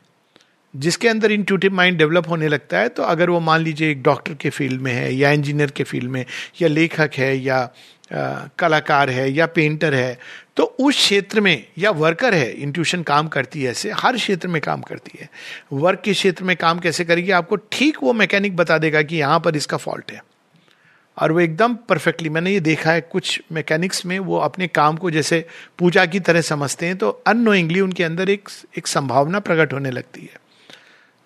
जिसके 0.74 1.08
अंदर 1.08 1.32
इंट्यूटिव 1.32 1.72
माइंड 1.74 1.98
डेवलप 1.98 2.28
होने 2.28 2.48
लगता 2.48 2.78
है 2.78 2.88
तो 2.88 3.02
अगर 3.02 3.30
वो 3.30 3.38
मान 3.40 3.60
लीजिए 3.60 3.90
एक 3.90 4.02
डॉक्टर 4.02 4.34
के 4.34 4.50
फ़ील्ड 4.50 4.80
में 4.80 4.92
है 4.92 5.14
या 5.14 5.30
इंजीनियर 5.30 5.70
के 5.70 5.84
फ़ील्ड 5.84 6.10
में, 6.10 6.24
या 6.62 6.68
लेखक 6.68 7.10
है 7.16 7.36
या 7.38 7.68
कलाकार 8.10 9.10
है 9.10 9.30
या 9.32 9.46
पेंटर 9.46 9.94
है 9.94 10.18
तो 10.56 10.64
उस 10.80 10.96
क्षेत्र 10.96 11.40
में 11.40 11.64
या 11.78 11.90
वर्कर 11.92 12.34
है 12.34 12.50
इंट्यूशन 12.52 13.02
काम 13.02 13.28
करती 13.28 13.62
है 13.62 13.70
ऐसे, 13.70 13.90
हर 13.92 14.16
क्षेत्र 14.16 14.48
में 14.48 14.60
काम 14.62 14.80
करती 14.80 15.18
है। 15.20 15.28
वर्क 15.72 16.00
के 16.00 16.12
क्षेत्र 16.12 16.44
में 16.44 16.56
काम 16.56 16.78
कैसे 16.78 17.04
करेगी? 17.04 17.30
आपको 17.32 17.56
ठीक 17.72 18.02
वो 18.02 18.12
मैकेनिक 18.12 18.56
बता 18.56 18.78
देगा 18.78 19.02
कि 19.02 19.16
यहाँ 19.16 19.40
पर 19.40 19.56
इसका 19.56 19.76
फॉल्ट 19.76 20.12
है। 20.12 20.22
और 21.16 21.32
वो 21.32 21.40
एकदम 21.40 21.74
परफेक्टली 21.88 22.28
मैंने 22.28 22.50
ये 22.50 22.60
देखा 22.60 22.90
है 22.90 23.00
कुछ 23.02 23.40
मैकेनिक्स 23.52 24.04
में 24.06 24.18
वो 24.18 24.38
अपने 24.38 24.66
काम 24.68 24.96
को 24.96 25.10
जैसे 25.10 25.44
पूजा 25.78 26.04
की 26.06 26.20
तरह 26.20 26.40
समझते 26.40 26.86
हैं 26.86 26.96
तो 26.96 27.08
अनोइंगली 27.26 27.80
उनके 27.80 28.04
अंदर 28.04 28.30
एक 28.30 28.48
एक 28.78 28.86
संभावना 28.86 29.40
प्रकट 29.40 29.72
होने 29.72 29.90
लगती 29.90 30.20
है। 30.22 30.46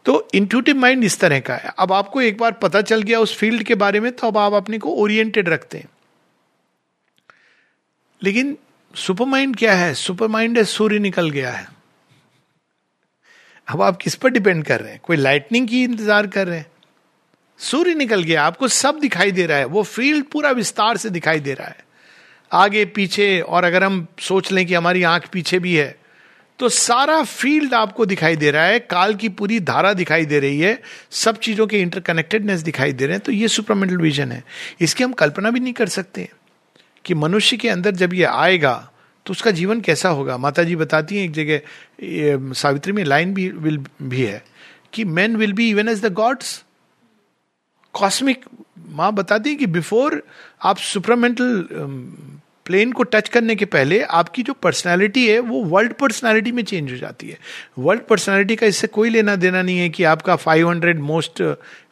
तो 0.07 0.29
इंट्यूटिव 0.35 0.77
माइंड 0.77 1.05
इस 1.05 1.19
तरह 1.21 1.41
का 1.41 1.55
है। 1.55 1.73
अब 1.79 1.93
आपको 1.93 2.21
एक 2.21 2.39
बार 2.39 2.53
पता 2.53 2.81
चल 2.83 3.03
गया 3.03 3.19
उस 3.21 3.37
फ़ील्ड 3.39 3.63
के 3.63 3.75
बारे 3.77 4.01
में 4.01 4.11
तो 4.13 4.27
अब 4.27 4.39
आप 4.39 4.53
अपने 4.53 4.79
को 4.79 4.95
ओरिएंटेड 4.95 5.49
रखते 5.49 5.79
हैं। 5.79 5.89
लेकिन 8.23 8.57
सुपर 8.95 9.27
माइंड 9.27 9.57
क्या 9.57 9.75
है? 9.75 9.93
सुपर 9.95 10.29
माइंड 10.29 10.59
है, 10.59 10.65
सूर्य 10.65 10.99
निकल 10.99 11.31
गया 11.31 11.51
है। 11.51 11.67
अब 13.69 13.83
आप 13.83 13.97
किस 13.97 14.15
पर 14.15 14.31
डिपेंड 14.31 14.65
कर 14.65 14.81
रहे 14.81 14.93
हैं? 14.93 15.01
कोई 15.05 15.17
लाइटनिंग 15.17 15.69
की 15.69 15.83
इंतज़ार 15.85 16.27
कर 16.27 16.47
रहे 16.47 16.59
हैं? 16.59 16.67
सूर्य 17.59 17.95
निकल 17.95 18.23
गया, 18.23 18.43
आपको 18.45 18.69
सब 18.69 18.99
दिखाई 18.99 19.33
दे 19.33 19.47
रहा 19.47 19.59
है। 19.59 19.65
वो 19.65 19.83
फ़ील्ड 19.85 20.25
पूरा 20.25 20.51
विस्तार 20.51 20.97
से 20.97 21.11
दिखाई 21.11 21.41
दे 21.41 21.55
रहा 21.55 21.69
है। 21.69 21.85
आगे, 22.53 22.85
पीछे, 22.85 23.41
और 23.41 23.65
अगर 23.65 23.85
हम 23.85 24.07
सोच 24.21 24.53
लें 24.53 24.65
कि 24.67 24.75
हमारी 24.75 25.03
आँख 25.03 25.29
पीछे 25.33 25.59
भी 25.59 25.75
है 25.77 25.97
तो 26.59 26.69
सारा 26.69 27.23
फ़ील्ड 27.23 27.73
आपको 27.75 28.05
दिखाई 28.07 28.37
दे 28.37 28.51
रहा 28.51 28.65
है। 28.65 28.79
काल 28.81 29.15
की 29.15 29.29
पूरी 29.29 29.59
धारा 29.61 29.93
दिखाई 29.93 30.25
दे 30.27 30.39
रही 30.41 30.61
है। 30.61 30.79
सब 31.11 31.39
चीज़ों 31.39 31.67
के 31.67 31.81
इंटरकनेक्टेडनेस 31.81 32.61
दिखाई 32.61 32.93
दे 32.93 33.07
रहे 33.07 33.17
हैं। 33.17 33.23
तो 33.25 33.33
ये 33.33 33.49
सुपरमेंटल 33.49 33.97
विजन 33.97 34.33
है। 34.33 34.43
इसकी 34.81 35.05
हम 35.05 35.13
कल्पना 35.13 35.51
भी 35.51 35.61
नहीं 35.61 35.73
कर 35.73 35.89
सकते। 35.89 36.29
कि 37.05 37.15
मनुष्य 37.15 37.57
के 37.57 37.69
अंदर 37.69 37.91
जब 37.95 38.15
ये 38.15 38.25
आएगा 38.25 38.75
तो 39.27 39.33
उसका 39.33 39.51
जीवन 39.51 39.81
कैसा 39.81 40.09
होगा? 40.09 40.37
माता 40.37 40.63
जी 40.63 40.77
बताती 40.77 41.17
हैं 41.17 41.25
एक 41.25 41.33
जगह 41.33 42.53
सावित्री 42.55 42.93
में 42.93 43.05
लाइन 43.05 43.35
भी 43.35 43.49
विल 43.49 43.79
भी 44.03 44.23
है 44.23 44.43
कि 44.93 45.05
man 45.05 45.37
will 45.37 45.53
be 45.53 45.69
even 45.71 45.89
as 45.89 46.05
the 46.05 46.13
gods 46.13 46.63
cosmic 47.95 48.45
माँ 48.89 49.13
बताती 49.13 49.51
है 49.51 49.57
कि 49.57 49.67
बिफोर 49.67 50.23
आप 50.63 50.77
सुपरमेंटल 50.79 51.67
प्लेन 52.67 52.93
को 52.93 53.03
टच 53.03 53.29
करने 53.29 53.55
के 53.57 53.65
पहले 53.65 54.01
आपकी 54.03 54.43
जो 54.43 54.53
पर्सनैलिटी 54.53 55.27
है, 55.29 55.39
वो 55.39 55.63
वर्ल्ड 55.65 55.93
पर्सनैलिटी 55.93 56.53
में 56.53 56.63
चेंज 56.65 56.91
हो 56.93 56.97
जाती 56.97 57.29
है। 57.29 57.39
वर्ल्ड 57.79 58.03
पर्सनैलिटी 58.03 58.57
का 58.57 58.67
इससे 58.67 58.87
कोई 58.87 59.11
लेना 59.11 59.35
देना 59.37 59.63
नहीं 59.63 59.79
है 59.79 59.89
कि 59.89 60.05
आपका 60.05 60.37
500 60.37 61.01
मोस्ट 61.01 61.43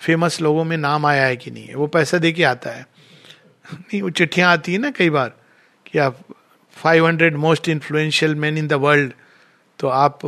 फ़ेमस 0.00 0.40
लोगों 0.40 0.64
में 0.64 0.76
नाम 0.76 1.07
आया 1.07 1.25
है 1.26 1.37
कि 1.37 1.50
नहीं 1.50 1.67
है। 1.67 1.75
वो 1.75 1.87
पैसा 1.87 2.19
दे 2.19 2.33
के 2.33 2.45
आता 2.45 2.71
है। 2.71 2.87
नहीं 3.74 4.02
वो 4.02 4.10
चिट्ठियाँ 4.10 4.52
आती 4.52 4.72
है 4.72 4.78
ना 4.78 4.90
कई 4.90 5.10
बार 5.10 5.32
कि 5.86 5.98
आप 5.98 6.18
500 6.76 7.32
most 7.32 7.68
influential 7.68 8.34
man 8.34 8.58
in 8.58 8.68
the 8.68 8.72
world 8.72 9.12
तो 9.78 9.88
आप 9.88 10.18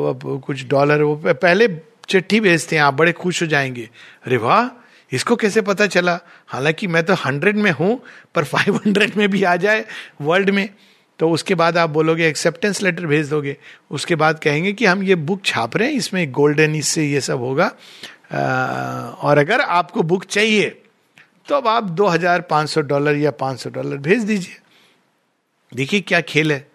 कुछ 0.47 0.67
डॉलर 0.69 1.03
वो 1.03 1.17
पहले 1.27 1.69
चिट्ठी 2.09 2.41
भेजते 2.41 2.77
हैं 2.77 2.83
आप 2.83 2.95
बड़े 2.95 3.13
खुश 3.13 3.43
हो 3.43 3.47
जाएँगे। 3.47 3.89
अरे 4.27 4.37
वाह 4.37 4.69
इसको 5.13 5.37
कैसे 5.37 5.61
पता 5.61 5.87
चला? 5.87 6.19
हालाँकि 6.47 6.87
मैं 6.87 7.03
तो 7.05 7.15
हंड्रेड 7.15 7.57
में 7.57 7.71
हूँ 7.71 8.01
पर 8.35 8.45
फाइव 8.45 8.77
हंड्रेड 8.77 9.17
में 9.17 9.29
भी 9.31 9.43
आ 9.45 9.57
जाए 9.57 9.85
वर्ल्ड 10.21 10.51
में 10.51 10.69
तो 11.19 11.31
उसके 11.31 11.55
बाद 11.55 11.79
आप 11.79 11.91
बोलोगे 11.91 12.29
एक्सेप्टेंस 12.29 12.83
लेटर 12.83 13.07
भेज 13.07 13.29
दोगे। 13.29 13.57
उसके 13.91 14.15
बाद 14.15 14.39
कहेंगे 14.39 14.73
कि 14.73 14.87
हम 14.87 15.03
ये 15.03 15.15
बुक 15.15 15.45
छाप 15.45 15.77
रहे 15.77 15.89
हैं 15.89 15.95
इसमें 15.95 16.31
गोल्डन 16.33 16.75
इससे 16.75 17.05
ये 17.05 17.21
सब 17.21 17.39
होगा। 17.39 17.65
आ, 18.33 18.41
और 19.11 19.39
अगर 19.39 19.61
आपको 19.61 20.03
बुक 20.03 20.25
चाहिए 20.25 20.82
तो 21.49 21.55
अब 21.55 21.67
आप 21.69 21.85
दो 21.91 22.07
हज़ार 22.07 22.41
पाँच 22.41 22.69
सौ 22.71 22.81
डॉलर 22.81 23.17
या 23.17 23.31
पाँच 23.31 23.61
सौ 23.61 23.71
डॉलर 23.71 23.97
भेज 23.97 24.25
दीजिए। 24.25 24.57
देखिए 25.73 26.01
क्या 26.01 26.21
खेल 26.21 26.53
है। 26.53 26.67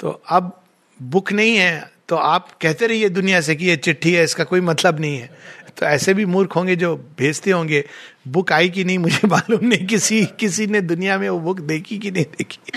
तो 0.00 0.22
अब 0.28 0.64
बुक 1.00 1.32
नहीं 1.32 1.56
है 1.56 1.90
तो 2.08 2.16
आप 2.16 2.50
कहते 2.62 2.86
रहिए 2.86 3.08
दुनिया 3.08 3.40
से 3.40 3.54
कि 3.56 3.64
ये 3.64 3.76
चिट्ठी 3.76 4.12
है, 4.12 4.24
इसका 4.24 4.44
कोई 4.44 4.60
मतलब 4.60 5.00
नहीं 5.00 5.16
है। 5.18 5.30
तो 5.78 5.86
ऐसे 5.86 6.14
भी 6.14 6.24
मूर्ख 6.24 6.56
होंगे 6.56 6.76
जो 6.76 6.94
भेजते 7.18 7.50
होंगे, 7.50 7.84
बुक 8.28 8.52
आई 8.52 8.68
कि 8.68 8.84
नहीं 8.84 8.98
मुझे 8.98 9.28
मालूम 9.28 9.66
नहीं 9.66 9.86
किसी 9.86 10.24
किसी 10.40 10.66
ने 10.66 10.80
दुनिया 10.80 11.18
में 11.18 11.28
वो 11.28 11.38
बुक 11.40 11.60
देखी 11.60 11.98
कि 11.98 12.10
नहीं 12.10 12.24
देखी। 12.24 12.72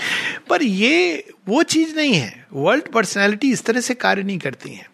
पर 0.48 0.62
ये, 0.62 1.24
वो 1.48 1.62
चीज़ 1.62 1.96
नहीं 1.96 2.14
है। 2.14 2.46
वर्ल्ड 2.52 2.92
पर्सनैलिटी 2.92 3.52
इस 3.52 3.64
तरह 3.64 3.80
से 3.80 3.94
कार्य 3.94 4.22
नहीं 4.22 4.38
करती 4.38 4.74
है। 4.74 4.89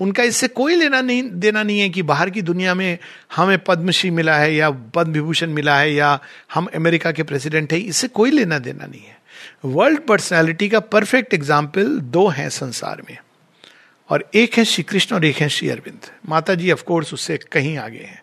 उनका 0.00 0.22
इससे 0.22 0.48
कोई 0.48 0.76
लेना 0.76 1.00
नहीं, 1.00 1.22
देना 1.22 1.62
नहीं 1.62 1.80
है 1.80 1.88
कि 1.90 2.02
बाहर 2.02 2.30
की 2.30 2.42
दुनिया 2.42 2.74
में 2.74 2.98
हमें 3.36 3.58
पद्मश्री 3.58 4.10
मिला 4.10 4.36
है 4.36 4.54
या 4.54 4.70
पद्म 4.70 5.12
विभूषण 5.12 5.50
मिला 5.50 5.78
है 5.78 5.92
या 5.92 6.18
हम 6.54 6.68
अमेरिका 6.74 7.12
के 7.12 7.22
प्रेसिडेंट 7.22 7.72
है, 7.72 7.78
इससे 7.78 8.08
कोई 8.08 8.30
लेना 8.30 8.58
देना 8.58 8.86
नहीं 8.86 9.00
है। 9.00 9.20
वर्ल्ड 9.64 10.00
पर्सनैलिटी 10.00 10.68
का 10.68 10.80
परफेक्ट 10.80 11.34
एग्ज़ाम्पल 11.34 11.98
दो 12.00 12.26
हैं 12.28 12.48
संसार 12.50 13.02
में। 13.10 13.16
और 14.10 14.24
एक 14.34 14.54
है 14.54 14.64
श्री 14.64 14.82
कृष्ण 14.84 15.14
और 15.16 15.24
एक 15.24 15.36
है 15.36 15.48
श्री 15.48 15.68
अरविंद। 15.68 16.10
माता 16.28 16.54
जी 16.54 16.72
ऑफकोर्स 16.72 17.12
उससे 17.14 17.36
कहीं 17.52 17.76
आगे 17.78 17.98
हैं। 17.98 18.22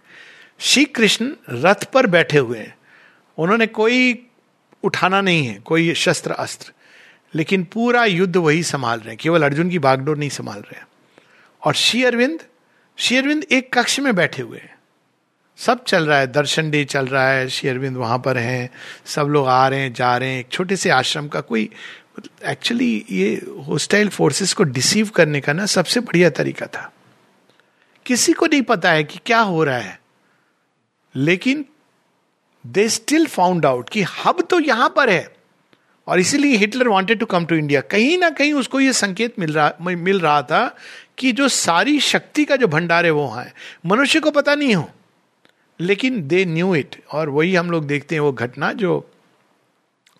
श्री 0.59 0.85
कृष्ण 0.85 1.31
रथ 1.49 1.83
पर 1.85 2.07
बैठे 2.07 2.37
हुए 2.37 2.57
हैं। 2.57 2.75
उन्होंने 3.37 3.67
कोई 3.67 4.27
उठाना 4.83 5.21
नहीं 5.21 5.45
है, 5.47 5.53
कोई 5.55 5.93
शस्त्र 5.93 6.31
अस्त्र 6.31 6.71
लेकिन 7.33 7.63
पूरा 7.63 8.05
युद्ध 8.05 8.35
वही 8.37 8.63
संभाल 8.63 8.99
रहे 8.99 9.09
हैं। 9.09 9.17
केवल 9.17 9.43
अर्जुन 9.43 9.69
की 9.69 9.79
बागडोर 9.79 10.17
नहीं 10.17 10.29
संभाल 10.29 10.59
रहे 10.59 10.79
हैं। 10.79 10.87
और 11.63 11.73
श्री 11.75 12.03
अरविंद 12.03 12.39
श्री 12.97 13.17
अरविंद 13.17 13.43
एक 13.51 13.71
कक्ष 13.73 13.99
में 13.99 14.13
बैठे 14.15 14.41
हुए 14.41 14.57
हैं। 14.57 14.77
सब 15.59 15.83
चल 15.83 16.05
रहा 16.05 16.17
है, 16.19 16.27
दर्शन 16.27 16.69
डे 16.71 16.83
चल 16.85 17.07
रहा 17.07 17.29
है, 17.29 17.47
श्री 17.49 17.69
अरविंद 17.69 17.97
वहाँ 17.97 18.17
पर 18.19 18.37
हैं, 18.37 18.69
सब 19.05 19.27
लोग 19.27 19.47
आ 19.47 19.67
रहे 19.67 19.79
हैं, 19.79 19.93
जा 19.93 20.15
रहे 20.17 20.29
हैं, 20.29 20.39
एक 20.39 20.49
छोटे 20.51 20.75
से 20.75 20.89
आश्रम 20.89 21.27
का 21.27 21.41
कोई 21.41 21.69
एक्चुअली 22.45 23.05
ये 23.11 23.33
होस्टाइल 23.67 24.09
फोर्सेस 24.09 24.53
को 24.53 24.63
डिसीव 24.65 25.09
करने 25.09 25.41
का 25.41 25.53
ना 25.53 25.65
सबसे 25.67 25.99
बढ़िया 25.99 26.29
तरीका 26.31 26.65
था। 26.67 26.91
किसी 28.05 28.33
को 28.33 28.45
नहीं 28.45 28.61
पता 28.61 28.91
है 28.91 29.03
कि 29.03 29.19
क्या 29.25 29.39
हो 29.41 29.63
रहा 29.63 29.77
है, 29.77 29.99
लेकिन 31.15 31.65
दे 32.65 32.87
स्टिल 32.89 33.25
फाउंड 33.27 33.65
आउट 33.65 33.89
कि 33.89 34.01
हब 34.15 34.41
तो 34.41 34.59
यहाँ 34.59 34.93
पर 34.95 35.09
है, 35.09 35.27
और 36.07 36.19
इसीलिए 36.19 36.57
Hitler 36.57 36.87
wanted 36.87 37.19
to 37.19 37.25
come 37.25 37.45
to 37.45 37.55
India 37.55 37.81
कहीं 37.81 38.17
ना 38.17 38.29
कहीं 38.31 38.53
उसको 38.53 38.79
ये 38.79 38.93
संकेत 38.93 39.39
मिल 39.39 39.53
रहा 39.53 39.73
मिल 39.81 40.19
रहा 40.19 40.41
था 40.41 40.65
कि 41.19 41.31
जो 41.31 41.47
सारी 41.47 41.99
शक्ति 41.99 42.45
का 42.45 42.55
जो 42.55 42.67
भंडार 42.67 43.05
है 43.05 43.11
वो 43.11 43.25
वहाँ 43.25 43.43
है, 43.43 43.53
मनुष्य 43.85 44.19
को 44.19 44.31
पता 44.31 44.55
नहीं 44.55 44.75
हो। 44.75 44.89
लेकिन 45.79 46.27
दे 46.27 46.45
न्यू 46.45 46.75
इट 46.75 47.03
और 47.11 47.29
वही 47.29 47.55
हम 47.55 47.71
लोग 47.71 47.87
देखते 47.87 48.15
हैं 48.15 48.19
वो 48.19 48.31
घटना 48.31 48.73
जो 48.73 49.11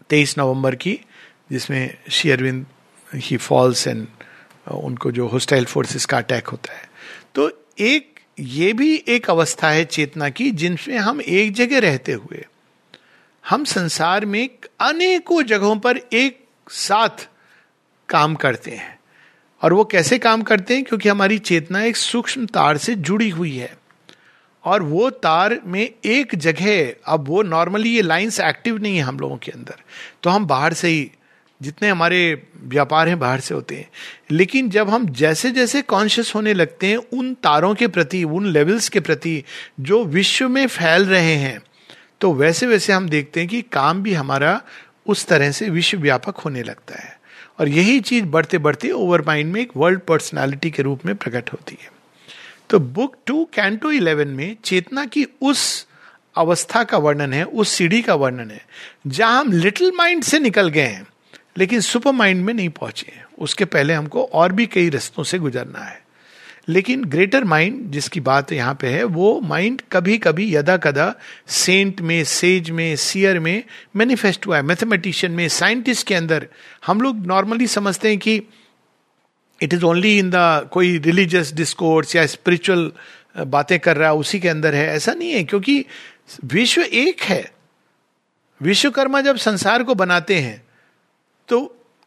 तेईस 0.09 0.37
नवंबर 0.37 0.75
की, 0.75 0.99
जिसमें 1.51 1.97
श्री 2.11 2.31
अरविंद 2.31 2.65
ही 3.15 3.37
फॉल्स 3.37 3.87
एंड 3.87 4.07
उनको 4.71 5.11
जो 5.11 5.27
होस्टाइल 5.27 5.65
फोर्सेस 5.65 6.05
का 6.05 6.17
अटैक 6.17 6.47
होता 6.47 6.73
है। 6.73 6.89
तो 7.35 7.67
एक, 7.79 8.19
ये 8.39 8.73
भी 8.73 9.03
एक 9.07 9.29
अवस्था 9.29 9.69
है 9.69 9.85
चेतना 9.85 10.29
की, 10.29 10.51
जिनमें 10.51 10.97
हम 10.97 11.21
एक 11.21 11.53
जगह 11.53 11.79
रहते 11.79 12.11
हुए, 12.11 12.45
हम 13.49 13.63
संसार 13.63 14.25
में 14.25 14.49
अनेकों 14.79 15.43
जगहों 15.43 15.75
पर 15.75 15.97
एक 15.97 16.45
साथ 16.69 17.29
काम 18.09 18.35
करते 18.35 18.71
हैं। 18.71 18.98
और 19.61 19.73
वो 19.73 19.85
कैसे 19.85 20.17
काम 20.17 20.41
करते 20.41 20.73
हैं? 20.73 20.83
क्योंकि 20.83 21.09
हमारी 21.09 21.37
चेतना 21.37 21.83
एक 21.83 21.97
सूक्ष्म 21.97 22.45
तार 22.45 22.77
से 22.77 22.95
जुड़ी 22.95 23.29
हुई 23.29 23.57
है। 23.57 23.77
और 24.63 24.83
वो 24.83 25.09
तार 25.09 25.59
में 25.65 25.89
एक 26.05 26.35
जगह, 26.35 26.93
अब 27.05 27.27
वो 27.27 27.41
नॉर्मली 27.41 27.89
ये 27.89 28.01
लाइंस 28.01 28.39
एक्टिव 28.39 28.77
नहीं 28.77 28.97
है 28.97 29.03
हम 29.03 29.19
लोगों 29.19 29.37
के 29.37 29.51
अंदर। 29.51 29.75
तो 30.23 30.29
हम 30.29 30.45
बाहर 30.45 30.73
से 30.73 30.87
ही, 30.87 31.11
जितने 31.61 31.89
हमारे 31.89 32.43
व्यापार 32.63 33.07
हैं, 33.07 33.19
बाहर 33.19 33.39
से 33.39 33.53
होते 33.53 33.75
हैं। 33.75 33.89
लेकिन 34.31 34.69
जब 34.69 34.89
हम 34.89 35.09
जैसे 35.09 35.51
जैसे 35.51 35.81
कॉन्शियस 35.81 36.35
होने 36.35 36.53
लगते 36.53 36.87
हैं, 36.87 36.97
उन 36.97 37.33
तारों 37.33 37.75
के 37.75 37.87
प्रति, 37.87 38.23
उन 38.23 38.45
लेवल्स 38.45 38.89
के 38.89 38.99
प्रति 38.99 39.43
जो 39.79 40.03
विश्व 40.05 40.49
में 40.49 40.67
फैल 40.67 41.05
रहे 41.05 41.35
हैं 41.35 41.61
तो 42.21 42.33
वैसे 42.33 42.67
वैसे 42.67 42.93
हम 42.93 43.09
देखते 43.09 43.39
हैं 43.39 43.49
कि 43.49 43.61
काम 43.61 44.03
भी 44.03 44.13
हमारा 44.13 44.61
उस 45.07 45.25
तरह 45.25 45.51
से 45.51 45.69
विश्व 45.69 45.97
व्यापक 45.97 46.37
होने 46.37 46.63
लगता 46.63 46.95
है। 46.95 47.18
और 47.59 47.69
यही 47.69 47.99
चीज़ 47.99 48.25
बढ़ते 48.25 48.57
बढ़ते 48.57 48.91
ओवर 48.91 49.21
माइंड 49.21 49.51
में 49.53 49.61
एक 49.61 49.71
वर्ल्ड 49.77 49.99
पर्सनालिटी 49.99 50.71
के 50.71 50.83
रूप 50.83 51.05
में 51.05 51.15
प्रकट 51.15 51.51
होती 51.53 51.77
है। 51.81 51.91
तो 52.69 52.79
बुक 52.79 53.15
टू 53.25 53.43
कैंटो 53.53 53.91
इलेवन 53.91 54.27
में 54.27 54.55
चेतना 54.63 55.05
की 55.05 55.25
उस 55.41 55.87
अवस्था 56.35 56.83
का 56.83 56.97
वर्णन 56.97 57.33
है, 57.33 57.43
उस 57.43 57.69
सीढ़ी 57.69 58.01
का 58.01 58.15
वर्णन 58.15 58.51
है, 58.51 58.65
जहाँ 59.07 59.39
हम 59.39 59.51
लिटिल 59.51 59.91
माइंड 59.95 60.23
से 60.23 60.39
निकल 60.39 60.69
गए 60.69 60.81
हैं, 60.81 61.07
लेकिन 61.57 61.81
सुपर 61.81 62.11
माइंड 62.11 62.45
में 62.45 62.53
नहीं 62.53 62.69
पहुँचे 62.69 63.13
उसके 63.39 63.65
पहले 63.65 63.93
हमको 63.93 64.23
और 64.23 64.51
भी 64.51 64.65
कई 64.65 64.89
रस्तों 64.89 65.23
से 65.23 65.39
गुजरना 65.39 65.79
है। 65.79 66.01
लेकिन 66.69 67.03
ग्रेटर 67.03 67.43
माइंड 67.43 67.91
जिसकी 67.91 68.19
बात 68.19 68.51
यहाँ 68.51 68.73
पे 68.81 68.87
है, 68.87 69.03
वो 69.03 69.39
माइंड 69.41 69.81
कभी 69.91 70.17
कभी 70.17 70.53
यदा 70.55 70.77
कदा 70.77 71.13
सेंट 71.47 72.01
में 72.01 72.23
सेज 72.23 72.69
में 72.69 72.95
सियर 72.95 73.39
में 73.39 73.63
मैनिफेस्ट 73.95 74.47
हुआ 74.47 74.57
है। 74.57 74.63
मैथमेटिशियन 74.63 75.31
में 75.31 75.47
साइंटिस्ट 75.49 76.07
के 76.07 76.15
अंदर, 76.15 76.47
हम 76.87 77.01
लोग 77.01 77.25
नॉर्मली 77.27 77.67
समझते 77.67 78.09
हैं 78.09 78.17
कि 78.17 78.41
it 79.61 79.73
is 79.73 79.83
only 79.83 80.17
in 80.19 80.29
the 80.29 80.69
कोई 80.73 80.97
रिलीजियस 80.99 81.53
डिस्कोर्स 81.53 82.15
या 82.15 82.25
स्पिरिचुअल 82.25 82.91
बातें 83.37 83.79
कर 83.79 83.97
रहा 83.97 84.09
है, 84.09 84.15
उसी 84.15 84.39
के 84.39 84.49
अंदर 84.49 84.75
है। 84.75 84.87
ऐसा 84.87 85.13
नहीं 85.13 85.31
है, 85.31 85.43
क्योंकि 85.43 85.85
विश्व 86.45 86.81
एक 86.81 87.21
है। 87.21 87.51
विश्वकर्मा 88.61 89.21
जब 89.21 89.37
संसार 89.37 89.83
को 89.83 89.95
बनाते 89.95 90.35
हैं 90.35 90.61
तो 91.49 91.57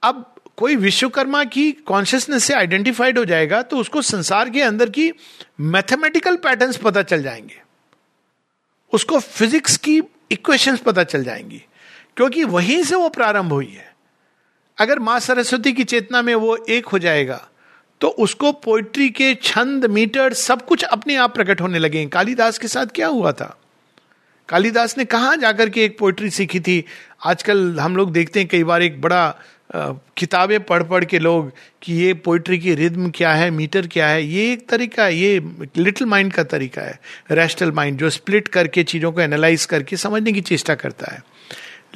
अब 0.03 0.32
कोई 0.63 0.77
विश्वकर्मा 0.77 1.43
की 1.45 1.71
कॉन्शियसनेस 1.87 2.45
से 2.45 2.55
आइडेंटिफाइड 2.55 3.19
हो 3.19 3.25
जाएगा 3.25 3.61
तो 3.63 3.77
उसको 3.77 4.03
संसार 4.03 4.51
के 4.51 4.61
अंदर 4.63 4.91
की 4.91 5.11
मैथमेटिकल 5.61 6.37
पैटर्न्स 6.37 6.77
पता 6.77 7.03
चल 7.03 7.23
जाएँगे। 7.23 7.61
उसको 8.93 9.19
फिजिक्स 9.19 9.77
की 9.77 9.97
इक्वेशंस 10.31 10.81
पता 10.81 11.05
चल 11.05 11.25
जाएँगी, 11.25 11.63
क्योंकि 12.17 12.45
वहीं 12.45 12.83
से 12.83 12.95
वो 12.95 13.09
प्रारंभ 13.09 13.53
हुई 13.53 13.67
है। 13.67 13.91
अगर 14.79 14.99
माँ 14.99 15.19
सरस्वती 15.21 15.73
की 15.73 15.85
चेतना 15.85 16.23
में 16.23 16.35
वो 16.35 16.57
एक 16.69 16.87
हो 16.87 16.99
जाएगा 16.99 17.47
तो 18.01 18.09
उसको 18.19 18.53
पोइट्री 18.53 19.09
के 19.11 19.35
छंद 19.35 19.87
मीटर 19.87 20.33
सब 20.35 20.67
कुछ 20.67 20.85
अपने 20.85 21.17
आप 21.17 21.35
प्रकट 21.35 21.61
होने 21.61 21.79
लगे 21.79 22.07
कालिदास 22.09 22.59
के 22.59 22.69
साथ 22.69 22.87
क्या 22.87 23.07
हुआ 23.09 23.33
था? 23.33 23.57
कालिदास 24.49 24.97
ने 24.99 25.05
कहा 25.07 25.35
जाकर 25.37 25.71
के 25.71 25.85
एक 25.85 25.99
पोइट्री 25.99 26.31
सीखी 26.31 26.61
थी? 26.61 26.85
आजकल 27.25 27.81
हम 27.81 27.97
लोग 27.97 28.13
देखते 28.13 28.41
हैं, 28.41 28.49
कई 28.49 28.65
बार 28.65 28.83
एक 28.83 29.01
बड़ा 29.01 29.35
किताबें 29.75 30.59
पढ़ 30.61 30.83
पढ़ 30.83 31.05
के 31.05 31.19
लोग 31.19 31.51
कि 31.83 31.95
ये 31.95 32.13
पोइट्री 32.15 32.59
की 32.59 32.75
रिद्म 32.75 33.11
क्या 33.11 33.33
है 33.33 33.51
मीटर 33.51 33.87
क्या 33.87 34.09
है, 34.09 34.25
ये 34.25 34.53
एक 34.53 34.69
तरीका 34.69 35.05
है, 35.05 35.17
ये 35.17 35.41
लिटिल 35.77 36.07
माइंड 36.07 36.33
का 36.33 36.43
तरीका 36.45 36.83
है 36.83 36.99
रैशनल 37.31 37.73
माइंड 37.73 37.99
जो 37.99 38.11
स्प्लिट 38.11 38.49
करके 38.49 38.83
चीज़ों 38.85 39.13
को 39.13 39.21
एनालाइज 39.21 39.65
करके 39.65 39.97
समझने 39.97 40.33
की 40.33 40.41
चेष्टा 40.43 40.75
करता 40.75 41.13
है। 41.13 41.23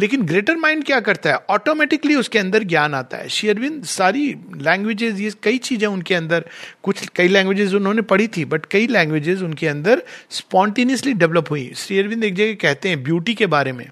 लेकिन 0.00 0.22
ग्रेटर 0.22 0.56
माइंड 0.56 0.84
क्या 0.84 0.98
करता 1.00 1.30
है? 1.30 1.36
ऑटोमेटिकली 1.50 2.14
उसके 2.14 2.38
अंदर 2.38 2.64
ज्ञान 2.64 2.94
आता 2.94 3.16
है। 3.16 3.28
शेयरविंद 3.28 3.84
सारी 3.84 4.24
लैंग्वेजेस 4.56 5.20
ये 5.20 5.30
कई 5.42 5.58
चीज़ें 5.58 5.86
उनके 5.88 6.14
अंदर, 6.14 6.44
कुछ 6.82 7.06
कई 7.16 7.28
लैंग्वेजेस 7.28 7.74
उन्होंने 7.74 8.02
पढ़ी 8.04 8.26
थी 8.28 8.44
बट 8.44 8.66
कई 8.66 8.86
लैंग्वेजेस 8.86 9.42
उनके 9.42 9.66
अंदर 9.66 10.02
स्पॉन्टेनियसली 10.30 11.12
डेवलप 11.14 11.50
हुई। 11.50 11.70
श्री 11.76 11.98
अरविंद 11.98 12.24
एक 12.24 12.34
जगह 12.34 12.54
कहते 12.62 12.88
हैं 12.88 13.02
ब्यूटी 13.02 13.34
के 13.34 13.46
बारे 13.46 13.72
में। 13.72 13.88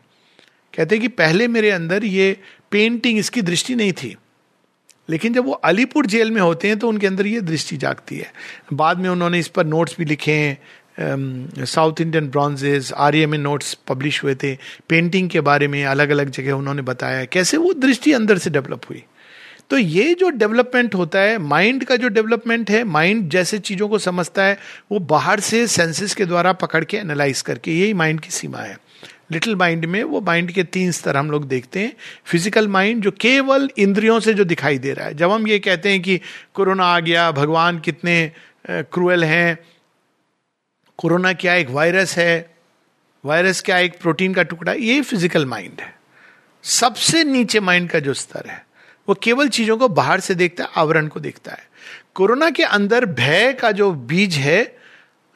कहते 0.74 0.94
हैं 0.94 1.02
कि 1.02 1.08
पहले 1.08 1.46
मेरे 1.48 1.70
अंदर 1.70 2.04
ये 2.04 2.36
पेंटिंग 2.74 3.18
इसकी 3.18 3.42
दृष्टि 3.42 3.74
नहीं 3.74 3.92
थी। 3.94 4.14
लेकिन 5.08 5.34
जब 5.34 5.44
वो 5.46 5.52
अलीपुर 5.64 6.06
जेल 6.06 6.30
में 6.30 6.40
होते 6.40 6.68
हैं 6.68 6.78
तो 6.78 6.88
उनके 6.88 7.06
अंदर 7.06 7.26
ये 7.26 7.40
दृष्टि 7.42 7.76
जागती 7.76 8.16
है। 8.16 8.32
बाद 8.72 8.98
में 8.98 9.08
उन्होंने 9.10 9.38
इस 9.38 9.48
पर 9.48 9.66
नोट्स 9.66 9.96
भी 9.98 10.04
लिखे 10.04 10.32
हैं 10.32 11.64
साउथ 11.64 12.00
इंडियन 12.00 12.28
ब्रॉन्जेस 12.30 12.92
आर्य 12.98 13.26
में 13.26 13.38
नोट्स 13.38 13.72
पब्लिश 13.88 14.22
हुए 14.24 14.34
थे। 14.34 14.54
पेंटिंग 14.88 15.28
के 15.30 15.40
बारे 15.40 15.68
में 15.68 15.84
अलग 15.84 16.10
अलग 16.10 16.30
जगह 16.30 16.52
उन्होंने 16.52 16.82
बताया 16.82 17.24
कैसे 17.24 17.56
वो 17.56 17.72
दृष्टि 17.74 18.12
अंदर 18.12 18.38
से 18.38 18.50
डेवलप 18.50 18.88
हुई? 18.90 19.02
तो 19.70 19.78
ये 19.78 20.14
जो 20.14 20.28
डेवलपमेंट 20.30 20.94
होता 20.94 21.20
है 21.20 21.36
माइंड 21.38 21.84
का 21.84 21.96
जो 21.96 22.08
डेवलपमेंट 22.08 22.70
है 22.70 22.82
माइंड 22.84 23.28
जैसे 23.30 23.58
चीज़ों 23.58 23.88
को 23.88 23.98
समझता 23.98 24.42
है, 24.42 24.58
वो 24.92 24.98
बाहर 24.98 25.40
से 25.40 25.66
सेंसेस 25.66 26.14
के 26.14 26.24
द्वारा 26.24 26.52
पकड़ 26.54 26.84
के 26.84 26.96
एनालाइज 26.96 27.40
करके 27.42 27.78
यही 27.80 27.94
माइंड 27.94 28.20
की 28.20 28.30
सीमा 28.30 28.58
है। 28.58 28.76
लिटिल 29.30 29.56
माइंड 29.56 29.84
में, 29.84 30.02
वो 30.04 30.20
माइंड 30.20 30.50
के 30.52 30.62
तीन 30.64 30.90
स्तर 30.92 31.16
हम 31.16 31.30
लोग 31.30 31.46
देखते 31.48 31.80
हैं। 31.80 31.92
फ़िज़िकल 32.24 32.68
माइंड 32.68 33.02
जो 33.02 33.10
केवल 33.10 33.68
इंद्रियों 33.78 34.18
से 34.20 34.34
जो 34.34 34.44
दिखाई 34.44 34.78
दे 34.78 34.92
रहा 34.92 35.06
है। 35.06 35.14
जब 35.14 35.30
हम 35.30 35.46
ये 35.48 35.58
कहते 35.58 35.90
हैं 35.90 36.02
कि 36.02 36.20
कोरोना 36.54 36.84
आ 36.86 36.98
गया, 37.00 37.30
भगवान 37.32 37.78
कितने 37.78 38.30
क्रूएल 38.66 39.24
हैं, 39.24 39.58
कोरोना 40.98 41.32
क्या 41.32 41.54
एक 41.54 41.70
वायरस 41.70 42.16
है, 42.18 42.54
वायरस 43.24 43.60
क्या 43.60 43.78
एक 43.78 43.98
प्रोटीन 44.00 44.34
का 44.34 44.42
टुकड़ा, 44.42 44.72
ये 44.72 45.00
फ़िज़िकल 45.00 45.46
माइंड 45.46 45.80
है। 45.80 45.92
सबसे 46.64 47.24
नीचे 47.24 47.60
माइंड 47.60 47.90
का 47.90 47.98
जो 47.98 48.14
स्तर 48.14 48.48
है, 48.48 48.64
वो 49.08 49.14
केवल 49.14 49.48
चीज़ों 49.48 49.76
को 49.78 49.88
बाहर 49.88 50.20
से 50.20 50.34
देखता 50.34 50.64
है, 50.64 50.70
आवरण 50.76 51.08
को 51.08 51.20
देखता 51.20 51.52
है। 51.52 51.72
कोरोना 52.14 52.50
के 52.50 52.62
अंदर 52.62 53.06
भय 53.06 53.52
का 53.52 53.70
जो 53.72 53.90
बीज 53.92 54.36
है, 54.36 54.76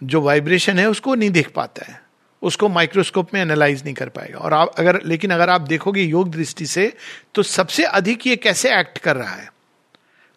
जो 0.02 0.20
वाइब्रेशन 0.20 0.78
है, 0.78 0.88
उसको 0.90 1.14
नहीं 1.14 1.30
देख 1.30 1.50
पाता 1.50 1.84
है। 1.92 2.00
उसको 2.42 2.68
माइक्रोस्कोप 2.68 3.34
में 3.34 3.40
एनालाइज 3.40 3.82
नहीं 3.84 3.94
कर 3.94 4.08
पाएगा। 4.08 4.38
और 4.38 4.54
आप 4.54 4.74
अगर, 4.78 5.00
लेकिन 5.04 5.30
अगर 5.30 5.50
आप 5.50 5.60
देखोगे 5.60 6.02
योग 6.02 6.30
दृष्टि 6.30 6.66
से 6.66 6.92
तो 7.34 7.42
सबसे 7.42 7.84
अधिक 7.84 8.26
ये 8.26 8.36
कैसे 8.36 8.78
एक्ट 8.78 8.98
कर 8.98 9.16
रहा 9.16 9.34
है? 9.34 9.52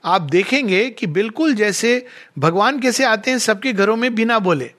आप 0.04 0.22
देखेंगे 0.22 0.90
कि 0.90 1.08
बिल्कुल 1.08 1.54
जैसे 1.54 2.06
भगवान 2.40 2.80
कैसे 2.80 3.04
आते 3.04 3.32
हैं, 3.32 3.38
सबके 3.38 3.74
घरों 3.74 3.96
में 3.96 4.14
बिना 4.16 4.40
बोले। 4.40 4.72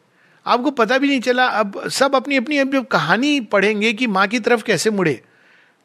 आपको 0.47 0.71
पता 0.71 0.99
भी 0.99 1.09
नहीं 1.09 1.21
चला, 1.21 1.45
अब 1.45 1.89
सब 1.89 2.15
अपनी 2.15 2.37
अपनी 2.37 2.59
अब 2.59 2.73
जब 2.73 2.87
कहानी 2.87 3.41
पढ़ेंगे 3.41 3.93
कि 3.93 4.07
माँ 4.07 4.27
की 4.29 4.39
तरफ़ 4.39 4.63
कैसे 4.63 4.91
मुड़े। 4.91 5.21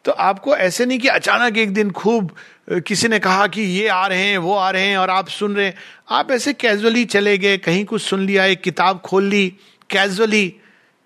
तो 0.05 0.11
आपको 0.11 0.55
ऐसे 0.55 0.85
नहीं 0.85 0.99
कि 0.99 1.07
अचानक 1.07 1.57
एक 1.57 1.73
दिन 1.73 1.91
खूब 1.91 2.31
किसी 2.71 3.07
ने 3.07 3.19
कहा 3.19 3.47
कि 3.47 3.61
ये 3.61 3.87
आ 3.87 4.05
रहे 4.07 4.21
हैं, 4.21 4.37
वो 4.37 4.55
आ 4.55 4.69
रहे 4.69 4.85
हैं 4.85 4.97
और 4.97 5.09
आप 5.09 5.27
सुन 5.27 5.55
रहे 5.55 5.65
हैं। 5.65 5.75
आप 6.09 6.31
ऐसे 6.31 6.53
कैजुअली 6.53 7.05
चले 7.05 7.37
गए, 7.37 7.57
कहीं 7.57 7.85
कुछ 7.85 8.01
सुन 8.01 8.25
लिया, 8.25 8.45
एक 8.45 8.61
किताब 8.61 9.01
खोल 9.01 9.23
ली 9.23 9.47
कैजुअली 9.89 10.53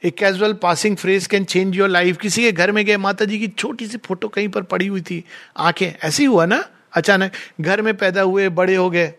एक 0.04 0.18
casual 0.18 0.54
passing 0.54 0.98
phrase 0.98 1.28
can 1.28 1.44
change 1.44 1.76
your 1.76 1.90
life 1.90 2.18
किसी 2.18 2.44
के 2.44 2.52
घर 2.52 2.72
में 2.72 2.86
गए 2.86 2.98
माता 2.98 3.26
जी 3.26 3.40
की 3.40 3.48
छोटी 3.48 3.88
सी 3.88 3.98
फ़ोटो 3.98 4.28
कहीं 4.28 4.50
पर 4.50 4.62
पड़ी 4.62 4.88
हुई 4.88 5.02
थी, 5.02 5.24
आँखें, 5.58 5.92
ऐसे 6.04 6.24
ही 6.24 6.28
हुआ 6.28 6.46
ना? 6.46 6.70
अचानक 6.94 7.32
घर 7.62 7.82
में 7.82 7.98
पैदा 7.98 8.22
हुए, 8.22 8.50
बड़े 8.50 8.76
हो 8.76 8.90
गए। 8.90 9.14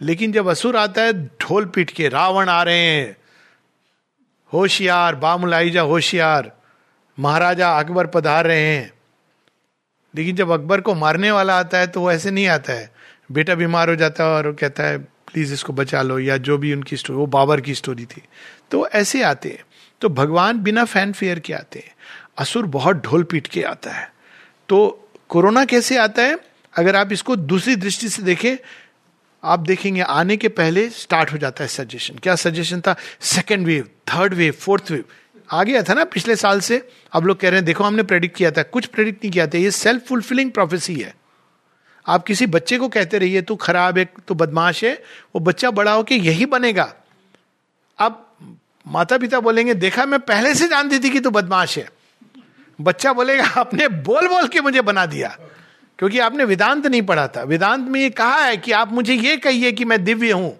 लेकिन 0.00 0.32
जब 0.32 0.48
असुर 0.48 0.76
आता 0.76 1.02
है, 1.02 1.26
ढोल 1.26 1.64
पीट 1.64 1.90
के, 1.90 2.08
रावण 2.08 2.48
आ 2.48 2.62
रहे 2.62 2.78
हैं। 2.78 3.16
होशियार 4.52 5.14
बामुलाइजा 5.14 5.82
होशियार। 5.82 6.52
महाराजा 7.18 7.78
अकबर 7.78 8.06
पधार 8.06 8.46
रहे 8.46 8.76
हैं। 8.76 8.92
लेकिन 10.16 10.36
जब 10.36 10.50
अकबर 10.50 10.80
को 10.80 10.94
मारने 10.94 11.30
वाला 11.30 11.58
आता 11.58 11.78
है 11.78 11.86
तो 11.86 12.00
वो 12.00 12.12
ऐसे 12.12 12.30
नहीं 12.30 12.46
आता 12.46 12.72
है। 12.72 12.94
बेटा 13.32 13.54
बीमार 13.54 13.90
हो 13.90 13.96
जाता 13.96 14.24
है 14.24 14.30
और 14.30 14.46
वो 14.46 14.52
कहता 14.52 14.82
है, 14.82 14.98
प्लीज़ 14.98 15.52
इसको 15.54 15.72
बचा 15.72 16.02
लो, 16.02 16.18
या 16.18 16.36
जो 16.36 16.58
भी 16.58 16.72
उनकी 16.72 16.96
स्टोरी 16.96 17.16
वो 17.16 17.26
बाबर 17.26 17.60
की 17.60 17.74
स्टोरी 17.74 18.04
थी। 18.04 18.22
तो 18.70 18.88
ऐसे 18.88 19.22
आते 19.22 19.48
हैं। 19.48 19.58
तो 20.00 20.08
भगवान 20.08 20.58
बिना 20.58 20.84
फ़ैन 20.84 21.12
फेयर 21.12 21.38
के 21.38 21.52
आते 21.52 21.78
हैं। 21.78 21.94
असुर 22.38 22.66
बहुत 22.66 22.96
ढोल 22.96 23.22
पीट 23.22 23.46
के 23.46 23.62
आता 23.62 23.90
है। 23.90 24.12
तो 24.68 25.08
कोरोना 25.28 25.64
कैसे 25.64 25.98
आता 25.98 26.22
है? 26.22 26.38
अगर 26.76 26.96
आप 26.96 27.12
इसको 27.12 27.36
दूसरी 27.36 27.76
दृष्टि 27.76 28.08
से 28.08 28.22
देखें, 28.22 28.56
आप 29.44 29.60
देखेंगे 29.60 30.00
आने 30.00 30.36
के 30.36 30.48
पहले 30.48 30.90
स्टार्ट 30.90 31.32
हो 31.32 31.38
जाता 31.38 31.64
है 31.64 31.68
सजेशन 31.68 32.14
क्या 32.14 32.34
सजेशन 32.34 32.80
था? 32.80 32.96
Second 33.20 33.66
wave 33.66 33.88
third 34.08 34.34
wave 34.34 34.52
fourth 34.52 34.90
wave 34.90 35.04
आ 35.50 35.64
गया 35.64 35.82
था 35.82 35.94
ना 35.94 36.04
पिछले 36.04 36.36
साल 36.36 36.60
से। 36.60 36.88
अब 37.12 37.24
लोग 37.24 37.40
कह 37.40 37.48
रहे 37.48 37.58
हैं, 37.58 37.64
देखो 37.64 37.84
हमने 37.84 38.02
प्रेडिक्ट 38.02 38.36
किया 38.36 38.50
था। 38.50 38.62
कुछ 38.62 38.86
प्रेडिक्ट 38.86 39.24
नहीं 39.24 39.32
किया 39.32 39.46
था। 39.46 39.58
ये 39.58 39.70
सेल्फ 39.70 40.06
फुलफिलिंग 40.06 40.52
प्रोफेसी 40.52 40.96
है। 40.96 41.14
आप 42.06 42.24
किसी 42.24 42.46
बच्चे 42.46 42.78
को 42.78 42.88
कहते 42.88 43.18
रहिए, 43.18 43.42
तू 43.42 43.56
खराब 43.56 43.98
है, 43.98 44.04
तू 44.04 44.34
बदमाश 44.34 44.84
है। 44.84 44.94
वो 45.34 45.40
बच्चा 45.40 45.70
बड़ा 45.70 45.92
होके 45.92 46.14
यही 46.14 46.46
बनेगा। 46.46 46.94
अब 47.98 48.27
माता 48.88 49.18
पिता 49.18 49.40
बोलेंगे, 49.40 49.74
देखा, 49.76 50.06
मैं 50.06 50.20
पहले 50.22 50.54
से 50.54 50.68
जानती 50.68 50.98
थी 50.98 51.10
कि 51.10 51.20
तू 51.20 51.30
बदमाश 51.32 51.76
है। 51.78 51.88
बच्चा 52.78 53.12
बोलेगा, 53.12 53.44
आपने 53.56 53.88
बोल 53.88 54.28
बोल 54.28 54.46
के 54.48 54.60
मुझे 54.60 54.80
बना 54.82 55.04
दिया, 55.08 55.28
क्योंकि 55.98 56.18
आपने 56.20 56.44
वेदांत 56.44 56.86
नहीं 56.86 57.02
पढ़ा 57.02 57.26
था। 57.28 57.42
वेदांत 57.44 57.88
में 57.88 58.00
ये 58.00 58.10
कहा 58.12 58.38
है 58.38 58.56
कि 58.56 58.72
आप 58.74 58.92
मुझे 58.92 59.14
ये 59.14 59.36
कहिए 59.38 59.72
कि 59.72 59.84
मैं 59.84 60.02
दिव्य 60.04 60.32
हूँ 60.32 60.56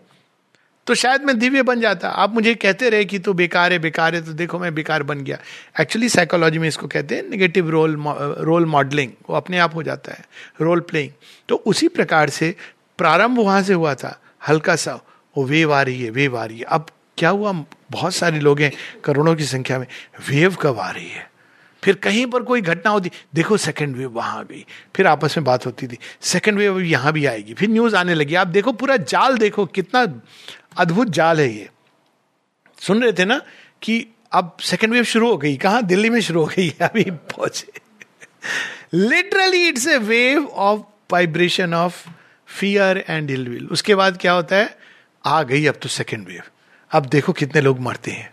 तो 0.87 0.95
शायद 0.95 1.23
मैं 1.23 1.39
दिव्य 1.39 1.63
बन 1.63 1.81
जाता। 1.81 2.09
आप 2.11 2.35
मुझे 2.35 2.55
कहते 2.55 2.89
रहे 2.91 3.05
कि 3.05 3.19
तू 3.19 3.33
बेकार 3.35 3.73
है 3.73 3.79
बेकार 3.79 4.15
है 4.15 4.21
तो 4.25 4.33
देखो, 4.33 4.59
मैं 4.59 4.75
बेकार 4.75 5.03
बन 5.03 5.21
गया। 5.21 5.39
एक्चुअली 5.81 6.09
साइकोलॉजी 6.09 6.59
में 6.59 6.67
इसको 6.69 6.87
कहते 6.87 7.15
हैं 7.15 7.29
नेगेटिव 7.31 7.71
रोल 7.71 7.97
रोल 8.41 8.67
मॉडलिंग 8.67 9.13
वो 9.29 9.37
अपने 9.37 9.59
आप 9.59 9.75
हो 9.75 9.83
जाता 9.83 10.13
है 10.13 10.25
रोल 10.61 10.81
प्लेइंग 10.83 11.11
तो 11.49 11.57
उसी 11.67 11.89
प्रकार 11.91 12.31
से 12.31 12.55
प्रारंभ 12.99 13.39
वहाँ 13.39 13.63
से 13.63 13.73
हुआ 13.75 13.95
था, 13.95 14.19
हल्का 14.49 14.77
सा, 14.77 14.95
वो 15.37 15.45
वेव 15.45 15.75
आ 15.75 15.83
रही 15.83 16.03
है, 16.03 16.11
वेव 16.11 16.39
आ 16.39 16.45
रही 16.45 16.59
है। 16.59 16.65
अब 16.65 16.87
क्या 17.19 17.31
हुआ? 17.31 17.53
बहुत 17.91 18.15
सारे 18.15 18.41
लोग 18.41 18.61
हैं, 18.61 18.73
करोड़ों 19.05 19.37
की 19.37 19.45
संख्या 19.45 19.79
में। 19.79 19.87
वेव 20.29 20.55
कब 20.55 20.79
आ 20.79 20.91
रही 20.91 21.09
है? 21.09 21.31
फिर 21.85 21.95
कहीं 21.95 22.27
पर 22.27 22.43
कोई 22.43 22.61
घटना 22.61 22.91
होती, 22.91 23.11
देखो 23.35 23.57
सेकंड 23.57 23.97
वेव 23.97 24.11
वहाँ 24.11 24.39
आ 24.39 24.43
गई। 24.43 24.67
फिर 24.97 25.07
आपस 25.07 25.35
में 25.39 25.45
बात 25.45 25.67
होती 25.67 25.87
थी। 25.87 25.99
सेकंड 26.21 26.59
वेव 26.59 26.81
यहाँ 26.81 27.13
भी 27.13 27.27
आएगी। 27.27 27.55
फिर 27.55 27.69
न्यूज़ 27.69 27.97
आने 27.97 28.15
लगी। 28.15 28.35
आप 28.35 28.47
देखो, 28.47 28.73
पूरा 28.73 28.97
जाल 28.97 29.39
देखो, 29.39 29.67
कितना 29.67 30.21
अद्भुत 30.77 31.09
जाल 31.09 31.41
है 31.41 31.53
ये। 31.53 31.71
सुन 32.83 33.03
रहे 33.03 33.13
थे 33.13 33.25
ना 33.25 33.43
कि 33.83 34.07
अब 34.33 34.57
सेकंड 34.61 34.93
वेव 34.93 35.05
शुरू 35.05 35.31
हो 35.31 35.37
गई। 35.39 35.57
कहा? 35.57 35.81
दिल्ली 35.81 36.11
में 36.11 36.21
शुरू 36.21 36.41
हो 36.41 36.47
गई 36.47 36.71
अभी। 36.71 37.05
पहुँचे। 37.05 37.73
Literally 38.95 39.69
it's 39.69 39.89
a 39.89 39.99
wave 39.99 40.47
of 40.47 40.81
vibration 41.13 41.75
of 41.75 42.09
fear 42.47 43.05
and 43.09 43.31
ill will 43.31 43.67
उसके 43.67 43.95
बाद 43.95 44.19
क्या 44.21 44.33
होता 44.33 44.57
है? 44.57 44.79
आ 45.27 45.43
गई 45.43 45.67
अब 45.67 45.75
तो 45.83 45.89
सेकेंड 45.89 46.29
वेव 46.29 46.43
अब 46.93 47.07
देखो 47.07 47.33
कितने 47.33 47.61
लोग 47.61 47.81
मरते 47.81 48.11
हैं। 48.11 48.31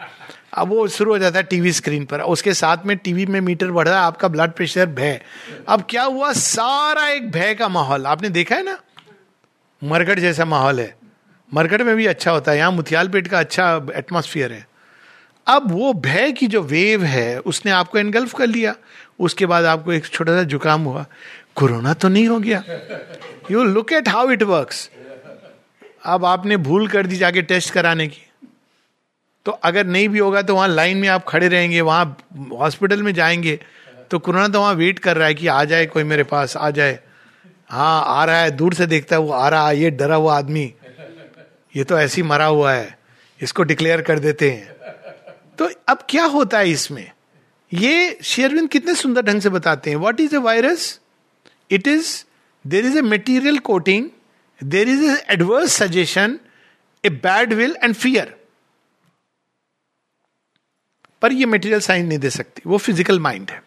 अब 0.54 0.68
वो 0.68 0.88
शुरू 0.88 1.12
हो 1.12 1.18
जाता 1.18 1.38
है 1.38 1.44
टीवी 1.44 1.72
स्क्रीन 1.72 2.06
पर। 2.06 2.22
उसके 2.22 2.54
साथ 2.54 2.78
में 2.86 2.98
टीवी 2.98 3.26
में 3.26 3.42
मीटर 3.42 3.72
बढ़ 3.72 3.88
रहा 3.88 4.00
है, 4.00 4.06
आपका 4.06 4.28
ब्लड 4.28 4.52
प्रेशर 4.52 4.86
भय। 4.86 5.22
अब 5.68 5.88
क्या 5.90 6.04
हुआ? 6.04 6.34
सारा 6.34 7.08
एक 7.08 7.32
भय 7.32 7.54
का 7.54 7.68
माहौल। 7.68 8.06
आपने 8.06 8.30
देखा 8.30 8.56
है 8.56 8.64
ना? 8.64 8.80
मरकट 9.84 10.20
जैसा 10.20 10.46
माहौल 10.46 10.80
है। 10.80 10.96
मरकट 11.54 11.82
में 11.82 11.96
भी 11.96 12.06
अच्छा 12.06 12.32
होता 12.32 12.52
है। 12.52 12.58
यहाँ 12.58 12.72
मुथियाल 12.72 13.08
पेट 13.08 13.28
का 13.28 13.40
अच्छा 13.40 13.88
एटमोसफियर 13.96 14.52
है। 14.52 14.68
अब 15.48 15.72
वो 15.72 15.94
भय 15.94 16.32
की 16.32 16.48
जो 16.48 16.62
वेव 16.62 17.04
है, 17.04 17.40
उसने 17.40 17.72
आपको 17.72 17.98
एनगल्फ 17.98 18.34
कर 18.34 18.48
लिया। 18.48 18.76
उसके 19.20 19.46
बाद 19.46 19.66
आपको 19.66 19.94
एक 19.94 20.06
छोटा 20.06 20.36
सा 20.36 20.44
जुकाम 20.44 20.82
हुआ। 20.82 21.06
कोरोना 21.56 21.94
तो 21.94 22.08
नहीं 22.08 22.28
हो 22.28 22.40
गया। 22.40 22.64
You 23.52 23.64
look 23.64 23.94
at 23.94 24.08
how 24.08 24.30
it 24.30 24.44
works 24.44 24.90
अब 26.06 26.26
आपने 26.26 26.58
भूल 26.58 26.88
कर 26.88 27.08
दी 27.08 27.16
जाके 27.16 27.42
टेस्ट 27.42 27.74
कराने 27.74 28.08
की। 28.08 28.25
तो 29.46 29.52
अगर 29.52 29.86
नहीं 29.86 30.10
भी 30.10 30.20
होगा 30.20 30.42
तो 30.42 30.56
वहाँ 30.56 30.68
लाइन 30.68 30.98
में 30.98 31.08
आप 31.08 31.26
खड़े 31.28 31.48
रहेंगे, 31.48 31.82
वहाँ 31.82 32.18
हॉस्पिटल 32.52 33.04
में 33.04 33.14
जाएँगे। 33.14 33.60
तो 34.12 34.20
कोरोना 34.20 34.48
तो 34.48 34.60
वहाँ 34.60 34.74
वेट 34.74 35.00
कर 35.00 35.18
रहा 35.18 35.28
है 35.28 35.34
कि 35.34 35.48
आ 35.48 35.64
जाए 35.64 35.86
कोई 35.86 36.04
मेरे 36.04 36.24
पास, 36.24 36.56
आ 36.58 36.70
जाए। 36.70 37.00
हाँ 37.70 38.04
आ 38.08 38.24
रहा 38.26 38.40
है, 38.40 38.52
दूर 38.52 38.74
से 38.74 38.86
देखता 38.88 39.16
है, 39.16 39.22
वो 39.22 39.32
आ 39.32 39.48
रहा 39.50 39.68
है 39.68 39.80
ये 39.80 39.90
डरा 39.92 40.16
हुआ 40.16 40.38
आदमी। 40.38 40.74
ये 41.76 41.84
तो 41.84 41.98
ऐसे 42.00 42.22
ही 42.22 42.28
मरा 42.28 42.46
हुआ 42.46 42.74
है, 42.74 42.98
इसको 43.40 43.64
डिक्लेयर 43.64 44.02
कर 44.02 44.20
देते 44.20 44.52
हैं। 44.52 44.74
तो 45.58 45.70
अब 45.88 46.06
क्या 46.10 46.24
होता 46.26 46.60
है 46.60 46.70
इसमें? 46.70 47.10
ये 47.72 48.18
शेयरविंद 48.24 48.70
कितने 48.70 48.94
सुंदर 48.96 49.22
ढंग 49.22 49.42
से 49.42 49.50
बताते 49.50 49.90
हैं। 49.90 49.98
What 49.98 50.20
is 50.20 50.36
a 50.36 50.40
virus 50.40 51.00
it 51.72 51.88
is 51.88 52.16
there 52.66 52.86
is 52.86 52.98
a 52.98 53.02
material 53.02 53.58
coating 53.60 54.10
there 54.60 54.90
is 54.90 55.04
adverse 55.30 55.74
suggestion 55.74 56.40
a 57.04 57.10
bad 57.10 57.54
will 57.54 57.76
and 57.84 57.94
fear 57.96 58.36
पर 61.22 61.34
ये 61.34 61.46
मेटीरियल 61.46 61.80
साइन 61.80 62.06
नहीं 62.06 62.20
दे 62.20 62.30
सकती। 62.30 62.62
वो 62.68 62.78
फ़िज़िकल 62.78 63.20
माइंड 63.20 63.52
है। 63.52 63.64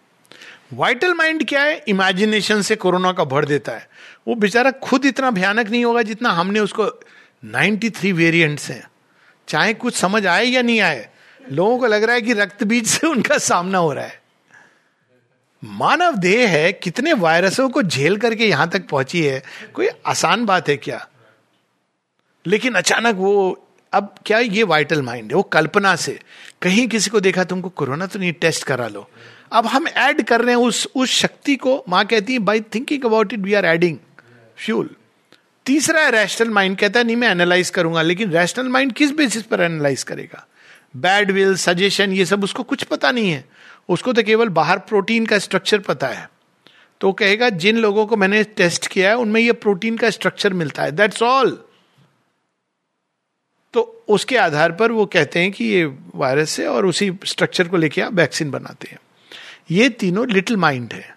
वाइटल 0.72 1.14
माइंड 1.14 1.48
क्या 1.48 1.62
है? 1.62 1.84
इमेजिनेशन 1.88 2.62
से 2.62 2.76
कोरोना 2.76 3.12
का 3.12 3.24
भर 3.24 3.44
देता 3.44 3.72
है। 3.72 3.88
वो 4.28 4.34
बेचारा 4.34 4.70
खुद 4.70 5.04
इतना 5.04 5.30
भयानक 5.30 5.68
नहीं 5.70 5.84
होगा 5.84 6.02
जितना 6.02 6.30
हमने 6.30 6.60
उसको 6.60 7.00
93 7.44 8.12
वेरिएंट्स 8.12 8.70
हैं। 8.70 8.90
चाहे 9.48 9.74
कुछ 9.74 9.94
समझ 9.94 10.26
आए 10.26 10.44
या 10.44 10.62
नहीं 10.62 10.80
आए, 10.80 11.08
लोगों 11.52 11.78
को 11.78 11.86
लग 11.86 12.02
रहा 12.02 12.14
है 12.14 12.22
कि 12.22 12.32
रक्त 12.32 12.64
बीज 12.64 12.86
से 12.86 13.06
उनका 13.06 13.38
सामना 13.38 13.78
हो 13.78 13.92
रहा 13.92 14.04
है। 14.04 14.22
मानव 15.64 16.16
देह 16.16 16.48
है, 16.48 16.72
कितने 16.72 17.12
वायरसों 17.12 17.68
को 17.68 17.82
झेल 17.82 18.16
करके 18.16 18.46
यहाँ 18.46 18.68
तक 18.68 18.88
पहुँची 18.88 19.22
है, 19.22 19.42
कोई 19.74 19.88
आसान 20.06 20.44
बात 20.44 20.68
है 20.68 20.76
क्या? 20.76 21.08
लेकिन 22.46 22.74
अचानक 22.74 23.14
वो 23.14 23.67
अब 23.92 24.14
क्या 24.26 24.38
ये 24.38 24.62
वाइटल 24.62 25.02
माइंड 25.02 25.30
है? 25.30 25.36
वो 25.36 25.42
कल्पना 25.42 25.94
से। 25.96 26.18
कहीं 26.62 26.86
किसी 26.88 27.10
को 27.10 27.20
देखा 27.20 27.44
तुमको 27.44 27.68
कोरोना 27.68 28.06
तो 28.06 28.18
नहीं 28.18 28.32
टेस्ट 28.32 28.64
करा 28.64 28.88
लो। 28.88 29.08
अब 29.52 29.66
हम 29.66 29.88
ऐड 29.88 30.22
कर 30.22 30.40
रहे 30.40 30.54
हैं 30.54 30.62
उस 30.62 30.88
उस 30.94 31.10
शक्ति 31.10 31.56
को। 31.56 31.84
माँ 31.88 32.04
कहती 32.04 32.32
है 32.32 32.38
by 32.38 32.60
thinking 32.74 33.04
about 33.04 33.32
it 33.32 33.40
we 33.40 33.54
are 33.54 33.64
adding 33.64 33.98
fuel 34.56 34.90
तीसरा 35.66 36.00
है 36.00 36.10
रैशनल 36.10 36.50
माइंड 36.50 36.76
कहता 36.78 37.00
है, 37.00 37.06
नहीं, 37.06 37.16
मैं 37.16 37.28
एनालाइज 37.28 37.70
करूँगा, 37.70 38.02
लेकिन 38.02 38.30
रैशनल 38.30 38.68
माइंड 38.68 38.92
किस 38.92 39.10
बेसिस 39.10 39.42
पर 39.42 39.60
एनालाइज 39.60 40.02
करेगा? 40.02 40.46
बैड 40.96 41.30
विल 41.30 41.56
सजेशन 41.56 42.12
ये 42.12 42.24
सब 42.24 42.44
उसको 42.44 42.62
कुछ 42.62 42.82
पता 42.82 43.10
नहीं 43.10 43.30
है। 43.30 43.44
उसको 43.88 44.12
तो 44.12 44.22
केवल 44.22 44.48
बाहर 44.48 44.78
प्रोटीन 44.78 45.26
का 45.26 45.38
स्ट्रक्चर 45.38 45.78
पता 45.78 46.06
है। 46.06 46.30
तो 47.00 47.12
कहेगा, 47.12 47.48
जिन 47.48 47.76
लोगों 47.76 48.06
को 48.06 48.16
मैंने 48.16 48.42
टेस्ट 48.44 48.86
किया 48.86 49.08
है, 49.08 49.16
उनमें 49.16 49.40
ये 49.40 49.52
प्रोटीन 49.52 49.96
का 49.96 50.10
स्ट्रक्चर 50.10 50.52
मिलता 50.52 50.82
है। 50.82 50.92
दैट्स 50.92 51.22
ऑल 51.22 51.58
तो 53.74 54.04
उसके 54.08 54.36
आधार 54.36 54.72
पर 54.72 54.92
वो 54.92 55.06
कहते 55.06 55.38
हैं 55.38 55.50
कि 55.52 55.64
ये 55.64 55.84
वायरस 56.14 56.58
है 56.60 56.68
और 56.68 56.86
उसी 56.86 57.10
स्ट्रक्चर 57.24 57.68
को 57.68 57.76
लेके 57.76 58.00
आप 58.00 58.12
वैक्सीन 58.12 58.50
बनाते 58.50 58.88
हैं। 58.90 58.98
ये 59.70 59.88
तीनों 59.88 60.26
लिटिल 60.28 60.56
माइंड 60.56 60.92
है। 60.92 61.16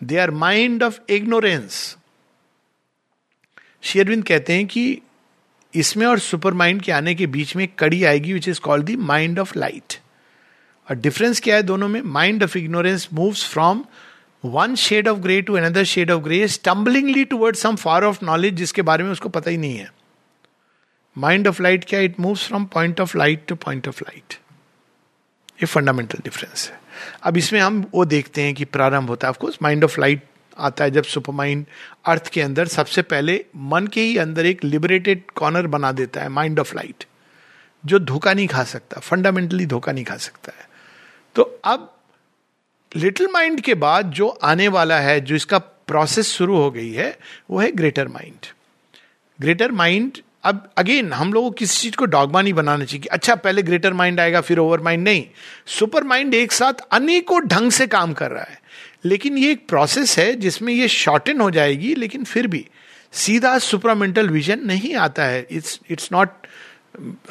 They 0.00 0.16
are 0.18 0.30
mind 0.30 0.82
of 0.82 0.98
ignorance 1.08 1.96
शेयरविंद 3.82 4.24
कहते 4.24 4.52
हैं 4.52 4.66
कि 4.66 5.00
इसमें 5.74 6.06
और 6.06 6.18
सुपर 6.18 6.54
माइंड 6.54 6.82
के 6.82 6.92
आने 6.92 7.14
के 7.14 7.26
बीच 7.26 7.54
में 7.56 7.66
कड़ी 7.68 8.02
आएगी 8.04 8.32
which 8.32 8.48
is 8.48 8.60
called 8.60 8.84
the 8.84 8.96
mind 8.96 9.38
of 9.38 9.58
light 9.58 9.98
और 10.90 10.96
डिफरेंस 10.96 11.40
क्या 11.40 11.56
है 11.56 11.62
दोनों 11.62 11.88
में? 11.88 12.00
Mind 12.02 12.42
of 12.42 12.58
ignorance 12.58 13.08
moves 13.12 13.48
from 13.48 13.84
one 14.44 14.74
shade 14.74 15.08
of 15.08 15.18
grey 15.18 15.40
to 15.42 15.54
another 15.54 15.84
shade 15.84 16.10
of 16.10 16.22
grey 16.22 16.46
stumblingly 16.48 17.24
toward 17.24 17.56
some 17.56 17.76
far 17.76 18.04
of 18.04 18.24
knowledge 18.24 18.54
जिसके 18.54 18.82
बारे 18.82 19.04
में 19.04 19.10
उसको 19.10 19.28
पता 19.28 19.50
ही 19.50 19.56
नहीं 19.56 19.76
है। 19.76 19.99
माइंड 21.18 21.48
ऑफ़ 21.48 21.62
लाइट 21.62 21.84
क्या 21.84 22.00
it 22.00 22.20
moves 22.20 22.46
from 22.46 22.64
point 22.64 23.00
of 23.00 23.16
light 23.18 23.44
to 23.46 23.54
point 23.54 23.88
of 23.88 24.02
light 24.02 24.34
ये 25.52 25.66
फंडामेंटल 25.66 26.18
डिफरेंस 26.24 26.68
है। 26.70 26.80
अब 27.22 27.36
इसमें 27.36 27.60
हम 27.60 27.84
वो 27.94 28.04
देखते 28.04 28.42
हैं 28.42 28.54
कि 28.54 28.64
प्रारंभ 28.64 29.08
होता 29.08 29.26
है। 29.26 29.30
ऑफकोर्स 29.30 29.58
माइंड 29.62 29.84
ऑफ़ 29.84 30.00
लाइट 30.00 30.22
आता 30.58 30.84
है 30.84 30.90
जब 30.90 31.04
सुपर 31.04 31.32
माइंड 31.32 31.64
अर्थ 32.06 32.28
के 32.28 32.42
अंदर 32.42 32.66
सबसे 32.68 33.02
पहले 33.02 33.44
मन 33.56 33.86
के 33.86 34.00
ही 34.00 34.16
अंदर 34.18 34.46
एक 34.46 34.64
लिबरेटेड 34.64 35.30
कॉर्नर 35.30 35.66
बना 35.66 35.92
देता 35.92 36.20
है 36.20 36.28
माइंड 36.28 36.60
ऑफ़ 36.60 36.74
लाइट 36.76 37.04
जो 37.84 37.98
धोखा 37.98 38.32
नहीं 38.32 38.48
खा 38.48 38.64
सकता 38.64 39.00
फंडामेंटली 39.00 39.66
धोखा 39.66 39.92
नहीं 39.92 40.04
खा 40.04 40.16
सकता 40.16 40.52
है। 40.58 40.68
तो 41.34 41.42
अब 41.64 41.96
लिटिल 42.96 43.28
माइंड 43.32 43.60
के 43.60 43.74
बाद 43.74 44.10
जो 44.10 44.28
आने 44.28 44.68
वाला 44.68 44.98
है, 44.98 45.20
जो 45.20 45.34
इसका 45.34 45.58
प्रोसेस 45.58 46.28
शुरू 46.28 46.56
हो 46.56 46.70
गई 46.70 46.92
है, 46.92 47.18
वो 47.50 47.60
है 47.60 47.70
ग्रेटर 47.72 48.08
माइंड 48.08 48.46
ग्रेटर 49.40 49.72
माइंड 49.72 50.18
अब 50.44 50.68
अगेन 50.78 51.12
हम 51.12 51.32
लोगों 51.32 51.50
किसी 51.50 51.80
चीज़ 51.80 51.96
को 51.96 52.04
डॉगमा 52.06 52.40
नहीं 52.42 52.52
बनाना 52.54 52.84
चाहिए 52.84 53.00
कि 53.00 53.08
अच्छा 53.08 53.34
पहले 53.36 53.62
ग्रेटर 53.62 53.92
माइंड 53.92 54.20
आएगा, 54.20 54.40
फिर 54.40 54.58
ओवर 54.58 54.80
माइंड 54.80 55.04
नहीं. 55.04 55.24
सुपर 55.68 56.04
माइंड 56.04 56.34
एक 56.34 56.52
साथ 56.52 56.80
अनेकों 56.92 57.40
ढंग 57.48 57.70
से 57.70 57.86
काम 57.86 58.12
कर 58.12 58.30
रहा 58.30 58.44
है. 58.44 58.58
लेकिन 59.04 59.38
ये 59.38 59.50
एक 59.52 59.66
प्रोसेस 59.68 60.18
है 60.18 60.34
जिसमें 60.36 60.72
ये 60.72 60.88
शॉर्टन 60.88 61.40
हो 61.40 61.50
जाएगी, 61.50 61.94
लेकिन 61.94 62.24
फिर 62.24 62.46
भी 62.46 62.66
सीधा 63.14 63.58
सुपरामेंटल 63.60 64.28
विजन 64.28 64.60
नहीं 64.66 64.94
आता 64.96 65.24
है. 65.24 65.46
इट्स 65.50 65.80
इट्स 65.90 66.08
नॉट 66.12 66.46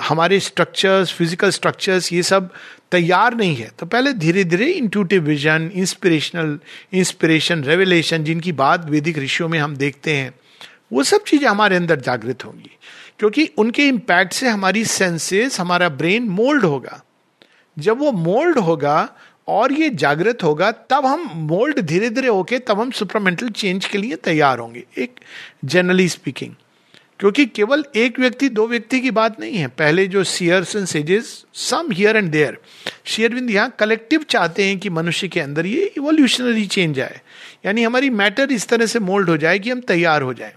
हमारे 0.01 0.39
स्ट्रक्चर्स 0.39 1.13
फ़िज़िकल 1.13 1.49
स्ट्रक्चर्स 1.51 2.11
ये 2.13 2.23
सब 2.23 2.49
तैयार 2.91 3.35
नहीं 3.35 3.55
है. 3.55 3.69
तो 3.79 3.85
पहले 3.85 4.13
धीरे 4.13 4.43
धीरे 4.43 4.71
intuitive 4.71 5.23
vision 5.23 5.69
inspirational 5.75 6.57
inspiration 6.93 7.63
revelation 7.63 8.23
जिनकी 8.23 8.51
बात 8.53 8.89
वैदिक 8.89 9.17
ऋषियों 9.17 9.49
में 9.49 9.59
हम 9.59 9.75
देखते 9.77 10.15
हैं, 10.15 10.33
वो 10.93 11.03
सब 11.03 11.23
चीज़ें 11.23 11.47
हमारे 11.47 11.75
अंदर 11.75 11.99
जागृत 12.01 12.45
होंगी. 12.45 12.71
क्योंकि 13.19 13.45
उनके 13.57 13.87
इम्पैक्ट 13.87 14.33
से 14.33 14.47
हमारी 14.47 14.83
सेंसेस 14.85 15.59
हमारा 15.59 15.89
ब्रेन 15.89 16.29
मोल्ड 16.29 16.65
होगा। 16.65 17.01
जब 17.77 17.99
वो 17.99 18.11
मोल्ड 18.11 18.59
होगा 18.59 19.09
और 19.47 19.71
ये 19.73 19.89
जागृत 19.89 20.43
होगा, 20.43 20.71
तब 20.71 21.05
हम 21.05 21.29
मोल्ड 21.35 21.79
धीरे 21.79 22.09
धीरे 22.09 22.27
होके, 22.27 22.59
तब 22.59 22.79
हम 22.79 22.91
सुपरमेंटल 22.91 23.49
चेंज 23.49 23.85
के 23.85 23.97
लिए 23.97 24.15
तैयार 24.15 24.59
होंगे, 24.59 24.83
एक 24.97 25.19
जनरली 25.65 26.07
स्पीकिंग 26.09 26.53
क्योंकि 27.19 27.45
केवल 27.45 27.83
एक 27.95 28.19
व्यक्ति, 28.19 28.49
दो 28.49 28.67
व्यक्ति 28.67 28.99
की 28.99 29.11
बात 29.11 29.39
नहीं 29.39 29.55
है। 29.55 29.67
पहले 29.67 30.05
जो 30.07 30.23
seers 30.23 30.75
and 30.75 30.85
sages 30.85 31.45
some 31.53 31.91
here 31.91 32.17
and 32.17 32.29
there 32.31 32.57
शेयरविंद 33.05 33.49
यहाँ 33.49 33.75
कलेक्टिव 33.79 34.23
चाहते 34.29 34.65
हैं 34.65 34.77
कि 34.79 34.89
मनुष्य 34.89 35.27
के 35.27 35.39
अंदर 35.39 35.65
ये 35.65 35.85
इवोल्यूशनरी 35.97 36.65
चेंज 36.65 36.99
आए। 36.99 37.19
यानी 37.65 37.83
हमारी 37.83 38.09
मैटर 38.09 38.51
इस 38.51 38.67
तरह 38.67 38.85
से 38.85 38.99
मोल्ड 38.99 39.29
हो 39.29 39.37
जाए 39.37 39.59
कि 39.59 39.69
हम 39.69 39.79
तैयार 39.81 40.21
हो 40.21 40.33
जाए। 40.33 40.55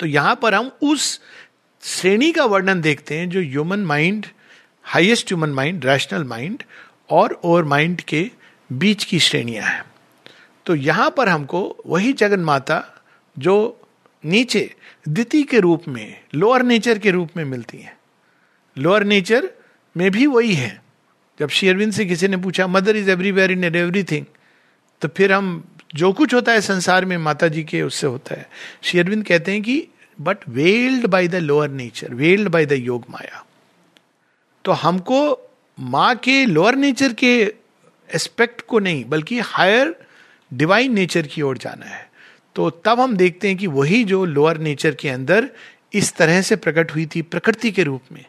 तो 0.00 0.06
यहाँ 0.06 0.34
पर 0.42 0.54
हम 0.54 0.70
उस 0.82 1.20
श्रेणी 1.82 2.32
का 2.32 2.44
वर्णन 2.44 2.80
देखते 2.80 3.18
हैं 3.18 3.28
जो 3.30 3.40
human 3.40 3.80
mind 3.80 4.26
highest 4.84 5.28
human 5.28 5.50
mind 5.50 5.84
rational 5.84 6.24
mind 6.24 6.62
और 7.10 7.40
ओवर 7.44 7.64
माइंड 7.64 8.00
के 8.00 8.30
बीच 8.72 9.04
की 9.04 9.18
श्रेणियाँ 9.18 9.64
हैं। 9.64 9.84
तो 10.66 10.74
यहाँ 10.74 11.10
पर 11.10 11.28
हमको 11.28 11.60
वही 11.86 12.12
जगन 12.12 12.40
माता 12.40 12.82
जो 13.38 13.80
नीचे, 14.24 14.74
द्वितीय 15.08 15.42
के 15.42 15.60
रूप 15.60 15.88
में 15.88 16.20
लोअर 16.34 16.62
नेचर 16.62 16.98
के 16.98 17.10
रूप 17.10 17.36
में 17.36 17.44
मिलती 17.44 17.78
हैं। 17.78 17.96
लोअर 18.76 19.04
नेचर 19.04 19.48
में 19.96 20.10
भी 20.10 20.26
वही 20.26 20.54
है। 20.54 20.82
जब 21.40 21.48
शेयरविंद 21.48 21.92
से 21.92 22.04
किसी 22.06 22.28
ने 22.28 22.36
पूछा 22.36 22.66
mother 22.66 22.96
is 22.96 23.10
everywhere 23.10 23.50
in 23.50 23.64
everything 23.64 24.24
तो 25.02 25.08
फिर 25.08 25.32
हम 25.32 25.64
जो 25.94 26.12
कुछ 26.12 26.34
होता 26.34 26.52
है 26.52 26.60
संसार 26.60 27.04
में 27.04 27.18
माता 27.18 27.48
जी 27.48 27.64
के, 27.64 27.82
उससे 27.82 28.06
होता 28.06 28.34
है। 28.34 28.50
श्री 28.82 29.00
अरविंद 29.00 29.26
कहते 29.26 29.52
हैं 29.52 29.62
कि 29.62 29.88
but 30.20 30.38
veiled 30.48 31.06
by 31.06 31.28
the 31.28 31.34
lower 31.34 31.68
nature 31.68 32.14
veiled 32.14 32.48
by 32.48 32.66
the 32.66 32.72
योग 32.72 33.04
माया। 33.10 33.44
तो 34.64 34.72
हमको 34.72 35.50
माँ 35.80 36.16
के 36.16 36.46
लोअर 36.46 36.74
नेचर 36.76 37.12
के 37.12 37.54
एस्पेक्ट 38.14 38.60
को 38.60 38.78
नहीं, 38.78 39.04
बल्कि 39.04 39.40
हायर 39.40 39.96
डिवाइन 40.54 40.94
नेचर 40.94 41.26
की 41.26 41.42
ओर 41.42 41.58
जाना 41.58 41.86
है। 41.86 42.10
तो 42.54 42.70
तब 42.70 43.00
हम 43.00 43.16
देखते 43.16 43.48
हैं 43.48 43.56
कि 43.56 43.66
वही 43.66 44.04
जो 44.04 44.24
लोअर 44.24 44.58
नेचर 44.58 44.94
के 44.94 45.08
अंदर 45.08 45.50
इस 45.94 46.16
तरह 46.16 46.42
से 46.42 46.56
प्रकट 46.56 46.94
हुई 46.94 47.06
थी 47.06 47.22
प्रकृति 47.22 47.70
के 47.70 47.82
रूप 47.82 48.02
में। 48.12 48.24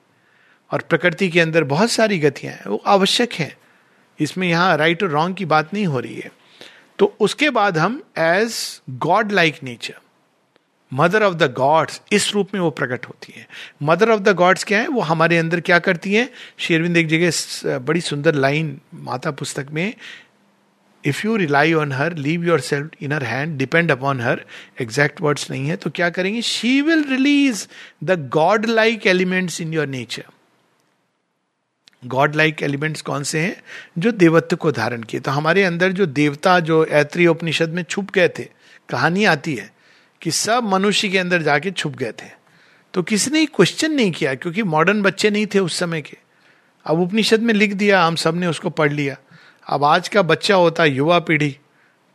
और 0.73 0.81
प्रकृति 0.81 1.29
के 1.29 1.39
अंदर 1.39 1.63
बहुत 1.63 1.91
सारी 1.91 2.19
गतियाँ 2.19 2.53
हैं, 2.53 2.65
वो 2.65 2.83
आवश्यक 2.85 3.33
है। 3.33 3.57
इसमें 4.19 4.49
यहाँ 4.49 4.77
राइट 4.77 5.03
और 5.03 5.09
रॉन्ग 5.09 5.35
की 5.35 5.45
बात 5.45 5.73
नहीं 5.73 5.85
हो 5.85 5.99
रही 5.99 6.15
है। 6.15 6.38
तो 6.99 7.15
उसके 7.19 7.49
बाद 7.49 7.77
हम 7.77 8.01
as 8.17 8.53
god 8.99 9.31
like 9.31 9.63
nature 9.63 9.99
mother 10.91 11.23
of 11.23 11.33
the 11.35 11.51
gods 11.53 12.01
इस 12.11 12.31
रूप 12.33 12.53
में 12.53 12.61
वो 12.61 12.69
प्रकट 12.69 13.05
होती 13.05 13.33
है। 13.37 13.45
मदर 13.83 14.09
ऑफ़ 14.11 14.19
द 14.21 14.29
गॉड्स 14.35 14.63
क्या 14.63 14.79
है? 14.79 14.87
वो 14.87 15.01
हमारे 15.01 15.37
अंदर 15.37 15.59
क्या 15.61 15.77
करती 15.79 16.13
है? 16.13 16.29
शेरविंद 16.59 16.97
एक 16.97 17.07
जगह 17.07 17.77
बड़ी 17.79 18.01
सुंदर 18.01 18.35
लाइन 18.35 18.79
माता 18.93 19.31
पुस्तक 19.31 19.67
में 19.71 19.93
if 21.03 21.21
you 21.25 21.35
rely 21.35 21.73
on 21.73 21.91
her 21.91 22.15
leave 22.17 22.45
yourself 22.59 23.03
in 23.03 23.11
her 23.11 23.23
hand 23.23 23.57
depend 23.57 23.91
upon 23.91 24.21
her 24.21 24.43
exact 24.81 25.21
words 25.21 25.49
नहीं 25.51 25.67
है। 25.67 25.75
तो 25.75 25.89
क्या 25.89 26.09
करेंगे? 26.09 26.41
She 26.41 26.81
will 26.81 27.03
release 27.09 27.65
the 28.03 28.19
god 28.33 28.65
like 28.65 29.07
elements 29.07 29.61
in 29.61 29.73
your 29.73 29.87
nature 29.87 30.25
god 32.05 32.35
like 32.35 32.61
elements 32.63 33.01
कौन 33.01 33.23
से 33.23 33.39
हैं 33.39 33.63
जो 33.97 34.11
देवत्व 34.11 34.55
को 34.55 34.71
धारण 34.71 35.03
किए? 35.03 35.19
तो 35.19 35.31
हमारे 35.31 35.63
अंदर 35.63 35.91
जो 35.91 36.05
देवता, 36.05 36.59
जो 36.59 36.85
ऐत्री 36.85 37.27
उपनिषद 37.27 37.69
में 37.69 37.83
छुप 37.83 38.11
गए 38.11 38.27
थे, 38.27 38.43
कहानी 38.89 39.25
आती 39.25 39.55
है 39.55 39.73
कि 40.21 40.31
सब 40.31 40.63
मनुष्य 40.63 41.09
के 41.09 41.17
अंदर 41.17 41.41
जाके 41.41 41.71
छुप 41.71 41.95
गए 41.95 42.11
थे। 42.11 42.29
तो 42.93 43.03
किसी 43.03 43.31
ने 43.31 43.45
क्वेश्चन 43.45 43.91
नहीं 43.91 44.11
किया? 44.11 44.33
क्योंकि 44.35 44.63
मॉडर्न 44.63 45.01
बच्चे 45.01 45.29
नहीं 45.29 45.45
थे 45.45 45.59
उस 45.59 45.79
समय 45.79 46.01
के। 46.01 46.17
अब 46.85 46.99
उपनिषद 46.99 47.41
में 47.41 47.53
लिख 47.53 47.73
दिया, 47.73 48.03
हम 48.03 48.15
सबने 48.15 48.47
उसको 48.47 48.69
पढ़ 48.69 48.91
लिया। 48.91 49.17
अब 49.67 49.83
आज 49.83 50.07
का 50.07 50.21
बच्चा 50.21 50.55
होता 50.55 50.85
युवा 50.85 51.19
पीढ़ी 51.19 51.57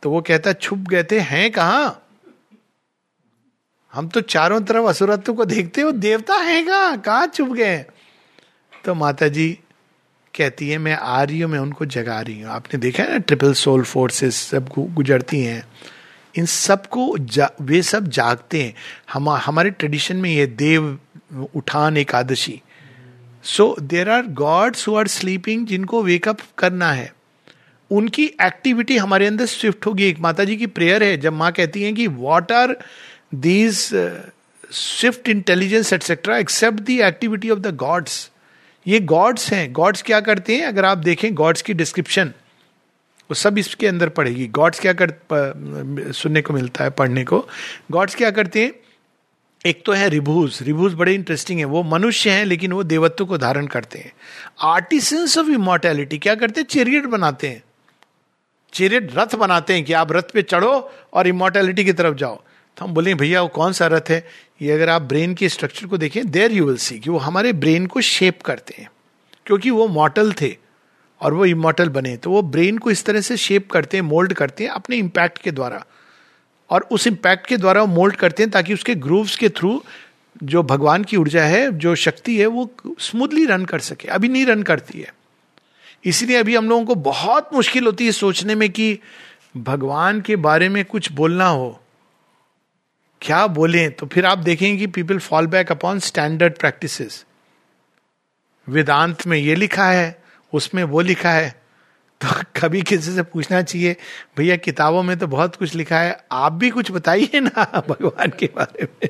तो 0.03 0.11
वो 0.11 0.21
कहता 0.21 0.53
छुप 0.53 0.79
गए 0.79 1.03
थे, 1.05 1.19
हैं 1.19 1.51
कहा? 1.51 1.95
हम 3.93 4.09
तो 4.09 4.21
चारों 4.21 4.61
तरफ़ 4.61 4.87
असुरत्व 4.87 5.35
को 5.35 5.45
देखते 5.45 5.81
हो 5.81 5.93
देवता 5.93 6.35
है 6.35 6.63
कहा? 6.63 6.97
कहा 6.97 7.27
छुप 7.27 7.49
गए 7.49 7.85
तो 8.85 8.95
माता 8.95 9.29
जी 9.29 9.59
कहती 10.35 10.69
है, 10.69 10.79
मैं 10.79 10.97
आ 10.97 11.23
रही 11.23 11.41
हूँ, 11.41 11.51
मैं 11.51 11.59
उनको 11.59 11.85
जगा 11.87 12.21
रही 12.21 12.41
हूँ। 12.41 12.51
आपने 12.51 12.79
देखा 12.81 13.03
है 13.03 13.13
ना 13.13 13.19
ट्रिपल 13.19 13.53
सोल 13.55 13.83
फोर्सेस 13.83 14.37
सब 14.37 14.69
गुजरती 14.95 15.43
हैं। 15.43 15.65
इन 16.35 16.47
सबको 16.47 17.07
वे 17.61 17.83
सब 17.83 18.09
जागते 18.09 18.63
हैं। 18.63 18.75
हम 19.13 19.29
हमारे 19.29 19.71
ट्रेडिशन 19.71 20.17
में 20.17 20.31
ये 20.31 20.47
Dev, 20.47 20.99
Uthan 21.55 21.97
Ekadashi. 21.97 22.61
So 23.45 23.77
there 23.83 24.09
are 24.11 24.27
gods 24.35 24.87
who 24.89 24.95
are 24.97 25.09
sleeping 25.09 25.67
जिनको 25.67 26.03
वेकअप 26.03 26.39
करना 26.59 26.93
है। 26.93 27.13
उनकी 27.91 28.25
एक्टिविटी 28.43 28.97
हमारे 28.97 29.27
अंदर 29.27 29.47
स्विफ्ट 29.47 29.87
होगी। 29.87 30.05
एक 30.05 30.21
माता 30.21 30.45
जी 30.45 30.57
की 30.57 30.67
प्रेयर 30.67 31.03
है, 31.03 31.17
जब 31.17 31.33
माँ 31.33 31.53
कहती 31.53 31.83
हैं 31.83 31.95
कि 31.95 32.07
what 32.07 32.53
are 32.53 32.77
these 33.35 33.89
swift 34.73 35.29
intelligence 35.29 35.93
etcetera 35.93 36.39
except 36.39 36.81
the 36.81 37.01
activity 37.03 37.51
of 37.51 37.59
the 37.59 37.75
gods 37.77 38.31
ये 38.87 39.01
गॉड्स 39.01 39.53
हैं। 39.53 39.73
गॉड्स 39.73 40.03
क्या 40.03 40.21
करते 40.21 40.57
हैं? 40.57 40.65
अगर 40.67 40.85
आप 40.85 40.99
देखें 40.99 41.35
गॉड्स 41.35 41.63
की 41.63 41.75
डिस्क्रिप्शन 41.75 42.33
वो 43.31 43.35
सब 43.35 43.59
इसके 43.59 43.87
अंदर 43.87 44.09
पड़ेगी 44.09 44.47
गॉड्स 44.47 44.81
क्या 44.81 44.93
कर 44.93 46.13
सुनने 46.13 46.43
को 46.43 46.55
मिलता 46.55 46.85
है, 46.85 46.91
पढ़ने 46.91 47.25
को। 47.25 47.39
गॉड्स 47.91 48.15
क्या 48.15 48.31
करते 48.31 48.63
हैं? 48.63 48.73
एक 49.67 49.83
तो 49.87 49.93
है 49.93 50.09
रिभूज 50.09 50.59
रिभूज 50.63 50.95
बड़े 50.95 51.15
इंटरेस्टिंग 51.15 51.59
है। 51.59 51.65
वो 51.65 51.83
मनुष्य 51.83 52.31
हैं, 52.31 52.45
लेकिन 52.45 52.73
वो 52.73 52.83
देवत्व 52.83 53.27
को 53.27 53.39
धारण 53.39 53.67
करते 53.67 53.99
हैं। 53.99 54.13
आर्टिसंस 54.63 55.39
ऑफ़ 55.39 55.49
इमोर्टैलिटी 55.49 56.19
क्या 56.19 56.35
करते 56.35 56.61
हैं? 56.61 56.67
चेरियट 56.67 57.07
बनाते 57.07 57.49
हैं। 57.49 57.63
चेरियट 58.73 59.11
रथ 59.17 59.35
बनाते 59.35 59.75
हैं 59.75 59.85
कि 59.85 59.93
आप 59.93 60.13
रथ 60.13 60.33
पे 60.35 60.43
चढ़ो 60.43 60.91
और 61.13 61.27
इमोर्टैलिटी 61.27 61.85
की 61.85 61.93
तरफ़ 61.93 62.15
जाओ। 62.15 62.43
तो 62.77 62.85
हम 62.85 62.95
बोले, 62.95 63.15
भैया, 63.15 63.43
वो 63.43 63.49
कौन 63.49 63.73
सा 63.73 63.87
रथ 63.87 64.11
है? 64.11 64.29
ये 64.63 64.73
अगर 64.73 64.89
आप 64.89 65.03
ब्रेन 65.03 65.35
के 65.35 65.49
स्ट्रक्चर 65.49 65.87
को 65.87 65.99
देखें 65.99 66.31
देर 66.31 66.53
यू 66.53 66.67
विल 66.67 66.77
सी 66.77 66.99
कि 66.99 67.11
वो 67.11 67.19
हमारे 67.19 67.53
ब्रेन 67.53 67.87
को 67.87 68.01
शेप 68.01 68.43
करते 68.43 68.75
हैं। 68.79 68.91
क्योंकि 69.47 69.71
वो 69.71 69.89
मॉटल 69.89 70.33
थे 70.33 70.57
और 71.21 71.35
वो 71.35 71.45
इमोटल 71.45 71.89
बने 71.89 72.17
तो 72.17 72.31
वो 72.31 72.43
ब्रेन 72.43 72.79
को 72.79 72.91
इस 72.91 73.05
तरह 73.05 73.21
से 73.21 73.37
शेप 73.37 73.71
करते 73.71 73.97
हैं 73.97 74.03
मोल्ड 74.03 74.33
करते 74.33 74.65
हैं 74.65 74.71
अपने 74.71 74.97
इम्पैक्ट 74.97 75.39
के 75.39 75.51
द्वारा। 75.51 75.85
और 76.71 76.89
उस 76.91 77.07
इम्पैक्ट 77.07 77.47
के 77.47 77.57
द्वारा 77.57 77.81
वो 77.81 77.87
मोल्ड 77.87 78.17
करते 78.17 78.43
हैं 78.43 78.53
ताकि 78.53 78.75
उसके 78.75 78.95
ग्रूव्स 78.95 79.37
के 79.37 79.49
थ्रू 79.49 79.85
जो 80.43 80.63
भगवान 80.63 81.05
की 81.05 81.17
ऊर्जा 81.17 81.45
है, 81.45 81.79
जो 81.79 81.95
शक्ति 81.95 82.39
है, 82.39 82.47
वो 82.47 82.73
स्मूथली 83.01 83.45
रन 83.45 83.65
कर 83.65 83.79
सके। 83.79 84.09
अभी 84.09 84.29
नहीं 84.29 84.47
रन 84.47 84.63
करती 84.63 85.01
है। 85.01 85.15
इसलिए 86.05 86.37
अभी 86.37 86.57
हम 86.57 86.69
लोगों 86.69 86.85
को 86.85 86.95
बहुत 86.95 87.51
मुश्किल 87.55 87.85
होती 87.85 88.07
है 88.07 88.13
सोचने 88.13 88.55
में 88.55 88.71
कि 88.71 88.99
भगवान 89.57 90.21
के 90.21 90.37
बारे 90.37 90.69
में 90.69 90.85
कुछ 90.85 91.13
बोलना 91.13 91.47
हो। 91.47 91.81
क्या 93.25 93.47
बोले? 93.47 93.89
तो 93.89 94.07
फिर 94.07 94.27
आप 94.27 94.39
देखेंगे 94.39 94.79
कि 94.79 94.87
people 94.87 95.19
fall 95.19 95.47
back 95.47 95.71
upon 95.71 95.99
standard 95.99 96.59
practice 96.59 97.25
Vedanta 98.69 99.27
में 99.27 99.39
ये 99.39 99.55
लिखा 99.55 99.87
है, 99.87 100.23
उसमें 100.53 100.85
वो 100.85 101.01
लिखा 101.01 101.31
है। 101.31 101.61
तो 102.21 102.43
कभी 102.61 102.83
किसी 102.83 103.13
से 103.13 103.23
पूछना 103.23 103.63
चाहिए, 103.63 103.97
भैया, 104.39 104.57
किताबों 104.57 105.03
में 105.03 105.19
तो 105.19 105.27
बहुत 105.27 105.57
कुछ 105.57 105.75
लिखा 105.75 105.99
है, 105.99 106.25
आप 106.33 106.53
भी 106.53 106.71
कुछ 106.71 106.91
बताइए 106.91 107.31
ना 107.35 107.83
भगवान 107.89 108.33
के 108.39 108.47
बारे 108.47 108.85
में। 108.85 109.09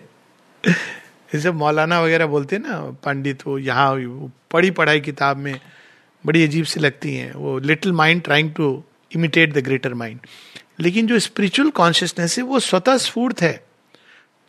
जैसे 1.32 1.50
मौलाना 1.50 2.00
वगैरह 2.00 2.26
बोलते 2.26 2.58
ना, 2.58 2.80
पंडित 3.04 3.46
वो 3.46 3.58
यहाँ 3.58 3.96
पढ़ी 4.50 4.70
पढ़ाई 4.70 5.00
किताब 5.00 5.36
में 5.36 5.60
बड़ी 6.26 6.44
अजीब 6.44 6.64
सी 6.64 6.80
लगती 6.80 7.16
हैं। 7.16 7.34
वो 7.34 7.58
little 7.58 7.92
mind 7.92 8.22
trying 8.22 8.54
to 8.54 8.84
imitate 9.16 9.52
the 9.52 9.58
greater 9.58 9.94
mind 9.94 10.20
लेकिन 10.80 11.06
जो 11.06 11.18
स्पिरिचुअल 11.18 11.70
कॉन्शियसनेस 11.70 12.38
है, 12.38 12.44
वो 12.44 12.60
स्वतः 12.60 12.96
स्फूर्त 12.96 13.42
है। 13.42 13.63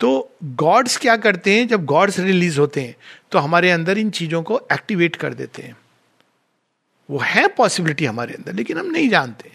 तो 0.00 0.36
गॉड्स 0.44 0.96
क्या 0.96 1.16
करते 1.16 1.54
हैं? 1.54 1.66
जब 1.68 1.84
गॉड्स 1.84 2.18
रिलीज़ 2.18 2.58
होते 2.60 2.80
हैं 2.80 2.94
तो 3.32 3.38
हमारे 3.38 3.70
अंदर 3.70 3.98
इन 3.98 4.10
चीज़ों 4.10 4.42
को 4.42 4.60
एक्टिवेट 4.72 5.16
कर 5.16 5.34
देते 5.34 5.62
हैं। 5.62 5.76
वो 7.08 7.18
है 7.18 7.46
पॉसिबिलिटी 7.48 8.04
हमारे 8.04 8.34
अंदर, 8.34 8.54
लेकिन 8.54 8.78
हम 8.78 8.86
नहीं 8.86 9.08
जानते। 9.08 9.50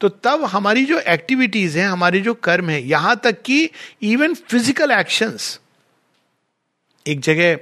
तो 0.00 0.08
तब 0.08 0.44
हमारी 0.44 0.84
जो 0.84 0.98
एक्टिविटीज़ 1.00 1.78
हैं, 1.78 1.86
हमारे 1.88 2.20
जो 2.20 2.34
कर्म 2.34 2.70
है, 2.70 2.82
यहाँ 2.82 3.16
तक 3.24 3.42
कि 3.42 3.70
इवन 4.02 4.34
फ़िज़िकल 4.34 4.90
एक्शंस 4.90 5.58
एक 7.06 7.20
जगह 7.20 7.58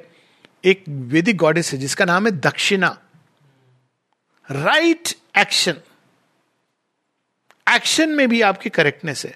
एक 0.65 0.85
वेदिक 0.89 1.37
गॉडेस 1.37 1.73
है, 1.73 1.79
जिसका 1.79 2.05
नाम 2.05 2.27
है 2.27 2.33
दक्षिणा। 2.41 2.97
राइट 4.49 5.15
एक्शन 5.39 5.77
एक्शन 7.67 8.09
में 8.11 8.29
भी 8.29 8.41
आपकी 8.43 8.71
करेक्टनेस 8.71 9.25
है। 9.27 9.35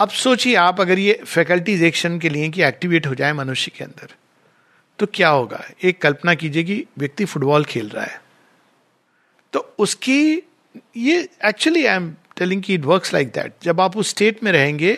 अब 0.00 0.08
सोचिए 0.08 0.54
आप 0.54 0.80
अगर 0.80 0.98
ये 0.98 1.12
फैकल्टीज 1.26 1.82
एक्शन 1.82 2.18
के 2.18 2.28
लिए 2.28 2.48
कि 2.48 2.62
एक्टिवेट 2.62 3.06
हो 3.06 3.14
जाए 3.14 3.32
मनुष्य 3.32 3.72
के 3.76 3.84
अंदर 3.84 4.14
तो 4.98 5.06
क्या 5.06 5.28
होगा? 5.28 5.62
एक 5.84 6.00
कल्पना 6.02 6.34
कीजिए 6.34 6.64
कि 6.64 6.84
व्यक्ति 6.98 7.24
फुटबॉल 7.24 7.64
खेल 7.64 7.88
रहा 7.88 8.04
है। 8.04 8.20
तो 9.52 9.74
उसकी, 9.78 10.42
ये 10.96 11.28
एक्चुअली 11.44 11.84
आई 11.86 11.96
एम 11.96 12.10
टेलिंग 12.36 12.62
की 12.62 12.74
इट 12.74 12.84
वर्क्स 12.84 13.12
लाइक 13.14 13.28
दैट 13.28 13.52
जब 13.62 13.80
आप 13.80 13.96
उस 13.96 14.10
स्टेट 14.10 14.42
में 14.44 14.52
रहेंगे 14.52 14.92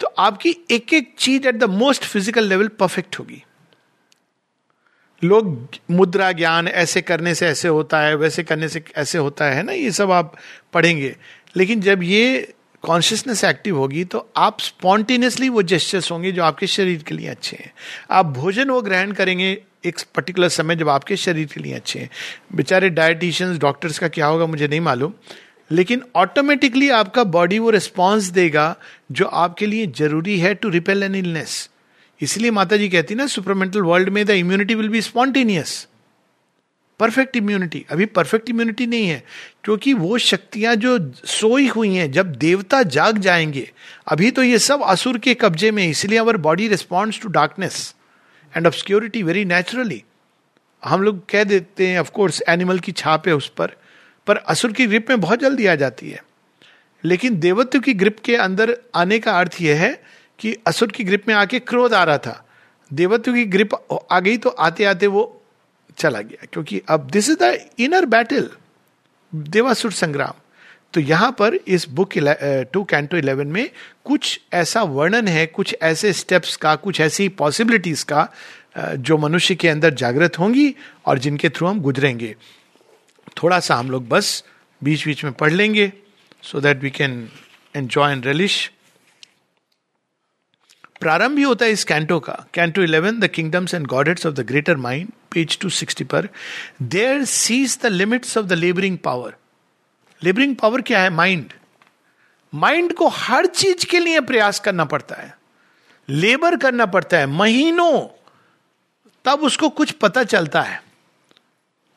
तो 0.00 0.06
आपकी 0.18 0.56
एक 0.70 0.92
एक 0.94 1.14
चीज़ 1.18 1.48
at 1.48 1.54
the 1.54 1.64
most 1.70 2.04
physical 2.04 2.44
level 2.44 2.68
perfect 2.68 3.18
होगी। 3.18 3.42
लोग 5.22 5.68
मुद्रा 5.90 6.30
ज्ञान 6.32 6.68
ऐसे 6.68 7.00
करने 7.02 7.34
से 7.34 7.46
ऐसे 7.46 7.68
होता 7.68 8.00
है, 8.00 8.14
वैसे 8.14 8.42
करने 8.42 8.68
से 8.68 8.82
ऐसे 8.96 9.18
होता 9.18 9.44
है 9.44 9.62
ना? 9.62 9.72
ये 9.72 9.90
सब 9.90 10.10
आप 10.10 10.36
पढ़ेंगे। 10.72 11.16
लेकिन 11.56 11.80
जब 11.80 12.02
ये 12.02 12.52
कॉन्शियसनेस 12.84 13.42
एक्टिव 13.44 13.78
होगी 13.78 14.04
तो 14.04 14.26
आप 14.36 14.60
स्पॉन्टेनियसली 14.60 15.48
वो 15.48 15.62
जेस्टर्स 15.64 16.10
होंगे 16.12 16.32
जो 16.32 16.42
आपके 16.42 16.66
शरीर 16.66 17.02
के 17.02 17.14
लिए 17.14 17.28
अच्छे 17.28 17.56
हैं। 17.56 17.72
आप 18.10 18.26
भोजन 18.36 18.70
वो 18.70 18.80
ग्रहण 18.82 19.12
करेंगे 19.12 19.50
एक 19.84 19.98
पर्टिकुलर 20.14 20.48
समय 20.48 20.76
जब 20.76 20.88
आपके 20.88 21.16
शरीर 21.16 21.46
के 21.54 21.60
लिए 21.60 21.74
अच्छे 21.74 21.98
हैं। 21.98 22.10
बेचारे 22.54 22.88
डायटिशियंस 22.90 23.58
डॉक्टर्स 23.58 23.98
का 23.98 24.08
क्या 24.08 24.26
होगा 24.26 24.46
मुझे 24.46 24.68
नहीं 24.68 24.80
मालूम, 24.80 25.12
लेकिन 25.70 26.02
ऑटोमेटिकली 26.16 26.88
आपका 26.90 27.24
बॉडी 27.26 27.58
वो 27.58 27.70
रिस्पॉन्स 27.70 28.24
देगा 28.30 28.74
जो 29.12 29.24
आपके 29.24 29.66
लिए 29.66 29.86
ज़रूरी 29.96 30.38
है 30.40 30.54
टू 30.54 30.68
रिपेल 30.68 31.02
एन 31.02 31.14
इलनेस 31.14 31.68
इसलिए 32.20 32.50
माता 32.50 32.76
जी 32.76 32.88
कहती 32.88 33.14
ना 33.14 33.26
सुपरमेंटल 33.26 33.80
वर्ल्ड 33.82 34.08
में 34.08 34.24
the 34.26 34.30
immunity 34.30 34.74
will 34.74 34.88
be 34.88 35.02
spontaneous 35.02 35.86
perfect 37.00 37.36
immunity. 37.36 37.84
अभी 37.90 38.06
परफेक्ट 38.06 38.50
इम्यूनिटी 38.50 38.86
नहीं 38.86 39.06
है, 39.06 39.22
क्योंकि 39.64 39.92
वो 39.94 40.18
शक्तियाँ 40.18 40.74
जो 40.76 40.98
सोई 41.26 41.66
हुई 41.68 41.94
हैं, 41.94 42.10
जब 42.12 42.34
देवता 42.34 42.82
जाग 42.82 43.18
जाएँगे, 43.18 43.70
अभी 44.06 44.30
तो 44.30 44.42
ये 44.42 44.58
सब 44.58 44.82
असुर 44.82 45.18
के 45.18 45.34
कब्जे 45.34 45.70
में, 45.70 45.86
इसलिए 45.88 46.18
our 46.18 46.36
body 46.36 46.68
responds 46.68 47.20
to 47.22 47.28
darkness 47.28 47.94
and 48.52 48.66
obscurity 48.66 49.22
very 49.22 49.44
naturally 49.44 50.02
हम 50.82 51.02
लोग 51.02 51.18
कह 51.30 51.44
देते 51.44 51.86
हैं 51.86 51.98
ऑफकोर्स 52.00 52.42
एनिमल 52.48 52.78
की 52.78 52.92
छाप 52.92 53.28
है 53.28 53.34
उस 53.34 53.48
पर 53.48 53.76
पर 54.26 54.36
असुर 54.36 54.72
की 54.72 54.86
ग्रिप 54.86 55.10
में 55.10 55.20
बहुत 55.20 55.40
जल्दी 55.40 55.66
आ 55.66 55.74
जाती 55.74 56.10
है। 56.10 56.22
लेकिन 57.04 57.38
देवत्व 57.40 57.80
की 57.80 57.94
ग्रिप 57.94 58.18
के 58.24 58.36
अंदर 58.36 58.76
आने 58.94 59.18
का 59.18 59.38
अर्थ 59.38 59.60
यह 59.62 59.80
है 59.80 59.92
कि 60.38 60.54
असुर 60.66 60.92
की 60.92 61.04
ग्रिप 61.04 61.28
में 61.28 61.34
आके 61.34 61.58
क्रोध 61.58 61.94
आ 61.94 62.04
रहा 62.04 62.18
था। 62.18 62.48
देवत्व 62.90 63.34
की 63.34 63.44
ग्रिप 63.44 63.74
आ 64.12 64.20
गई 64.20 64.36
तो 64.36 64.50
आते 64.50 64.84
आते 64.84 65.06
वो 65.06 65.39
चला 66.00 66.20
गया, 66.20 66.46
क्योंकि 66.52 66.80
अब 66.88 67.08
this 67.10 67.28
is 67.30 67.36
the 67.38 67.58
inner 67.78 68.06
battle 68.06 68.48
देवासुर 69.32 69.92
संग्राम। 69.94 70.40
तो 70.94 71.00
यहाँ 71.00 71.30
पर 71.38 71.54
इस 71.54 71.88
बुक 71.88 72.12
टू 72.72 72.82
कैंटो 72.84 73.16
इलेवन 73.16 73.46
में 73.46 73.68
कुछ 74.04 74.40
ऐसा 74.52 74.82
वर्णन 74.84 75.28
है, 75.28 75.44
कुछ 75.48 75.74
ऐसे 75.82 76.12
स्टेप्स 76.12 76.56
का, 76.56 76.74
कुछ 76.76 77.00
ऐसी 77.00 77.28
पॉसिबिलिटीज 77.30 78.02
का 78.02 78.28
जो 78.78 79.18
मनुष्य 79.18 79.54
के 79.54 79.68
अंदर 79.68 79.94
जागृत 79.94 80.38
होंगी 80.38 80.74
और 81.06 81.18
जिनके 81.18 81.48
थ्रू 81.48 81.66
हम 81.66 81.80
गुजरेंगे। 81.80 82.34
थोड़ा 83.36 83.58
सा 83.60 83.74
हम 83.74 83.90
लोग 83.90 84.08
बस 84.08 84.42
बीच 84.82 85.06
बीच 85.06 85.24
में 85.24 85.32
पढ़ 85.32 85.52
लेंगे 85.52 85.92
so 86.44 86.60
that 86.60 86.82
we 86.82 86.90
can 86.90 87.28
enjoy 87.74 88.12
and 88.12 88.26
relish 88.26 88.70
प्रारंभ 91.00 91.38
ही 91.38 91.44
होता 91.44 91.64
है 91.64 91.70
इस 91.70 91.84
कैंटो 91.84 92.18
का। 92.20 92.46
Canto 92.54 92.82
eleven 92.82 93.18
the 93.20 93.28
kingdoms 93.28 93.74
and 93.74 93.86
godheads 93.86 94.26
of 94.26 94.34
the 94.34 94.40
greater 94.40 94.76
mind 94.76 95.12
page 95.30 95.58
two 95.58 95.68
sixty 95.68 96.04
पर 96.04 96.28
there 96.82 97.24
sees 97.24 97.78
the 97.82 97.86
limits 97.86 98.36
of 98.38 98.46
the 98.46 98.52
labouring 98.52 98.98
power 98.98 99.34
labouring 100.24 100.56
power 100.56 100.82
क्या 100.82 101.00
है? 101.00 101.10
Mind 101.10 101.52
mind 102.54 102.92
को 102.92 103.08
हर 103.08 103.46
चीज़ 103.46 103.86
के 103.86 103.98
लिए 103.98 104.20
प्रयास 104.20 104.60
करना 104.60 104.84
पड़ता 104.84 105.14
है। 105.14 105.38
लेबर 106.08 106.56
करना 106.56 106.86
पड़ता 106.86 107.18
है। 107.18 107.26
महीनों 107.26 108.00
तब 109.24 109.40
उसको 109.40 109.68
कुछ 109.68 109.90
पता 109.90 110.24
चलता 110.24 110.62
है। 110.62 110.82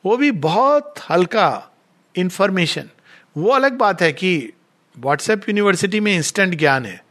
वो 0.04 0.16
भी 0.16 0.30
बहुत 0.30 0.94
हल्का 1.10 1.70
इंफॉर्मेशन 2.16 2.88
वो 3.36 3.50
अलग 3.50 3.72
बात 3.72 4.02
है 4.02 4.12
कि 4.12 4.52
व्हाट्सएप 4.98 5.48
यूनिवर्सिटी 5.48 6.00
में 6.00 6.14
इंस्टेंट 6.16 6.54
ज्ञान 6.54 6.86
है। 6.86 7.04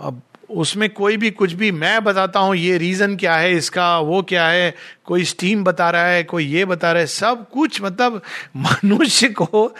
अब 0.00 0.22
उसमें 0.50 0.90
कोई 0.90 1.16
भी, 1.16 1.30
कुछ 1.30 1.52
भी, 1.52 1.70
मैं 1.72 2.04
बताता 2.04 2.40
हूँ, 2.40 2.56
ये 2.56 2.78
रीजन 2.78 3.16
क्या 3.16 3.36
है, 3.36 3.52
इसका 3.52 3.98
वो 3.98 4.22
क्या 4.22 4.48
है, 4.48 4.74
कोई 5.04 5.24
स्टीम 5.24 5.64
बता 5.64 5.90
रहा 5.90 6.06
है, 6.06 6.22
कोई 6.24 6.44
ये 6.44 6.64
बता 6.64 6.92
रहा 6.92 7.00
है, 7.00 7.06
सब 7.06 7.48
कुछ 7.50 7.82
मतलब 7.82 8.22
मनुष्य 8.56 9.28
को 9.28 9.74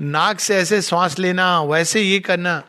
नाक 0.00 0.40
से 0.40 0.56
ऐसे 0.56 0.82
श्वास 0.82 1.18
लेना, 1.18 1.62
वैसे 1.62 2.00
ये 2.00 2.18
करना, 2.18 2.62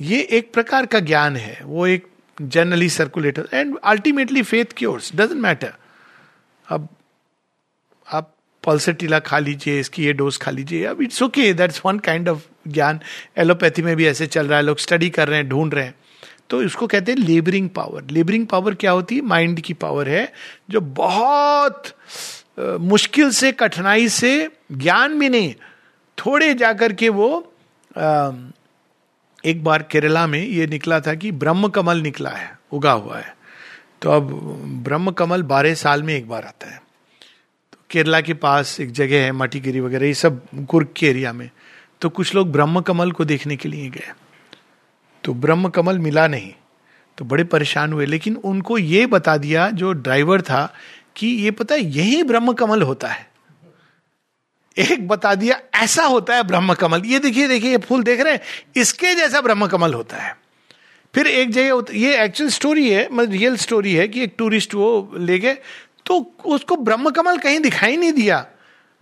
ये 0.00 0.20
एक 0.20 0.52
प्रकार 0.52 0.86
का 0.86 1.00
ज्ञान 1.00 1.36
है। 1.36 1.58
वो 1.64 1.86
एक 1.86 2.06
generally 2.42 2.88
circulator 2.88 3.48
and 3.54 3.78
ultimately 3.84 4.42
faith 4.42 4.64
cures 4.76 5.12
doesn't 5.14 5.40
matter 5.40 5.72
अब, 6.70 6.88
आप 8.06 8.34
पल्सर 8.64 9.20
खा 9.20 9.38
लीजिए, 9.38 9.80
इसकी 9.80 10.04
ये 10.04 10.12
डोज 10.12 10.36
खा 10.36 10.50
लीजिए, 10.50 10.84
अब 10.84 11.02
it's 11.02 11.22
okay 11.22 11.52
that's 11.52 11.82
one 11.86 11.98
kind 11.98 12.28
of 12.28 12.46
ज्ञान। 12.68 13.00
एलोपैथी 13.36 13.82
में 13.82 13.96
भी 13.96 14.06
ऐसे 14.06 14.26
चल 14.26 14.46
रहा 14.46 14.58
है, 14.58 14.64
लोग 14.64 14.78
स्टडी 14.78 15.10
कर 15.10 15.28
रहे 15.28 15.38
हैं, 15.38 15.48
ढूंढ 15.48 15.74
रहे 15.74 15.84
हैं। 15.84 15.94
तो 16.50 16.62
इसको 16.62 16.86
कहते 16.86 17.12
हैं 17.12 17.18
लेबरिंग 17.18 17.68
पावर 17.68 18.10
लेबरिंग 18.10 18.46
पावर 18.46 18.74
क्या 18.74 18.90
होती 18.90 19.16
है? 19.16 19.22
माइंड 19.22 19.60
की 19.60 19.74
पावर 19.74 20.08
है 20.08 20.32
जो 20.70 20.80
बहुत 20.80 21.92
मुश्किल 22.60 23.30
से 23.30 23.52
कठिनाई 23.52 24.08
से 24.08 24.48
ज्ञान 24.72 25.18
भी 25.18 25.28
नहीं 25.28 25.54
थोड़े 26.18 26.52
जाकर 26.54 26.92
के 26.92 27.08
वो 27.08 27.28
आ, 27.96 28.32
एक 29.44 29.62
बार 29.64 29.82
केरला 29.82 30.26
में 30.26 30.42
ये 30.42 30.66
निकला 30.66 31.00
था 31.00 31.14
कि 31.14 31.30
ब्रह्म 31.32 31.68
कमल 31.68 32.00
निकला 32.00 32.30
है 32.30 32.58
उगा 32.72 32.92
हुआ 32.92 33.18
है। 33.18 33.34
तो 34.02 34.10
अब 34.10 34.30
ब्रह्म 34.84 35.10
कमल 35.10 35.42
बारह 35.42 35.74
साल 35.74 36.02
में 36.02 36.14
एक 36.14 36.28
बार 36.28 36.44
आता 36.44 36.70
है। 36.70 36.78
तो 37.72 37.78
केरला 37.90 38.20
के 38.20 38.34
पास 38.34 38.80
एक 38.80 38.90
जगह 38.92 39.24
है 39.24 39.32
मटीगिरी 39.32 39.80
वगैरह 39.80 40.06
ये 40.06 40.14
सब 40.14 40.40
कुर्ग 40.68 40.88
के 40.96 41.06
एरिया 41.06 41.32
में। 41.32 41.50
तो 42.00 42.08
कुछ 42.08 42.34
लोग 42.34 42.52
ब्रह्म 42.52 42.80
कमल 42.80 43.12
को 43.12 43.24
देखने 43.24 43.56
के 43.56 43.68
लिए 43.68 43.88
गए। 43.88 44.12
तो 45.24 45.34
ब्रह्म 45.34 45.68
कमल 45.68 45.98
मिला 45.98 46.26
नहीं। 46.26 46.52
तो 47.18 47.24
बड़े 47.24 47.44
परेशान 47.44 47.92
हुए, 47.92 48.06
लेकिन 48.06 48.36
उनको 48.36 48.78
ये 48.78 49.06
बता 49.06 49.36
दिया 49.36 49.68
जो 49.70 49.92
ड्राइवर 49.94 50.42
था 50.42 50.72
कि 51.16 51.26
ये 51.26 51.50
पता 51.50 51.74
है, 51.74 51.80
यही 51.80 52.22
ब्रह्म 52.22 52.52
कमल 52.52 52.82
होता 52.82 53.08
है। 53.08 53.28
एक 54.76 55.06
बता 55.08 55.34
दिया, 55.34 55.60
ऐसा 55.74 56.04
होता 56.04 56.34
है 56.34 56.42
ब्रह्म 56.42 56.74
कमल 56.74 57.02
ये 57.06 57.18
देखिए 57.18 57.48
देखिए, 57.48 57.70
ये 57.70 57.78
फूल 57.78 58.02
देख 58.02 58.20
रहे 58.20 58.32
हैं, 58.32 58.40
इसके 58.76 59.14
जैसा 59.14 59.40
ब्रह्म 59.40 59.66
कमल 59.66 59.94
होता 59.94 60.16
है। 60.16 60.34
फिर 61.14 61.26
एक 61.26 61.50
जगह 61.50 61.94
ये 61.94 62.22
एक्चुअल 62.24 62.50
स्टोरी 62.50 62.90
है 62.90 63.08
मतलब 63.12 63.32
रियल 63.32 63.56
स्टोरी 63.56 63.94
है 63.94 64.06
कि 64.08 64.22
एक 64.22 64.34
टूरिस्ट 64.38 64.74
वो 64.74 65.14
ले 65.18 65.38
गए 65.38 65.54
तो 66.06 66.18
उसको 66.46 66.76
ब्रह्म 66.78 67.10
कमल 67.10 67.38
कहीं 67.38 67.60
दिखाई 67.60 67.96
नहीं 67.96 68.12
दिया। 68.12 68.38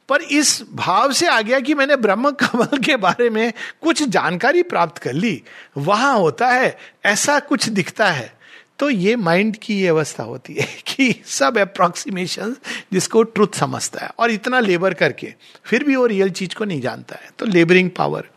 पर 0.09 0.21
इस 0.21 0.65
भाव 0.75 1.13
से 1.13 1.27
आ 1.27 1.41
गया 1.41 1.61
कि 1.61 1.75
मैंने 1.75 1.97
ब्रह्म 1.97 2.31
कमल 2.31 2.79
के 2.79 2.97
बारे 2.97 3.31
में 3.31 3.53
कुछ 3.83 4.03
जानकारी 4.03 4.63
प्राप्त 4.63 4.99
कर 4.99 5.13
ली। 5.13 5.43
वहाँ 5.77 6.19
होता 6.19 6.49
है, 6.49 6.79
ऐसा 7.05 7.39
कुछ 7.39 7.69
दिखता 7.69 8.11
है। 8.11 8.39
तो 8.79 8.91
ये 8.91 9.17
माइंड 9.17 9.57
की 9.57 9.81
ये 9.81 9.89
अवस्था 9.89 10.23
होती 10.23 10.55
है 10.55 10.67
कि 10.87 11.23
सब 11.27 11.59
अप्रोक्सीमेशन 11.59 12.57
जिसको 12.93 13.23
ट्रुथ 13.23 13.49
समझता 13.55 14.05
है 14.05 14.11
और 14.19 14.31
इतना 14.31 14.61
लेबर 14.61 14.95
करके, 14.95 15.35
फिर 15.65 15.85
भी 15.85 15.97
वो 15.97 16.07
रियल 16.07 16.31
चीज़ 16.31 16.55
को 16.55 16.65
नहीं 16.65 16.81
जानता 16.81 17.17
है। 17.17 17.31
तो 17.39 17.47
labouring 17.47 17.91
power 17.91 18.29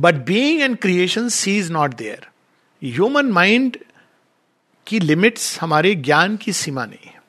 but 0.00 0.14
being 0.14 0.60
and 0.60 0.78
creation 0.78 1.28
she 1.28 1.58
is 1.58 1.72
not 1.72 1.94
there 1.94 2.26
human 2.84 3.26
mind 3.26 3.76
की 4.86 5.00
लिमिट्स 5.00 5.60
हमारे 5.60 5.94
ज्ञान 5.94 6.36
की 6.36 6.52
सीमा 6.52 6.84
नहीं 6.84 7.06
है। 7.06 7.19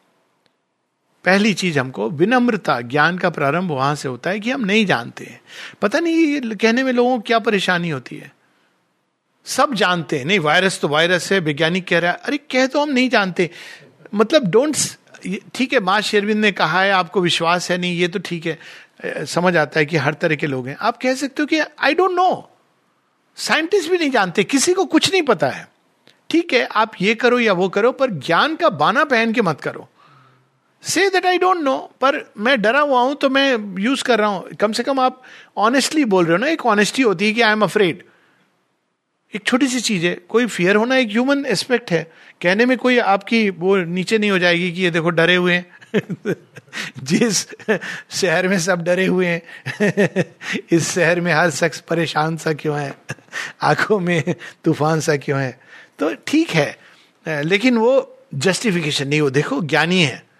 पहली 1.26 1.53
चीज़ 1.53 1.80
हमको 1.80 2.09
विनम्रता, 2.09 2.80
ज्ञान 2.82 3.17
का 3.17 3.30
प्रारंभ 3.30 3.72
वहाँ 3.72 3.95
से 3.95 4.07
होता 4.09 4.30
है 4.30 4.39
कि 4.39 4.51
हम 4.51 4.65
नहीं 4.65 4.86
जानते 4.86 5.26
हैं। 5.26 5.41
पता 5.82 5.99
नहीं 5.99 6.15
ये 6.15 6.55
कहने 6.55 6.84
में 6.84 6.91
लोगों 6.93 7.15
को 7.17 7.22
क्या 7.22 7.39
परेशानी 7.39 7.89
होती 7.89 8.15
है। 8.15 8.32
सब 9.45 9.74
जानते 9.74 10.17
हैं, 10.17 10.26
नहीं, 10.26 10.39
वायरस 10.39 10.80
तो 10.80 10.88
वायरस 10.88 11.32
है, 11.32 11.39
वैज्ञानिक 11.39 11.88
कह 11.88 11.99
रहा 11.99 12.11
है, 12.11 12.17
अरे 12.17 12.38
कह 12.51 12.65
तो 12.65 12.82
हम 12.82 12.89
नहीं 12.89 13.09
जानते। 13.09 13.49
मतलब 14.13 14.49
डोंट 14.51 14.76
ठीक 15.55 15.74
है, 15.74 15.80
माँ 15.80 15.99
शेरविंद 16.01 16.39
ने 16.41 16.51
कहा 16.51 16.82
है, 16.82 16.91
आपको 16.91 17.22
विश्वास 17.22 17.69
है 17.72 17.78
नहीं, 17.78 17.97
ये 17.97 18.07
तो 18.07 18.19
ठीक 18.19 18.45
है। 18.45 19.26
समझ 19.26 19.55
आता 19.57 19.80
है 19.80 19.86
कि 19.86 19.97
हर 19.97 20.13
तरह 20.13 20.36
के 20.36 20.47
लोग 20.47 20.67
हैं। 20.67 20.76
आप 20.80 20.97
कह 20.97 21.15
सकते 21.15 21.41
हो 21.41 21.45
कि 21.45 21.59
आई 21.59 21.93
डोंट 21.93 22.11
नो 22.11 22.49
साइंटिस्ट 23.38 23.89
भी 23.91 23.97
नहीं 23.97 24.09
जानते, 24.09 24.43
किसी 24.43 24.74
को 24.74 24.86
कुछ 24.86 25.11
नहीं 25.11 25.22
पता 25.22 25.49
है। 25.49 25.67
ठीक 26.30 26.53
है, 26.53 26.63
आप 26.65 26.91
ये 27.01 27.15
करो 27.15 27.39
या 27.39 27.53
वो 27.53 27.69
करो, 27.69 27.91
पर 27.91 28.11
ज्ञान 28.11 28.55
का 28.55 28.69
बाना 28.69 29.03
पहन 29.03 29.34
के 29.34 29.41
मत 29.41 29.61
करो। 29.61 29.88
Say 30.84 31.09
that 31.09 31.25
I 31.25 31.38
don't 31.38 31.57
know 31.57 31.77
पर 32.01 32.23
मैं 32.38 32.61
डरा 32.61 32.79
हुआ 32.79 33.01
हूँ 33.01 33.15
तो 33.15 33.29
मैं 33.29 33.79
यूज़ 33.79 34.03
कर 34.03 34.19
रहा 34.19 34.29
हूँ। 34.29 34.53
कम 34.59 34.71
से 34.71 34.84
कम 34.84 34.99
आप 34.99 35.21
ऑनेस्टली 35.57 36.05
बोल 36.05 36.25
रहे 36.25 36.34
हो 36.34 36.38
ना, 36.38 36.47
एक 36.47 36.65
ऑनेस्टी 36.65 37.01
होती 37.01 37.25
है 37.25 37.34
कि 37.34 37.41
आई 37.41 37.51
एम 37.51 37.63
अफ्रेड 37.63 38.03
एक 39.34 39.43
छोटी 39.45 39.67
सी 39.67 39.79
चीज़ 39.82 40.05
है, 40.05 40.13
कोई 40.29 40.45
फियर 40.45 40.75
होना 40.75 40.95
एक 40.97 41.09
ह्यूमन 41.09 41.45
एस्पेक्ट 41.45 41.91
है। 41.91 42.03
कहने 42.41 42.65
में 42.65 42.77
कोई 42.77 42.97
आपकी 42.99 43.49
वो 43.49 43.75
नीचे 43.77 44.17
नहीं 44.17 44.32
हो 44.32 44.39
जाएगी 44.39 44.71
कि 44.71 44.82
ये 44.82 44.89
देखो 44.91 45.09
डरे 45.09 45.36
हुए 45.36 45.53
हैं। 45.53 45.65
जिस 47.03 47.45
शहर 48.11 48.47
में 48.47 48.57
सब 48.59 48.84
डरे 48.84 49.05
हुए 49.05 49.27
हैं, 49.27 50.25
इस 50.71 50.91
शहर 50.91 51.21
में 51.21 51.32
हर 51.34 51.49
शख्स 51.51 51.79
परेशान 51.79 52.38
सा 52.38 52.53
क्यों 52.53 52.79
है? 52.79 52.93
आँखों 53.61 53.99
में 53.99 54.36
तूफ़ान 54.63 54.99
सा 54.99 55.15
क्यों 55.17 55.39
है? 55.39 55.59
तो 55.99 56.13
ठीक 56.27 56.49
है, 56.49 56.75
लेकिन 57.25 57.77
वो 57.77 57.93
जस्टिफिकेशन 58.36 59.07
नहीं, 59.07 59.21
वो 59.21 59.29
देखो 59.29 59.61
ज्ञानी 59.63 60.01
है। 60.03 60.30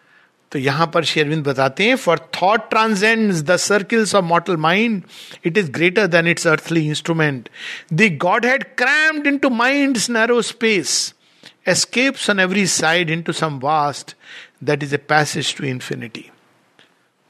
तो 0.52 0.60
यहाँ 0.60 0.92
पर 0.94 1.04
शेरविंद 1.04 1.44
बताते 1.44 1.88
हैं 1.88 1.96
for 1.96 2.30
thought 2.42 2.70
transcend 2.70 3.34
the 3.34 3.56
circles 3.56 4.16
of 4.16 4.26
mortal 4.26 4.58
mind 4.58 5.04
it 5.46 5.58
is 5.58 5.72
greater 5.72 6.08
than 6.08 6.28
its 6.28 6.48
earthly 6.48 6.88
instrument 6.88 7.50
the 7.94 8.18
god 8.22 8.46
had 8.46 8.64
crammed 8.64 9.28
into 9.38 9.50
mind 9.50 9.98
narrow 10.10 10.42
space 10.42 11.14
escapes 11.68 12.30
on 12.30 12.40
every 12.40 12.66
side 12.66 13.10
into 13.10 13.34
some 13.34 13.60
vast 13.60 14.06
that 14.66 14.84
is 14.84 14.94
a 14.94 15.00
passage 15.12 15.56
to 15.56 15.64
infinity. 15.76 16.24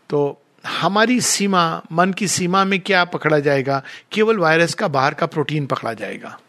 तो 0.10 0.42
हमारी 0.68 1.22
सीमा, 1.22 1.82
मन 1.92 2.14
की 2.14 2.28
सीमा 2.28 2.64
में 2.64 2.80
क्या 2.80 3.06
पकड़ा 3.06 3.40
जाएगा? 3.40 3.84
केवल 4.12 4.38
virus 4.38 4.74
का 4.74 4.88
बाहर 4.88 5.14
का 5.14 5.26
प्रोटीन 5.26 5.66
पकड़ा 5.66 5.94
जाएगा। 5.94 6.40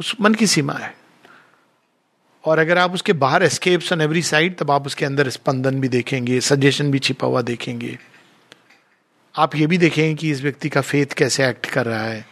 उस 0.00 0.16
मन 0.20 0.34
की 0.34 0.46
सीमा 0.46 0.72
है। 0.72 1.03
और 2.44 2.58
अगर 2.58 2.78
आप 2.78 2.94
उसके 2.94 3.12
बाहर 3.12 3.42
एस्केप्स 3.42 3.92
ऑन 3.92 4.00
एवरी 4.00 4.22
साइड 4.22 4.56
तब 4.56 4.70
आप 4.70 4.86
उसके 4.86 5.04
अंदर 5.04 5.28
स्पंदन 5.28 5.80
भी 5.80 5.88
देखेंगे 5.88 6.40
सजेशन 6.40 6.90
भी 6.90 6.98
छिपा 6.98 7.26
हुआ 7.26 7.42
देखेंगे। 7.42 7.98
आप 9.34 9.56
ये 9.56 9.66
भी 9.66 9.78
देखेंगे 9.78 10.14
कि 10.14 10.30
इस 10.30 10.42
व्यक्ति 10.42 10.68
का 10.68 10.80
फेथ 10.80 11.14
कैसे 11.16 11.46
एक्ट 11.46 11.66
कर 11.66 11.86
रहा 11.86 12.02
है 12.02 12.24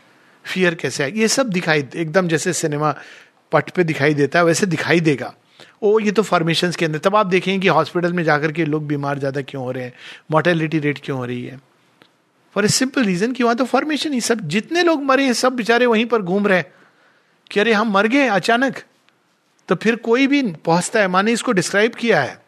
फियर 0.44 0.74
कैसे 0.74 1.04
है 1.04 1.18
ये 1.18 1.28
सब 1.28 1.50
दिखाई, 1.50 1.84
एकदम 1.96 2.28
जैसे 2.28 2.52
सिनेमा 2.52 2.94
पट 3.52 3.70
पे 3.70 3.84
दिखाई 3.84 4.14
देता 4.14 4.38
है, 4.38 4.44
वैसे 4.44 4.66
दिखाई 4.66 5.00
देगा। 5.00 5.34
ओ, 5.82 5.98
ये 5.98 6.10
तो 6.10 6.22
फॉर्मेशन 6.22 6.70
के 6.70 6.84
अंदर, 6.84 6.98
तब 6.98 7.16
आप 7.16 7.26
देखेंगे 7.26 7.58
कि 7.58 7.68
हॉस्पिटल 7.68 8.12
में 8.12 8.22
जाकर 8.24 8.52
के 8.52 8.64
लोग 8.64 8.86
बीमार 8.86 9.18
ज़्यादा 9.18 9.40
क्यों 9.42 9.64
हो 9.64 9.70
रहे 9.70 9.84
हैं 9.84 9.92
मोर्टेलिटी 10.30 10.78
रेट 10.78 11.00
क्यों 11.04 11.18
हो 11.18 11.24
रही 11.24 11.44
है। 11.44 11.60
फॉर 12.54 12.64
ए 12.64 12.68
सिंपल 12.68 13.04
रीजन 13.04 13.32
कि 13.32 13.42
वहाँ 13.42 13.56
तो 13.56 13.64
फॉर्मेशन 13.64 14.12
ही, 14.12 14.20
सब 14.20 14.40
जितने 14.48 14.82
लोग 14.82 15.02
मरे 15.02 15.24
हैं, 15.24 15.32
सब 15.32 15.52
बेचारे 15.52 15.86
वहीं 15.86 16.06
पर 16.06 16.22
घूम 16.22 16.46
रहे 16.46 16.58
हैं। 16.58 16.72
कि 17.50 17.60
अरे 17.60 17.72
हम 17.72 17.90
मर 17.92 18.06
गए 18.06 18.26
अचानक। 18.26 18.82
तो 19.68 19.74
फिर 19.74 19.96
कोई 19.96 20.26
भी 20.26 20.42
पहुँचता 20.42 21.00
है, 21.00 21.08
माने 21.08 21.32
इसको 21.32 21.52
डिस्क्राइब 21.52 21.94
किया 21.94 22.20
है। 22.22 22.40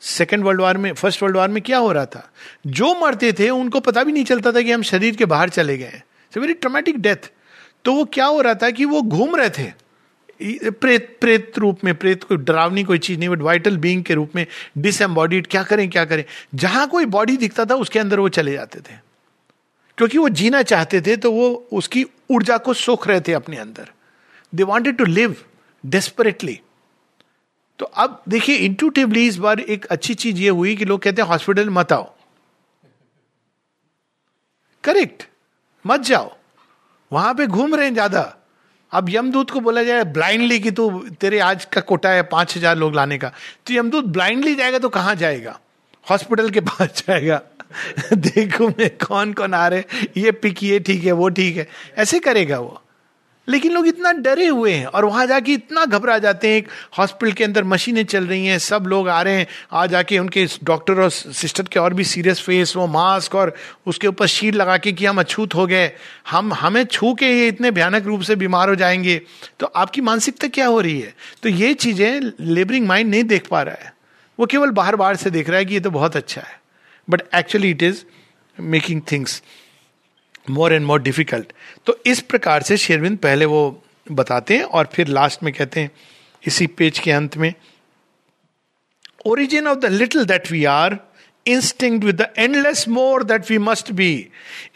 सेकेंड 0.00 0.44
वर्ल्ड 0.44 0.60
वार 0.60 0.76
में 0.78 0.92
फ़र्स्ट 0.92 1.22
वर्ल्ड 1.22 1.36
वार 1.36 1.48
में 1.48 1.62
क्या 1.62 1.78
हो 1.78 1.92
रहा 1.92 2.06
था? 2.06 2.30
जो 2.66 2.94
मरते 3.00 3.32
थे, 3.32 3.50
उनको 3.50 3.80
पता 3.80 4.02
भी 4.04 4.12
नहीं 4.12 4.24
चलता 4.24 4.52
था 4.52 4.62
कि 4.62 4.72
हम 4.72 4.82
शरीर 4.82 5.16
के 5.16 5.24
बाहर 5.24 5.48
चले 5.48 5.78
गए 5.78 6.02
वेरी 6.36 6.54
ट्रोमेटिक 6.54 6.98
डेथ 6.98 7.30
तो 7.84 7.92
वो 7.92 8.04
क्या 8.04 8.24
हो 8.24 8.40
रहा 8.40 8.54
था 8.54 8.70
कि 8.70 8.84
वो 8.84 9.00
घूम 9.02 9.36
रहे 9.36 9.50
थे। 9.50 10.70
प्रेत 10.70 11.16
प्रेत 11.20 11.58
रूप 11.58 11.84
में, 11.84 11.94
प्रेत 11.94 12.24
कोई 12.24 12.36
डरावनी 12.36 12.84
कोई 12.84 12.98
चीज़ 12.98 13.18
नहीं 13.18 13.28
बट 13.28 13.38
वाइटल 13.38 13.76
बींग 13.76 14.02
के 14.04 14.14
रूप 14.14 14.36
में 14.36 14.46
डिसएम्बॉडीड 14.78 15.46
क्या 15.46 15.62
करें 15.62 15.88
क्या 15.90 16.04
करें? 16.04 16.24
जहाँ 16.54 16.86
कोई 16.88 17.06
बॉडी 17.06 17.36
दिखता 17.36 17.64
था, 17.64 17.74
उसके 17.74 17.98
अंदर 17.98 18.20
वो 18.20 18.28
चले 18.28 18.52
जाते 18.52 18.80
थे। 18.80 18.94
क्योंकि 19.98 20.18
वो 20.18 20.28
जीना 20.28 20.62
चाहते 20.62 21.00
थे 21.00 21.16
तो 21.16 21.32
वो 21.32 21.68
उसकी 21.72 22.04
ऊर्जा 22.30 22.58
को 22.58 22.74
सोख 22.74 23.08
रहे 23.08 23.20
थे 23.20 23.32
अपने 23.32 23.56
अंदर। 23.56 23.88
They 24.54 24.62
wanted 24.62 24.96
to 24.96 25.04
live 25.04 25.36
desperately 25.84 26.60
तो 27.78 27.84
अब 27.84 28.22
देखिए 28.28 28.56
इंटूटिवली 28.56 29.26
इस 29.26 29.36
बार 29.36 29.60
एक 29.60 29.84
अच्छी 29.86 30.14
चीज़ 30.14 30.36
ये 30.36 30.48
हुई 30.48 30.74
कि 30.76 30.84
लोग 30.84 31.02
कहते 31.02 31.22
हैं 31.22 31.28
हॉस्पिटल 31.28 31.68
मत 31.70 31.92
आओ. 31.92 32.10
करेक्ट 34.84 35.22
मत 35.84 36.00
जाओ। 36.00 36.36
वहाँ 37.12 37.34
पे 37.34 37.46
घूम 37.46 37.74
रहे 37.74 37.84
हैं 37.84 37.92
ज़्यादा। 37.92 38.22
अब 38.92 39.08
यमदूत 39.10 39.50
को 39.50 39.60
बोला 39.60 39.82
जाए 39.82 40.04
ब्लाइंडली 40.04 40.58
कि 40.60 40.70
तू, 40.70 40.90
तेरे 41.20 41.38
आज 41.38 41.64
का 41.64 41.80
कोटा 41.80 42.10
है 42.10 42.22
पाँच 42.22 42.56
हज़ार 42.56 42.76
लोग 42.76 42.94
लाने 42.94 43.18
का। 43.18 43.32
तो 43.66 43.74
यमदूत 43.74 44.04
ब्लाइंडली 44.04 44.54
जाएगा 44.54 44.78
तो 44.78 44.88
कहाँ 44.88 45.14
जाएगा? 45.14 45.58
हॉस्पिटल 46.06 46.50
के 46.50 46.60
पास 46.60 47.04
जाएगा। 47.06 47.40
देखो 48.14 48.68
मैं 48.68 48.90
कौन 48.96 49.32
कौन 49.32 49.54
आ 49.54 49.66
रहे 49.68 49.84
ये 50.16 50.32
पिक 50.32 50.62
ये 50.62 50.78
ठीक 50.80 51.04
है, 51.04 51.12
वो 51.12 51.28
ठीक 51.28 51.56
है। 51.56 51.68
ऐसे 51.96 52.20
करेगा 52.20 52.58
वो। 52.58 52.80
लेकिन 53.48 53.72
लोग 53.72 53.86
इतना 53.86 54.12
डरे 54.12 54.46
हुए 54.46 54.72
हैं 54.72 54.86
और 54.86 55.04
वहाँ 55.04 55.26
जाके 55.26 55.52
इतना 55.52 55.84
घबरा 55.84 56.18
जाते 56.18 56.48
हैं, 56.48 56.56
एक 56.56 56.68
हॉस्पिटल 56.98 57.32
के 57.32 57.44
अंदर 57.44 57.64
मशीनें 57.64 58.04
चल 58.04 58.26
रही 58.26 58.46
हैं, 58.46 58.58
सब 58.58 58.84
लोग 58.86 59.08
आ 59.08 59.22
रहे 59.22 59.36
हैं, 59.36 59.46
आ 59.72 59.86
जाके 59.86 60.18
उनके 60.18 60.46
डॉक्टर 60.64 61.00
और 61.00 61.10
सिस्टर 61.10 61.62
के 61.62 61.80
और 61.80 61.94
भी 61.94 62.04
सीरियस 62.04 62.40
फेस, 62.40 62.76
वो 62.76 62.86
मास्क 62.86 63.34
और 63.34 63.54
उसके 63.86 64.06
ऊपर 64.06 64.26
शीट 64.26 64.54
लगा 64.54 64.76
के 64.76 64.92
कि 64.92 65.06
हम 65.06 65.20
अछूत 65.20 65.54
हो 65.54 65.66
गए, 65.66 65.92
हम, 66.30 66.52
हमें 66.52 66.84
छू 66.84 67.14
के 67.14 67.26
ये 67.26 67.48
इतने 67.48 67.70
भयानक 67.70 68.06
रूप 68.06 68.22
से 68.22 68.36
बीमार 68.36 68.68
हो 68.68 68.74
जाएँगे। 68.74 69.20
तो 69.60 69.66
आपकी 69.66 70.00
मानसिकता 70.00 70.48
क्या 70.48 70.66
हो 70.66 70.80
रही 70.80 71.00
है? 71.00 71.14
तो 71.42 71.48
ये 71.48 71.74
चीज़ें 71.74 72.32
लेबरिंग 72.40 72.86
माइंड 72.86 73.10
नहीं 73.10 73.24
देख 73.24 73.46
पा 73.46 73.62
रहा 73.62 73.84
है। 73.84 73.94
वो 74.40 74.46
केवल 74.46 74.70
बाहर 74.70 74.96
बाहर 74.96 75.16
से 75.16 75.30
देख 75.30 75.48
रहा 75.48 75.58
है 75.58 75.64
कि 75.64 75.74
ये 75.74 75.80
तो 75.80 75.90
बहुत 75.90 76.16
अच्छा 76.16 76.40
है। 76.40 76.60
But 77.10 77.22
actually 77.34 77.70
it 77.70 77.82
is 77.82 78.04
making 78.60 79.02
things 79.12 79.42
more 80.50 80.72
and 80.72 80.86
more 80.86 81.02
difficult 81.02 81.52
तो 81.86 81.98
इस 82.06 82.20
प्रकार 82.20 82.62
से 82.62 82.76
शेरविंद 82.76 83.18
पहले 83.18 83.44
वो 83.44 83.82
बताते 84.12 84.56
हैं 84.56 84.64
और 84.64 84.88
फिर 84.92 85.08
लास्ट 85.08 85.42
में 85.42 85.52
कहते 85.54 85.80
हैं, 85.80 85.90
इसी 86.46 86.66
पेज 86.66 86.98
के 86.98 87.10
अंत 87.10 87.36
में 87.36 87.52
origin 89.26 89.66
of 89.66 89.78
the 89.78 89.84
little 89.84 90.24
that 90.24 90.50
we 90.50 90.64
are 90.64 90.98
instinct 91.46 92.02
with 92.04 92.20
the 92.22 92.32
endless 92.38 92.88
more 92.88 93.22
that 93.24 93.50
we 93.50 93.58
must 93.58 93.92
be 93.92 94.10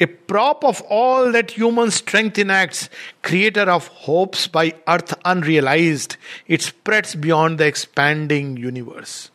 a 0.01 0.05
prop 0.05 0.65
of 0.65 0.83
all 0.83 1.33
that 1.33 1.51
human 1.51 1.91
strength 1.91 2.39
in 2.39 2.51
acts 2.51 2.91
creator 3.25 3.69
of 3.69 3.91
hopes 4.09 4.49
by 4.55 4.73
earth 4.89 5.13
unrealised 5.27 6.17
it 6.51 6.61
spreads 6.61 7.17
beyond 7.17 7.59
the 7.59 7.63
expanding 7.63 8.59
universe 8.59 9.31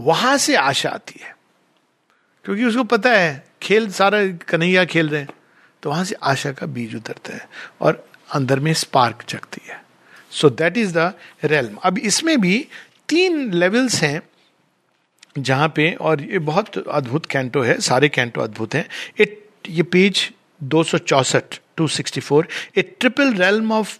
वहाँ 0.00 0.36
से 0.38 0.54
आशा 0.56 0.90
आती 0.90 1.20
है। 1.22 1.36
क्योंकि 2.44 2.64
उसको 2.64 2.84
पता 2.84 3.10
है, 3.12 3.44
खेल, 3.62 3.90
सारा 3.90 4.26
कन्हैया 4.48 4.84
खेल 4.84 5.08
रहे 5.08 5.20
हैं। 5.20 5.28
तो 5.82 5.90
वहाँ 5.90 6.04
से 6.04 6.14
आशा 6.22 6.52
का 6.52 6.66
बीज 6.68 6.94
उतरता 6.94 7.34
है 7.34 7.48
और 7.80 8.04
अंदर 8.34 8.60
में 8.60 8.72
स्पार्क 8.74 9.24
जगती 9.28 9.60
है। 9.68 9.80
So 10.30 10.50
that 10.50 10.76
is 10.78 10.92
the 10.98 11.12
realm 11.44 11.76
अब 11.84 11.98
इसमें 11.98 12.40
भी 12.40 12.66
तीन 13.08 13.52
लेवल्स 13.52 14.02
हैं 14.02 14.20
जहाँ 15.38 15.68
पे, 15.68 15.92
और 15.92 16.22
ये 16.22 16.38
बहुत 16.40 16.76
अद्भुत 16.78 17.26
कैंटो 17.26 17.60
है, 17.62 17.78
सारे 17.80 18.08
कैंटो 18.08 18.40
अद्भुत 18.40 18.74
हैं। 18.74 18.86
इट 19.18 19.38
ये 19.68 19.82
पेज 19.84 20.30
दो 20.62 20.82
सौ 20.84 20.98
चौसठ 20.98 21.58
two 21.76 21.86
sixty 21.88 22.20
four 22.20 22.48
a 22.78 22.82
triple 22.82 23.34
realm 23.34 23.72
of 23.72 23.98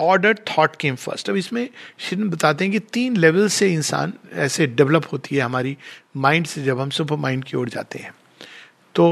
order 0.00 0.34
thought 0.48 0.76
came 0.76 0.94
first 0.96 1.30
अब 1.30 1.36
इसमें 1.36 1.68
श्री 1.98 2.16
बताते 2.16 2.64
हैं 2.64 2.72
कि 2.72 2.78
तीन 2.92 3.16
लेवल 3.16 3.48
से 3.48 3.72
इंसान 3.72 4.12
ऐसे 4.34 4.66
डेवलप 4.66 5.06
होती 5.12 5.36
है 5.36 5.42
हमारी 5.42 5.76
माइंड 6.16 6.46
से 6.46 6.62
जब 6.64 6.80
हम 6.80 6.90
सुपर 6.90 7.16
माइंड 7.16 7.44
की 7.44 7.56
ओर 7.56 7.68
जाते 7.68 7.98
हैं। 7.98 8.12
तो 8.94 9.06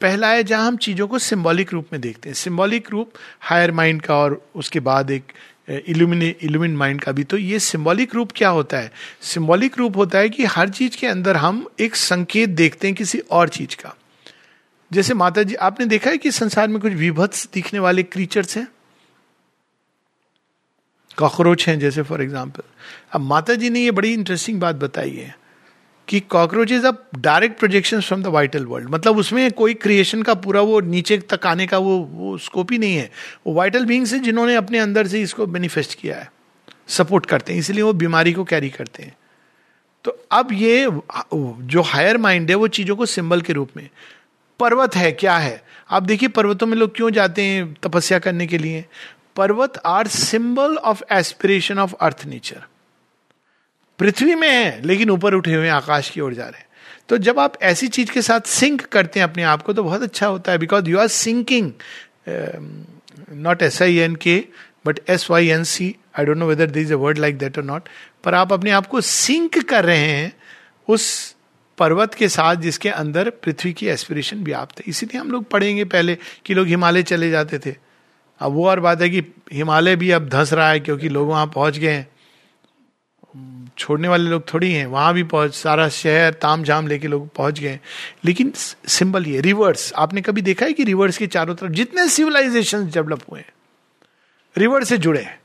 पहला 0.00 0.28
है 0.28 0.42
जहाँ 0.44 0.66
हम 0.66 0.76
चीज़ों 0.76 1.06
को 1.08 1.18
सिंबॉलिक 1.18 1.72
रूप 1.72 1.86
में 1.92 2.00
देखते 2.00 2.28
हैं। 2.28 2.34
सिंबॉलिक 2.34 2.90
रूप 2.90 3.12
हायर 3.40 3.72
माइंड 3.72 4.02
का 4.02 4.16
और 4.16 4.40
उसके 4.54 4.80
बाद 4.80 5.10
एक 5.10 5.32
इल्यूमिने 5.70 6.34
इल्यूमिन 6.42 6.76
माइंड 6.76 7.00
का 7.00 7.12
भी। 7.12 7.24
तो 7.24 7.36
ये 7.36 7.58
सिंबॉलिक 7.58 8.14
रूप 8.14 8.32
क्या 8.36 8.48
होता 8.48 8.78
है? 8.78 8.92
सिंबॉलिक 9.22 9.78
रूप 9.78 9.96
होता 9.96 10.18
है 10.18 10.28
कि 10.28 10.44
हर 10.46 10.68
चीज़ 10.68 10.96
के 10.96 11.06
अंदर 11.06 11.36
हम 11.36 11.66
एक 11.80 11.96
संकेत 11.96 12.48
देखते 12.50 12.86
हैं 12.86 12.96
किसी 12.96 13.18
और 13.20 13.48
चीज़ 13.48 13.76
का। 13.76 13.94
जैसे 14.90 15.14
माता 15.14 15.42
जी 15.42 15.54
आपने 15.54 15.86
देखा 15.86 16.10
है 16.10 16.18
कि 16.18 16.30
संसार 16.30 16.68
में 16.68 16.80
कुछ 16.80 16.92
विभत्स 16.92 17.48
दिखने 17.54 17.80
वाले 17.80 18.02
क्रीचर्स 18.02 18.56
हैं? 18.56 18.66
कॉकरोच 21.18 21.66
हैं, 21.68 21.78
जैसे 21.78 22.02
फॉर 22.02 22.22
एग्ज़ाम्पल 22.22 22.62
अब 23.12 23.20
माता 23.20 23.54
जी 23.54 23.70
ने 23.70 23.80
ये 23.80 23.90
बड़ी 23.90 24.12
इंटरेस्टिंग 24.12 24.60
बात 24.60 24.76
बताई 24.76 25.10
है। 25.10 25.36
कि 26.08 26.20
cockroach 26.20 26.72
is 26.72 26.86
a 26.86 26.92
direct 27.16 27.58
projection 27.58 28.00
from 28.00 28.22
the 28.22 28.26
vital 28.26 28.64
world 28.64 28.88
मतलब 28.90 29.18
उसमें 29.18 29.50
कोई 29.52 29.74
क्रिएशन 29.74 30.22
का 30.22 30.34
पूरा 30.34 30.60
वो 30.60 30.80
नीचे 30.80 31.18
तक 31.30 31.46
आने 31.46 31.66
का 31.66 31.78
वो 31.78 31.98
वो 32.12 32.36
स्कोप 32.38 32.72
ही 32.72 32.78
नहीं 32.78 32.96
है। 32.96 33.10
वो 33.46 33.54
वाइटल 33.54 33.84
बींग्स 33.84 34.12
है 34.12 34.18
जिन्होंने 34.18 34.54
अपने 34.54 34.78
अंदर 34.78 35.06
से 35.06 35.22
इसको 35.22 35.46
मैनिफेस्ट 35.46 35.98
किया 36.00 36.16
है। 36.16 36.30
सपोर्ट 36.88 37.26
करते 37.26 37.52
हैं, 37.52 37.60
इसलिए 37.60 37.82
वो 37.82 37.92
बीमारी 37.92 38.32
को 38.32 38.44
कैरी 38.44 38.68
करते 38.70 39.02
हैं। 39.02 39.16
तो 40.04 40.16
अब 40.32 40.52
ये, 40.52 40.86
जो 41.34 41.82
हायर 41.82 42.18
माइंड 42.18 42.50
है, 42.50 42.56
वो 42.56 42.68
चीज़ों 42.68 42.96
को 42.96 43.06
सिंबल 43.06 43.40
के 43.40 43.52
रूप 43.52 43.70
में। 43.76 43.88
पर्वत 44.60 44.96
है, 44.96 45.12
क्या 45.12 45.36
है? 45.36 45.62
आप 45.90 46.02
देखिए, 46.02 46.28
पर्वतों 46.28 46.66
में 46.66 46.76
लोग 46.76 46.94
क्यों 46.96 47.10
जाते 47.10 47.42
हैं 47.42 47.72
तपस्या 47.82 48.18
करने 48.18 48.46
के 48.46 48.58
लिए? 48.58 48.84
पर्वत 49.36 49.80
are 49.86 50.06
symbol 50.06 50.76
of 50.76 51.02
aspiration 51.12 51.78
of 51.78 51.94
earth 52.00 52.24
nature 52.26 52.62
पृथ्वी 53.98 54.34
में 54.34 54.48
है, 54.48 54.80
लेकिन 54.82 55.10
ऊपर 55.10 55.34
उठे 55.34 55.54
हुए 55.54 55.68
आकाश 55.70 56.10
की 56.10 56.20
ओर 56.20 56.34
जा 56.34 56.44
रहे 56.44 56.58
हैं। 56.58 56.66
तो 57.08 57.18
जब 57.18 57.38
आप 57.38 57.62
ऐसी 57.62 57.88
चीज़ 57.88 58.10
के 58.12 58.22
साथ 58.22 58.40
सिंक 58.48 58.84
करते 58.86 59.20
हैं 59.20 59.24
अपने 59.24 59.42
आप 59.42 59.62
को 59.62 59.72
तो 59.72 59.82
बहुत 59.82 60.02
अच्छा 60.02 60.26
होता 60.26 60.52
है 60.52 60.58
because 60.58 60.88
you 60.90 60.98
are 60.98 61.08
syncing 61.08 61.70
not 63.32 63.62
S 63.62 63.80
I 63.82 63.96
N 63.98 64.14
K 64.16 64.36
but 64.86 65.00
S 65.10 65.30
Y 65.30 65.48
N 65.48 65.64
C 65.64 65.94
I 66.18 66.24
don't 66.24 66.36
know 66.36 66.46
whether 66.46 66.66
this 66.66 66.86
is 66.86 66.92
a 66.92 66.96
word 66.96 67.18
like 67.18 67.38
that 67.38 67.58
और 67.58 67.64
नॉट 67.64 67.88
पर 68.24 68.34
आप 68.34 68.52
अपने 68.52 68.70
आप 68.70 68.86
को 68.86 69.00
सिंक 69.00 69.58
कर 69.68 69.84
रहे 69.84 69.98
हैं 69.98 70.32
उस 70.88 71.34
पर्वत 71.78 72.14
के 72.14 72.28
साथ 72.28 72.56
जिसके 72.56 72.88
अंदर 72.90 73.30
पृथ्वी 73.30 73.72
की 73.72 73.86
एस्पिरेशन 73.86 74.42
व्याप्त 74.44 74.78
है। 74.78 74.84
इसीलिए 74.86 75.20
हम 75.20 75.30
लोग 75.30 75.44
पढ़ेंगे 75.44 75.84
पहले 75.84 76.16
कि 76.46 76.54
लोग 76.54 76.66
हिमालय 76.66 77.02
चले 77.02 77.30
जाते 77.30 77.58
थे। 77.58 77.74
अब 78.40 78.52
वो 78.52 78.66
और 78.68 78.80
बात 78.80 79.02
है 79.02 79.08
कि 79.10 79.22
हिमालय 79.52 79.96
भी 79.96 80.10
अब 80.10 80.28
धंस 80.28 80.52
रहा 80.52 80.70
है, 80.70 80.80
क्योंकि 80.80 81.08
लोग 81.08 81.28
वहाँ 81.28 81.46
पहुँच 81.46 81.78
गए 81.78 81.92
हैं। 81.92 82.08
छोड़ने 83.78 84.08
वाले 84.08 84.30
लोग 84.30 84.54
थोड़ी 84.54 84.72
हैं, 84.72 84.86
वहाँ 84.86 85.14
भी 85.14 85.22
पहुँच, 85.22 85.54
सारा 85.54 85.88
शहर 85.88 86.32
ताम 86.32 86.62
झाम 86.62 86.86
लेके 86.86 87.08
लोग 87.08 87.28
पहुँच 87.34 87.60
गए। 87.60 87.80
लेकिन 88.24 88.52
सिंबल 88.88 89.26
ये, 89.26 89.40
रिवर्स, 89.40 89.92
आपने 89.96 90.20
कभी 90.20 90.42
देखा 90.42 90.66
है 90.66 90.72
कि 90.72 90.84
रिवर्स 90.84 91.18
के 91.18 91.26
चारों 91.26 91.54
तरफ़ 91.54 91.70
जितने 91.70 92.08
सिविलाइजेशन 92.08 92.86
डेवलप 92.86 93.20
हुए 93.32 93.40
हैं 93.40 93.52
से 94.84 94.98
जुड़े 94.98 95.22
हैं। 95.22 95.40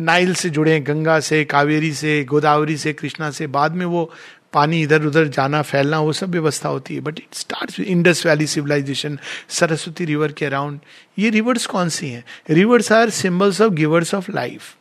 नाइल 0.00 0.34
से 0.34 0.50
जुड़े 0.50 0.80
गंगा 0.80 1.20
से, 1.20 1.44
कावेरी 1.44 1.92
से, 1.92 2.24
गोदावरी 2.24 2.76
से, 2.76 2.92
कृष्णा 2.92 3.30
से, 3.30 3.46
बाद 3.46 3.72
में 3.72 3.86
वो 3.86 4.12
पानी 4.52 4.82
इधर 4.82 5.02
उधर 5.02 5.28
जाना, 5.28 5.62
फैलना, 5.62 6.00
वो 6.00 6.12
सब 6.12 6.30
व्यवस्था 6.30 6.68
होती 6.68 6.94
है। 6.94 7.00
But 7.00 7.18
it 7.18 7.34
start 7.34 7.80
Indus 7.80 8.26
valley 8.26 8.46
civilisation 8.46 9.18
Saraswati 9.48 10.04
river 10.04 10.32
के 10.32 10.46
अराउंड 10.46 10.80
ये 11.18 11.30
रिवर्स 11.30 11.66
कौन 11.66 11.88
सी 11.88 12.08
हैं? 12.08 12.24
Rivers 12.50 12.92
are 12.92 13.10
symbols 13.10 13.60
of 13.60 13.72
givers 13.72 14.14
of 14.14 14.32
life 14.32 14.76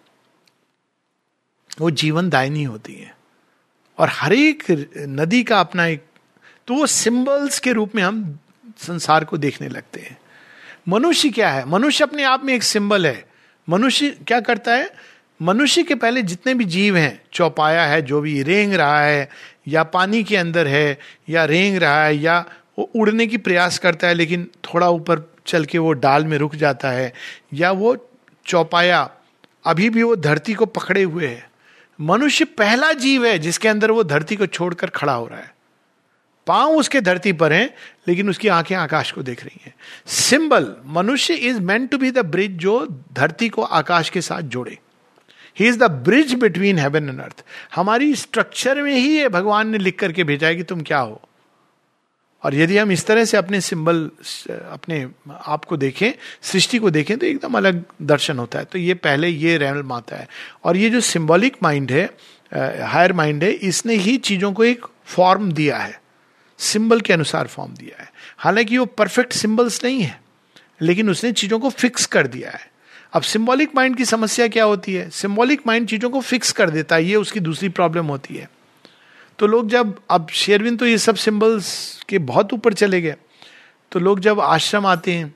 वो 1.82 1.92
जीवन 1.92 2.30
दायनी 2.30 2.64
होती 2.64 2.94
है। 2.94 3.16
और 3.98 4.10
हर 4.12 4.34
एक 4.34 4.64
नदी 4.98 5.44
का 5.44 5.60
अपना 5.60 5.86
एक 5.86 6.04
तो 6.68 6.74
वो 6.74 6.88
सिंबल्स 6.88 7.60
के 7.60 7.72
रूप 7.72 7.96
में 7.96 8.04
हम 8.04 8.40
संसार 8.78 9.26
को 9.26 9.38
देखने 9.38 9.68
लगते 9.68 10.00
हैं। 10.00 10.18
मनुष्य 10.88 11.30
क्या 11.30 11.50
है? 11.50 11.70
मनुष्य 11.70 12.04
अपने 12.04 12.24
आप 12.24 12.44
में 12.44 12.54
एक 12.54 12.64
सिंबल 12.64 13.08
है। 13.08 13.26
मनुष्य 13.70 14.10
क्या 14.10 14.40
करता 14.40 14.76
है? 14.76 14.90
मनुष्य 15.42 15.84
के 15.84 15.96
पहले 15.96 16.22
जितने 16.22 16.54
भी 16.54 16.66
जीव 16.66 16.98
हैं, 16.98 17.22
चौपाया 17.34 17.86
है, 17.86 18.02
जो 18.02 18.22
भी 18.22 18.44
रेंग 18.44 18.74
रहा 18.74 19.02
है, 19.02 19.30
या 19.68 19.84
पानी 19.84 20.24
के 20.24 20.38
अंदर 20.38 20.68
है, 20.68 21.00
या 21.30 21.46
रेंग 21.46 21.78
रहा 21.78 22.06
है, 22.06 22.18
या 22.18 22.46
वो 22.80 22.92
उड़ने 22.96 23.28
की 23.28 23.38
प्रयास 23.38 23.80
करता 23.80 24.08
है, 24.08 24.14
लेकिन 24.14 24.44
थोड़ा 24.44 24.90
ऊपर 24.90 25.34
चल 25.46 25.66
के 25.66 25.78
वो 25.78 25.94
डाल 25.94 26.26
में 26.26 26.38
रुक 26.38 26.56
जाता 26.56 26.90
है, 26.90 27.14
या 27.54 27.72
वो 27.72 28.10
चौपाया, 28.46 29.10
अभी 29.66 29.90
भी 29.90 30.04
वो 30.04 30.16
धरती 30.16 30.54
को 30.54 30.66
पकड़े 30.66 31.04
हुए 31.04 31.28
है। 31.28 31.53
मनुष्य 32.02 32.46
पहला 32.46 32.94
जीव 32.94 33.26
है 33.26 33.40
जिसके 33.40 33.68
अंदर 33.68 33.92
वो 33.92 34.04
धरती 34.04 34.36
को 34.36 34.46
छोड़कर 34.46 34.88
खड़ा 34.88 35.14
हो 35.14 35.28
रहा 35.28 35.40
है। 35.40 35.54
पाँव 36.48 36.72
उसके 36.72 37.02
धरती 37.02 37.34
पर 37.34 37.54
हैं, 37.54 37.74
लेकिन 38.08 38.30
उसकी 38.30 38.48
आँखें 38.48 38.76
आकाश 38.76 39.12
को 39.12 39.24
देख 39.24 39.44
रही 39.44 39.62
हैं। 39.66 39.74
सिंबल, 40.08 40.76
मनुष्य 40.86 41.34
is 41.34 41.60
meant 41.60 41.92
to 41.92 41.98
be 41.98 42.12
the 42.12 42.20
bridge 42.20 42.52
जो 42.52 43.02
धरती 43.14 43.50
को 43.50 43.62
आकाश 43.62 44.10
के 44.10 44.22
साथ 44.22 44.42
जोड़े। 44.42 44.78
He 45.60 45.68
is 45.68 45.78
the 45.80 45.84
bridge 45.84 46.34
between 46.34 46.80
heaven 46.80 47.10
and 47.10 47.22
earth 47.22 47.44
हमारी 47.76 48.16
स्ट्रक्चर 48.16 48.82
में 48.82 48.96
ही 48.96 49.18
ये 49.18 49.30
भगवान 49.30 49.68
ने 49.68 49.78
लिख 49.78 50.00
करके 50.00 50.24
भेजा 50.24 50.48
है 50.48 50.56
कि 50.56 50.64
तुम 50.64 50.82
क्या 50.82 51.00
हो। 51.00 51.22
और 52.44 52.56
यदि 52.56 52.78
हम 52.78 52.92
इस 52.92 53.06
तरह 53.06 53.26
से 53.26 53.38
अपने 53.38 53.62
सिंबल, 53.62 54.10
अपने 54.50 55.06
आप 55.46 55.66
को 55.66 55.78
देखें, 55.78 56.12
सृष्टि 56.42 56.78
को 56.78 56.90
देखें 56.90 57.18
तो 57.18 57.26
एकदम 57.26 57.58
अलग 57.58 57.84
दर्शन 58.02 58.40
होता 58.40 58.60
है। 58.60 58.66
तो 58.66 58.80
ये 58.80 58.94
पहले 58.94 59.28
ये 59.28 59.58
रैल 59.58 59.82
माता 59.84 60.16
है। 60.16 60.28
और 60.64 60.78
ये 60.78 60.90
जो 60.90 61.02
सिंबॉलिक 61.02 61.58
माइंड 61.64 61.92
है 61.92 62.06
हायर 62.84 63.14
माइंड 63.14 63.44
है, 63.44 63.52
इसने 63.52 63.96
ही 63.96 64.18
चीज़ों 64.20 64.52
को 64.54 64.64
एक 64.64 64.86
फॉर्म 65.06 65.52
दिया 65.52 65.78
है। 65.78 66.02
सिंबल 66.60 67.02
के 67.02 67.14
अनुसार 67.14 67.48
फॉर्म 67.48 67.74
दिया 67.74 68.02
है। 68.02 68.12
हालाँकि 68.38 68.78
वो 68.78 68.86
परफेक्ट 68.88 69.34
सिंबल्स 69.34 69.84
नहीं 69.84 70.02
है, 70.02 70.20
लेकिन 70.82 71.10
उसने 71.10 71.32
चीज़ों 71.32 71.60
को 71.60 71.70
फिक्स 71.70 72.06
कर 72.06 72.28
दिया 72.28 72.50
है। 72.50 72.72
अब 73.14 73.22
सिंबॉलिक 73.22 73.76
माइंड 73.76 73.96
की 73.96 74.06
समस्या 74.06 74.48
क्या 74.48 74.64
होती 74.64 74.94
है? 74.94 75.10
सिंबॉलिक 75.10 75.62
माइंड 75.68 75.88
चीज़ों 75.88 76.10
को 76.10 76.22
फिक्स 76.22 76.52
कर 76.52 76.70
देता 76.70 76.96
है, 76.96 77.06
ये 77.06 77.16
उसकी 77.16 77.40
दूसरी 77.40 77.70
प्रॉब्लम 77.70 78.06
होती 78.06 78.36
है। 78.36 78.50
तो 79.40 79.48
लोग 79.48 79.70
जब, 79.70 80.02
अब 80.10 80.30
शेरविन 80.30 80.78
तो 80.78 80.86
ये 80.86 80.98
सब 80.98 81.16
सिंबल्स 81.16 82.02
के 82.10 82.18
बहुत 82.18 82.54
ऊपर 82.54 82.74
चले 82.74 83.02
गए। 83.02 83.16
तो 83.92 84.00
लोग 84.00 84.20
जब 84.20 84.40
आश्रम 84.40 84.86
आते 84.86 85.14
हैं 85.14 85.36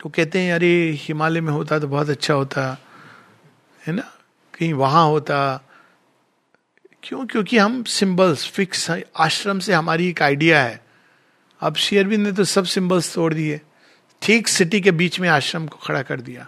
तो 0.00 0.08
कहते 0.08 0.38
हैं, 0.38 0.52
अरे, 0.52 0.90
हिमालय 0.90 1.40
में 1.40 1.52
होता 1.52 1.78
तो 1.78 1.88
बहुत 1.88 2.08
अच्छा 2.08 2.34
होता, 2.34 2.78
है 3.86 3.92
ना? 3.94 4.02
कहीं 4.58 4.74
वहाँ 4.74 5.06
होता। 5.06 5.64
क्यों? 7.02 7.26
क्योंकि 7.26 7.58
हम 7.58 7.84
सिंबल्स, 7.84 8.48
फिक्स 8.48 8.90
आश्रम 9.16 9.58
से 9.58 9.72
हमारी 9.72 10.08
एक 10.08 10.22
आइडिया 10.22 10.62
है। 10.62 10.84
अब 11.60 11.76
शेयरबिंद 11.76 12.26
ने 12.26 12.32
तो 12.32 12.44
सब 12.44 12.64
सिंबल्स 12.64 13.14
तोड़ 13.14 13.34
दिए। 13.34 13.60
ठीक 14.22 14.48
सिटी 14.48 14.80
के 14.80 14.90
बीच 14.90 15.20
में 15.20 15.28
आश्रम 15.28 15.66
को 15.66 15.76
खड़ा 15.76 16.02
कर 16.02 16.20
दिया। 16.20 16.46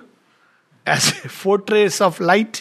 ऐसे 0.86 1.28
fortress 1.28 2.02
of 2.02 2.22
light 2.22 2.58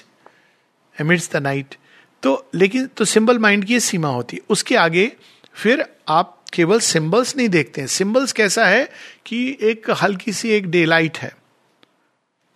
amidst 1.02 1.32
the 1.32 1.36
night 1.36 1.76
तो 2.24 2.50
लेकिन 2.56 2.86
तो 2.88 3.06
सिंबल 3.06 3.40
माइंड 3.40 3.66
की 3.66 3.80
सीमा 3.80 4.08
होती 4.08 4.38
है। 4.38 4.42
उसके 4.50 4.76
आगे 4.76 5.12
फिर 5.54 5.86
आप 6.08 6.36
केवल 6.54 6.80
सिंबल्स 6.80 7.36
नहीं 7.38 7.50
देखते 7.50 7.82
हैं। 7.82 7.88
सिंबल्स 7.88 8.32
कैसा 8.32 8.66
है 8.66 8.90
कि 9.26 9.58
एक 9.62 9.90
हल्की 10.02 10.34
सी 10.34 10.50
एक 10.50 10.68
डे 10.68 10.86
लाइट 10.86 11.18
है। 11.18 11.36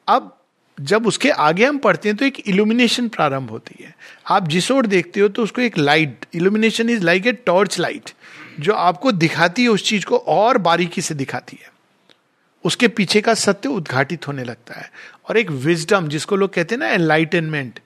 अब 0.08 0.38
जब 0.78 1.08
उसके 1.08 1.30
आगे 1.30 1.66
हम 1.66 1.78
पढ़ते 1.78 2.10
हैं 2.10 2.18
तो 2.18 2.26
एक 2.26 2.40
इल्यूमिनेशन 2.40 3.08
प्रारंभ 3.08 3.50
होती 3.50 3.84
है। 3.84 3.96
आप 4.28 4.48
जिस 4.48 4.72
ओर 4.72 4.86
देखते 4.86 5.20
हो 5.20 5.28
तो 5.28 5.44
उसको 5.44 5.62
एक 5.62 5.78
light 5.78 6.26
illumination 6.34 6.90
is 6.90 7.04
like 7.04 7.28
a 7.28 7.32
torch 7.32 7.80
light 7.80 8.12
जो 8.60 8.74
आपको 8.74 9.12
दिखाती 9.12 9.62
है, 9.62 9.68
उस 9.68 9.84
चीज़ 9.84 10.06
को 10.06 10.18
और 10.18 10.58
बारीकी 10.58 11.02
से 11.02 11.16
दिखाती 11.16 11.58
है। 11.62 11.72
उसके 12.64 12.88
पीछे 12.88 13.22
का 13.22 13.34
सत्य 13.34 13.70
उद्घाटित 13.70 14.28
होने 14.28 14.44
लगता 14.44 14.80
है। 14.80 14.92
और 15.30 15.38
एक 15.38 15.52
विजडम 15.52 16.08
जिसको 16.08 16.36
लोग 16.36 16.54
कहते 16.54 16.76
हैं 16.76 16.80
ना 16.80 16.88
एनलाइटनमेंट 16.88 17.80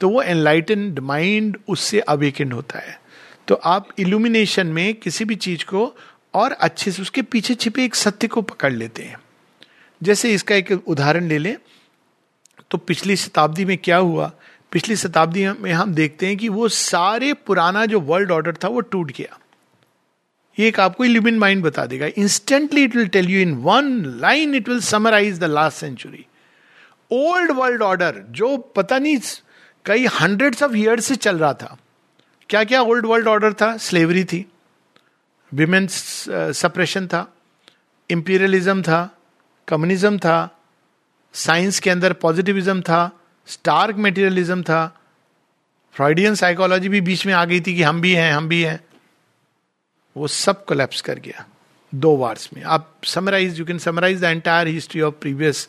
तो 0.00 0.08
वो 0.08 0.22
एनलाइटेंड 0.22 0.98
माइंड 0.98 1.58
उससे 1.68 2.00
अवेकेंड 2.00 2.52
होता 2.52 2.78
है। 2.78 2.98
तो 3.48 3.54
आप 3.54 3.88
इल्यूमिनेशन 3.98 4.66
में 4.66 4.94
किसी 4.94 5.24
भी 5.24 5.34
चीज़ 5.36 5.64
को 5.64 5.94
और 6.34 6.52
अच्छे 6.52 6.90
से 6.92 7.02
उसके 7.02 7.22
पीछे 7.22 7.54
छिपे 7.54 7.84
एक 7.84 7.94
सत्य 7.94 8.28
को 8.28 8.42
पकड़ 8.42 8.72
लेते 8.72 9.02
हैं। 9.02 9.16
जैसे 10.00 10.32
इसका 10.34 10.54
एक 10.54 10.72
उदाहरण 10.86 11.28
ले 11.28 11.38
लें 11.38 11.56
तो 12.70 12.78
पिछली 12.78 13.16
शताब्दी 13.16 13.64
में 13.64 13.76
क्या 13.78 13.96
हुआ? 13.96 14.30
पिछली 14.72 14.96
शताब्दी 14.96 15.46
में 15.50 15.72
हम 15.72 15.94
देखते 15.94 16.26
हैं 16.26 16.36
कि 16.36 16.48
वो 16.48 16.68
सारे 16.68 17.32
पुराना 17.36 17.84
जो 17.86 18.00
वर्ल्ड 18.00 18.30
ऑर्डर 18.30 18.56
था, 18.64 18.68
वो 18.68 18.80
टूट 18.80 19.12
गया। 19.12 19.38
ये 20.58 20.68
एक 20.68 20.80
आपको 20.80 21.04
इल्यूमिन 21.04 21.38
माइंड 21.38 21.62
बता 21.62 21.86
देगा। 21.86 22.06
Instantly 22.16 22.82
it 22.84 22.96
will 22.96 23.08
tell 23.08 23.28
you 23.30 23.40
in 23.40 23.54
one 23.62 24.02
line 24.20 24.54
it 24.54 24.68
will 24.68 24.80
summarise 24.80 25.38
the 25.38 25.44
last 25.44 25.78
century 25.78 26.26
old 27.10 27.50
world 27.50 27.82
order 27.82 28.24
जो 28.30 28.56
पता 28.76 28.98
नहीं 28.98 29.18
कई 29.84 30.06
हंड्रेड्स 30.06 30.62
ऑफ़ 30.62 30.74
ईयर्स 30.74 31.04
से 31.04 31.16
चल 31.16 31.38
रहा 31.38 31.52
था। 31.52 31.78
क्या 32.48 32.64
क्या 32.64 32.82
ओल्ड 32.82 33.06
वर्ल्ड 33.06 33.28
ऑर्डर 33.28 33.52
था? 33.52 33.76
स्लेवरी 33.76 34.24
थी। 34.24 34.52
विमेन्स 35.54 36.24
सप्रेशन 36.30 37.00
uh, 37.00 37.12
था। 37.12 37.34
इंपीरियलिज्म 38.10 38.82
था। 38.82 39.18
कम्युनिज्म 39.68 40.18
था। 40.18 40.60
साइंस 41.34 41.80
के 41.80 41.90
अंदर 41.90 42.12
पॉजिटिविज्म 42.12 42.80
था। 42.80 43.20
स्टार्क 43.46 43.96
मेटीरियलिज्म 43.96 44.62
था। 44.62 45.00
फ्रॉइडियन 45.92 46.34
साइकोलॉजी 46.34 46.88
भी 46.88 47.00
बीच 47.00 47.26
में 47.26 47.34
आ 47.34 47.44
गई 47.44 47.60
थी 47.60 47.76
कि 47.76 47.82
हम 47.82 48.00
भी 48.00 48.14
हैं 48.14 48.32
हम 48.32 48.48
भी 48.48 48.62
हैं। 48.62 48.84
वो 50.16 50.26
सब 50.26 50.64
कोलेप्स 50.64 51.00
कर 51.00 51.18
गया। 51.18 51.46
दो 51.94 52.16
वार्स 52.16 52.50
में। 52.54 52.62
आप 52.62 52.94
summarise 53.04 53.58
you 53.58 53.64
can 53.64 53.78
summarise 53.78 54.20
the 54.20 54.24
entire 54.24 54.66
history 54.68 55.00
of 55.00 55.14
previous 55.14 55.68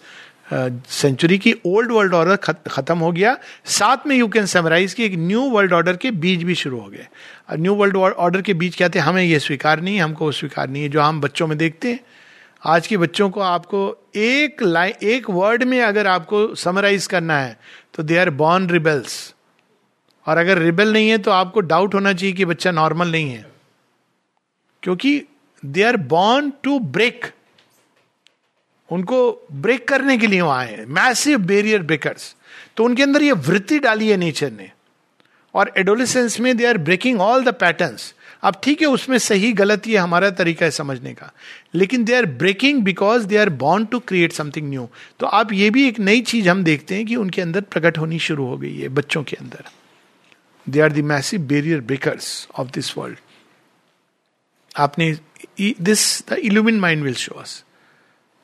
century 0.54 1.38
की 1.38 1.54
ओल्ड 1.66 1.92
वर्ल्ड 1.92 2.14
ऑर्डर 2.14 2.36
खत्म 2.70 2.98
हो 2.98 3.12
गया। 3.12 3.38
साथ 3.66 4.08
में 4.08 4.16
यू 4.16 4.28
कैन 4.28 4.46
समराइज 4.46 4.94
की 4.94 5.04
एक 5.04 5.14
न्यू 5.18 5.42
वर्ल्ड 5.50 5.74
ऑर्डर 5.74 5.98
के 5.98 6.12
बीज 6.14 6.44
भी 6.44 6.56
शुरू 6.56 6.80
हो 6.80 6.88
गए। 6.88 7.08
न्यू 7.52 7.76
वर्ल्ड 7.76 7.98
ऑर्डर 7.98 8.42
के 8.42 8.54
बीच 8.54 8.76
क्या 8.76 8.90
थे? 8.90 9.00
हमें 9.00 9.24
ये 9.24 9.40
स्वीकार 9.40 9.82
नहीं 9.82 9.96
है 9.96 10.02
हमको 10.02 10.32
स्वीकार 10.32 10.70
नहीं 10.70 10.84
है, 10.84 10.90
जो 10.90 11.02
हम 11.02 11.22
बच्चों 11.22 11.48
में 11.48 11.58
देखते 11.58 11.92
हैं। 11.92 12.00
आज 12.62 12.88
के 12.88 12.98
बच्चों 12.98 13.30
को 13.30 13.42
आपको 13.42 14.10
एक 14.16 14.62
लाइन 14.64 14.94
एक 15.04 15.30
वर्ड 15.30 15.64
में 15.64 15.80
अगर 15.82 16.08
आपको 16.08 16.56
समराइज 16.56 17.08
करना 17.08 17.38
है 17.38 17.58
तो 17.94 18.04
दे 18.04 18.18
आर 18.18 18.30
बॉर्न 18.30 18.70
रिबेल्स 18.70 19.34
और 20.26 20.38
अगर 20.38 20.58
रिबेल 20.58 20.92
नहीं 20.94 21.10
है 21.10 21.18
तो 21.18 21.32
आपको 21.32 21.62
डाउट 21.62 21.94
होना 21.94 22.14
चाहिए 22.14 22.36
कि 22.36 22.46
बच्चा 22.46 22.72
नॉर्मल 22.72 23.12
नहीं 23.12 23.30
है। 23.30 23.46
क्योंकि 24.84 25.22
they 25.64 25.84
are 25.84 25.98
born 26.10 26.52
to 26.64 26.78
break 26.80 27.26
उनको 28.92 29.48
ब्रेक 29.54 29.88
करने 29.88 30.18
के 30.18 30.28
लिए 30.28 30.42
आए 30.50 30.86
मैसिव 30.90 31.40
बेरियर 31.46 31.84
ब्रेकर्स 31.84 32.36
तो 32.78 32.84
उनके 32.84 33.04
अंदर 33.04 33.24
ये 33.24 33.32
वृत्ति 33.32 33.80
डाली 33.80 34.10
है 34.10 34.18
नेचर 34.18 34.52
ने। 34.52 34.72
और 35.56 35.72
एडोलिसेंस 35.78 36.40
में 36.40 36.56
they 36.58 36.66
are 36.66 36.78
breaking 36.80 37.22
all 37.22 37.44
the 37.44 37.54
patterns 37.54 38.14
अब 38.44 38.56
ठीक 38.64 38.82
है, 38.82 38.88
उसमें 38.88 39.18
सही 39.18 39.52
गलत 39.54 39.88
ये 39.88 39.98
हमारा 39.98 40.30
तरीका 40.32 40.66
है 40.66 40.72
समझने 40.72 41.14
का। 41.14 41.32
लेकिन 41.76 42.04
they 42.04 42.16
are 42.16 42.26
breaking 42.26 42.82
because 42.84 43.26
they 43.28 43.38
are 43.38 43.50
born 43.58 43.86
to 43.86 44.00
create 44.02 44.34
something 44.34 44.70
new 44.70 44.88
तो 45.20 45.26
आप 45.28 45.52
ये 45.54 45.70
भी 45.70 45.88
एक 45.88 46.00
नई 46.00 46.22
चीज़ 46.24 46.50
हम 46.50 46.64
देखते 46.64 46.96
हैं 46.96 47.06
कि 47.06 47.16
उनके 47.16 47.42
अंदर 47.42 47.62
प्रकट 47.64 47.98
होनी 47.98 48.20
शुरू 48.20 48.46
हो 48.46 48.58
गई 48.58 48.76
है, 48.78 48.90
बच्चों 48.90 49.24
के 49.24 49.36
अंदर। 49.36 49.64
They 50.68 50.80
are 50.82 50.92
the 50.92 50.98
massive 51.08 51.42
barrier 51.48 51.82
breakers 51.82 52.48
of 52.56 52.72
this 52.72 52.98
world 52.98 53.18
आपने 54.76 55.14
this 55.82 56.24
the 56.30 56.34
illumined 56.34 56.80
mind 56.80 57.04
will 57.04 57.16
show 57.16 57.36
us 57.36 57.64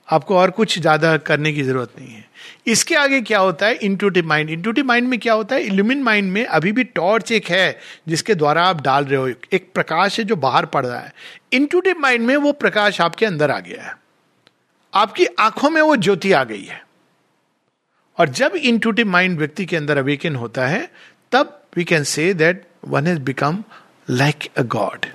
आपको 0.07 0.37
और 0.37 0.51
कुछ 0.51 0.79
ज़्यादा 0.79 1.17
करने 1.17 1.51
की 1.53 1.63
ज़रूरत 1.63 1.93
नहीं 1.99 2.13
है। 2.13 2.25
इसके 2.67 2.95
आगे 2.95 3.21
क्या 3.21 3.39
होता 3.39 3.65
है? 3.65 3.75
इंटूटिव 3.75 4.25
माइंड 4.25 4.49
इंटूटिव 4.49 4.85
माइंड 4.85 5.07
में 5.07 5.19
क्या 5.19 5.33
होता 5.33 5.55
है? 5.55 5.61
इल्यूमिन 5.61 6.03
माइंड 6.03 6.31
में 6.31 6.45
अभी 6.45 6.71
भी 6.71 6.83
टॉर्च 6.83 7.31
एक 7.31 7.47
है, 7.47 7.79
जिसके 8.07 8.35
द्वारा 8.35 8.63
आप 8.63 8.81
डाल 8.81 9.05
रहे 9.05 9.19
हो। 9.19 9.27
एक 9.27 9.69
प्रकाश 9.73 10.19
है 10.19 10.25
जो 10.25 10.35
बाहर 10.35 10.65
पड़ 10.65 10.85
रहा 10.85 10.99
है। 10.99 11.13
इंटूटिव 11.53 11.99
माइंड 11.99 12.25
में 12.25 12.35
वो 12.37 12.51
प्रकाश 12.51 13.01
आपके 13.01 13.25
अंदर 13.25 13.51
आ 13.51 13.59
गया 13.59 13.83
है। 13.83 13.95
आपकी 14.93 15.25
आँखों 15.25 15.69
में 15.69 15.81
वो 15.81 15.95
ज्योति 15.95 16.31
आ 16.31 16.43
गई 16.43 16.63
है। 16.63 16.81
और 18.17 18.29
जब 18.29 18.55
इंटूटिव 18.55 19.07
माइंड 19.07 19.37
व्यक्ति 19.37 19.65
के 19.65 19.77
अंदर 19.77 19.97
अवेकन 19.97 20.35
होता 20.35 20.67
है, 20.67 20.91
तब 21.31 21.61
we 21.77 21.83
can 21.83 22.03
say 22.03 22.33
that 22.33 22.65
one 22.85 23.07
has 23.07 23.19
become 23.19 23.63
like 24.09 24.49
a 24.57 24.61
god 24.61 25.05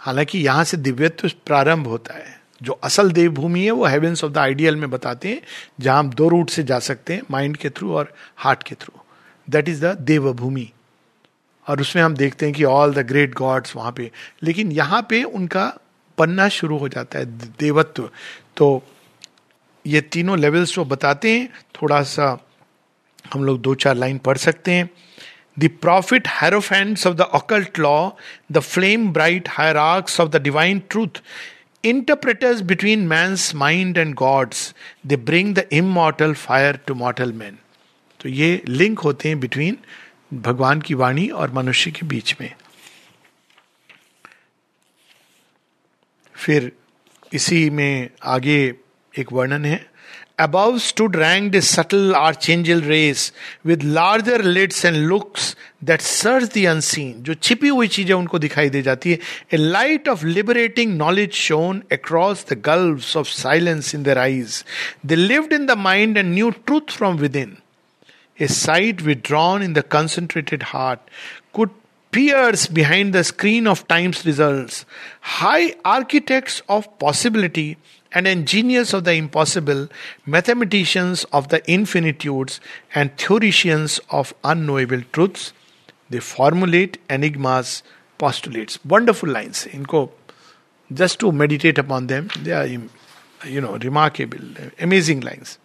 हालाँकि 0.00 0.38
यहाँ 0.38 0.64
से 0.64 0.76
दिव्यत्व 0.76 1.30
प्रारंभ 1.46 1.86
होता 1.86 2.14
है। 2.14 2.35
जो 2.62 2.72
असल 2.72 3.10
देवभूमि 3.12 3.64
है 3.64 3.70
वो 3.70 3.86
हेवेंस 3.86 4.24
ऑफ़ 4.24 4.32
द 4.32 4.38
आइडियल 4.38 4.76
में 4.76 4.90
बताते 4.90 5.28
हैं 5.28 5.42
जहाँ 5.80 5.98
हम 5.98 6.10
दो 6.10 6.28
रूट 6.28 6.50
से 6.50 6.62
जा 6.62 6.78
सकते 6.78 7.14
हैं 7.14 7.22
माइंड 7.30 7.56
के 7.56 7.70
थ्रू 7.70 7.94
और 7.94 8.14
हार्ट 8.36 8.62
के 8.62 8.74
थ्रू 8.74 9.00
दैट 9.50 9.68
इज़ 9.68 9.86
द 9.86 9.98
देवभूमि. 10.00 10.70
और 11.68 11.80
उसमें 11.80 12.02
हम 12.02 12.14
देखते 12.14 12.46
हैं 12.46 12.54
कि 12.54 12.64
ऑल 12.64 12.94
द 12.94 12.98
ग्रेट 12.98 13.34
गॉड्स 13.34 13.76
वहाँ 13.76 13.92
पे. 13.92 14.10
लेकिन 14.42 14.72
यहाँ 14.72 15.06
पे 15.10 15.22
उनका 15.22 15.72
बनना 16.18 16.48
शुरू 16.48 16.78
हो 16.78 16.88
जाता 16.88 17.18
है 17.18 17.24
देवत्व. 17.58 18.10
तो 18.56 18.82
ये 19.86 20.00
तीनों 20.00 20.38
लेवल्स 20.38 20.78
वो 20.78 20.84
बताते 20.84 21.38
हैं 21.38 21.48
थोड़ा 21.74 22.02
सा 22.02 22.38
हम 23.32 23.44
लोग 23.44 23.60
दो 23.60 23.74
चार 23.74 23.94
लाइन 23.94 24.18
पढ़ 24.18 24.36
सकते 24.36 24.72
हैं. 24.72 24.90
The 25.58 25.70
prophet 25.84 26.26
hierophants 26.40 27.06
of 27.06 27.14
the 27.16 27.26
occult 27.38 27.78
law, 27.78 28.12
the 28.52 28.62
flame 28.62 29.04
bright 29.12 29.46
hierarchs 29.58 30.18
of 30.24 30.30
the 30.30 30.40
divine 30.46 30.80
truth, 30.94 31.20
interpreters 31.90 32.62
between 32.62 33.06
man's 33.08 33.54
mind 33.54 33.96
and 33.96 34.16
God's, 34.16 34.74
they 35.04 35.16
bring 35.30 35.54
the 35.54 35.64
immortal 35.70 36.34
fire 36.34 36.74
to 36.86 36.94
mortal 36.94 37.32
men. 37.42 37.58
तो 38.20 38.28
ये 38.28 38.62
लिंक 38.68 38.98
होते 38.98 39.28
हैं 39.28 39.40
between 39.40 39.76
भगवान 40.34 40.80
की 40.80 40.94
वाणी 40.94 41.28
और 41.40 41.50
मनुष्य 41.52 41.90
के 41.90 42.06
बीच 42.06 42.34
में 42.40 42.50
फिर 46.34 46.72
इसी 47.32 47.68
में 47.70 48.10
आगे 48.24 48.58
एक 49.18 49.32
वर्णन 49.32 49.64
है 49.64 49.78
Above 50.38 50.82
stood 50.82 51.16
ranked 51.16 51.54
a 51.54 51.62
subtle 51.62 52.14
archangel 52.14 52.82
race 52.82 53.32
with 53.64 53.82
larger 53.82 54.36
lids 54.38 54.84
and 54.84 55.08
looks 55.08 55.56
that 55.80 56.02
search 56.02 56.50
the 56.50 56.66
unseen. 56.66 57.22
जो 57.22 57.34
छिपी 57.40 57.68
हुई 57.68 57.88
चीज़ें 57.88 58.12
उनको 58.14 58.38
दिखाई 58.38 58.68
दे 58.68 58.82
जाती 58.82 59.12
है 59.12 59.18
A 59.52 59.56
light 59.56 60.06
of 60.06 60.24
liberating 60.24 60.98
knowledge 60.98 61.32
shone 61.32 61.84
across 61.90 62.42
the 62.42 62.54
gulfs 62.54 63.16
of 63.16 63.30
silence 63.30 63.94
in 63.94 64.02
their 64.02 64.18
eyes. 64.18 64.62
They 65.02 65.16
lived 65.16 65.54
in 65.54 65.64
the 65.64 65.74
mind 65.74 66.18
and 66.18 66.34
knew 66.34 66.52
truth 66.66 66.90
from 66.90 67.16
within. 67.16 67.56
A 68.38 68.46
sight 68.46 69.00
withdrawn 69.00 69.62
in 69.62 69.72
the 69.72 69.82
concentrated 69.82 70.64
heart 70.64 71.00
could 71.54 71.70
pierce 72.10 72.66
behind 72.66 73.14
the 73.14 73.24
screen 73.24 73.66
of 73.66 73.88
time's 73.88 74.26
results. 74.26 74.84
High 75.20 75.76
architects 75.82 76.60
of 76.68 76.98
possibility 76.98 77.78
and 78.16 78.26
engineers 78.26 78.94
of 78.94 79.04
the 79.04 79.12
impossible, 79.12 79.88
mathematicians 80.24 81.24
of 81.38 81.48
the 81.48 81.60
infinitudes, 81.70 82.60
and 82.94 83.16
theoreticians 83.18 84.00
of 84.10 84.32
unknowable 84.42 85.02
truths. 85.12 85.52
They 86.08 86.20
formulate 86.20 86.98
enigmas, 87.10 87.82
postulates. 88.18 88.78
Wonderful 88.84 89.28
lines. 89.28 89.66
Inko, 89.66 90.10
just 90.90 91.18
to 91.20 91.32
meditate 91.32 91.76
upon 91.76 92.06
them, 92.06 92.30
they 92.42 92.52
are, 92.52 92.66
you 92.66 93.60
know, 93.60 93.76
remarkable, 93.88 94.48
amazing 94.80 95.20
lines. 95.20 95.58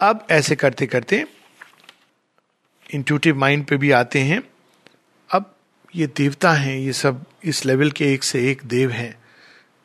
अब 0.00 0.26
ऐसे 0.30 0.56
करते 0.56 0.86
करते 0.86 1.24
intuitive 2.94 3.36
mind 3.38 3.64
पे 3.66 3.76
भी 3.76 3.90
आते 3.92 4.20
हैं 4.28 4.42
अब 5.30 5.54
ये 5.96 6.06
देवता 6.16 6.52
हैं 6.52 6.76
ये 6.78 6.92
सब 6.92 7.24
इस 7.52 7.64
लेवल 7.66 7.90
के 7.98 8.12
एक 8.12 8.22
से 8.24 8.50
एक 8.50 8.62
देव 8.66 8.90
हैं 8.90 9.14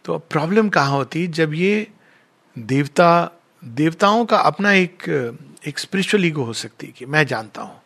तो 0.05 0.17
प्रॉब्लम 0.17 0.69
कहाँ 0.69 0.91
होती? 0.91 1.27
जब 1.27 1.53
ये 1.53 1.87
देवता, 2.59 3.31
देवताओं 3.65 4.25
का 4.25 4.37
अपना 4.37 4.71
एक 4.73 5.03
एक 5.67 5.79
स्पिरिचुअल 5.79 6.25
ईगो 6.25 6.43
हो 6.43 6.53
सकती 6.53 6.87
है 6.87 6.93
कि 6.93 7.05
मैं 7.05 7.27
जानता 7.27 7.61
हूँ। 7.61 7.81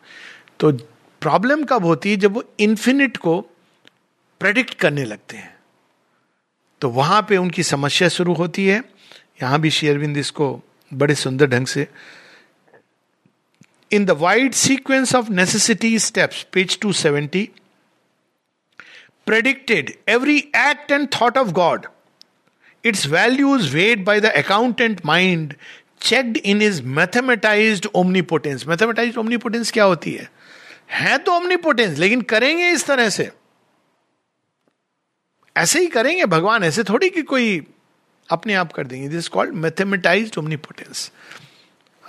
तो 0.60 0.72
प्रॉब्लम 1.20 1.64
कब 1.64 1.84
होती 1.84 2.10
है? 2.10 2.16
जब 2.16 2.32
वो 2.32 2.44
इन्फिनिट 2.60 3.16
को 3.16 3.40
प्रेडिक्ट 4.40 4.74
करने 4.74 5.04
लगते 5.04 5.36
हैं। 5.36 5.58
तो 6.80 6.90
वहाँ 6.90 7.26
पे 7.28 7.36
उनकी 7.36 7.62
समस्या 7.62 8.08
शुरू 8.08 8.34
होती 8.34 8.66
है। 8.66 8.84
यहाँ 9.42 9.60
भी 9.60 9.70
शेयरविंद 9.70 10.16
इसको 10.16 10.62
बड़े 10.94 11.14
सुंदर 11.14 11.46
ढंग 11.46 11.66
से 11.66 11.88
in 13.92 14.04
the 14.04 14.10
wide 14.10 14.52
sequence 14.52 15.14
of 15.14 15.30
necessity 15.30 15.98
steps 15.98 16.46
page 16.52 16.78
270 16.78 17.46
predicted 19.28 19.90
every 20.08 20.38
act 20.56 20.92
and 20.92 21.10
thought 21.16 21.46
of 21.46 21.52
God. 21.54 21.86
Its 22.84 23.04
values 23.04 23.64
weighed 23.74 24.04
by 24.04 24.14
the 24.24 24.30
accountant 24.40 25.00
mind, 25.04 25.54
checked 26.00 26.38
in 26.52 26.60
his 26.60 26.78
mathematized 26.98 27.86
omnipotence. 27.94 28.64
Mathematized 28.64 29.18
omnipotence 29.18 29.70
क्या 29.70 29.84
होती 29.84 30.12
है? 30.12 30.30
है 30.90 31.18
तो 31.18 31.32
omnipotence 31.32 31.98
लेकिन 31.98 32.22
करेंगे 32.22 32.70
इस 32.70 32.86
तरह 32.86 33.08
से। 33.08 33.30
ऐसे 35.56 35.80
ही 35.80 35.86
करेंगे 35.86 36.24
भगवान 36.26 36.64
ऐसे 36.64 36.84
थोड़ी 36.84 37.10
कि 37.10 37.22
कोई 37.22 37.66
अपने 38.30 38.54
आप 38.54 38.72
कर 38.72 38.86
देंगे। 38.86 39.08
दिस 39.08 39.28
कॉल्ड 39.28 39.54
मैथमेटाइज 39.54 40.38
ओमनीपोटेंस 40.38 41.12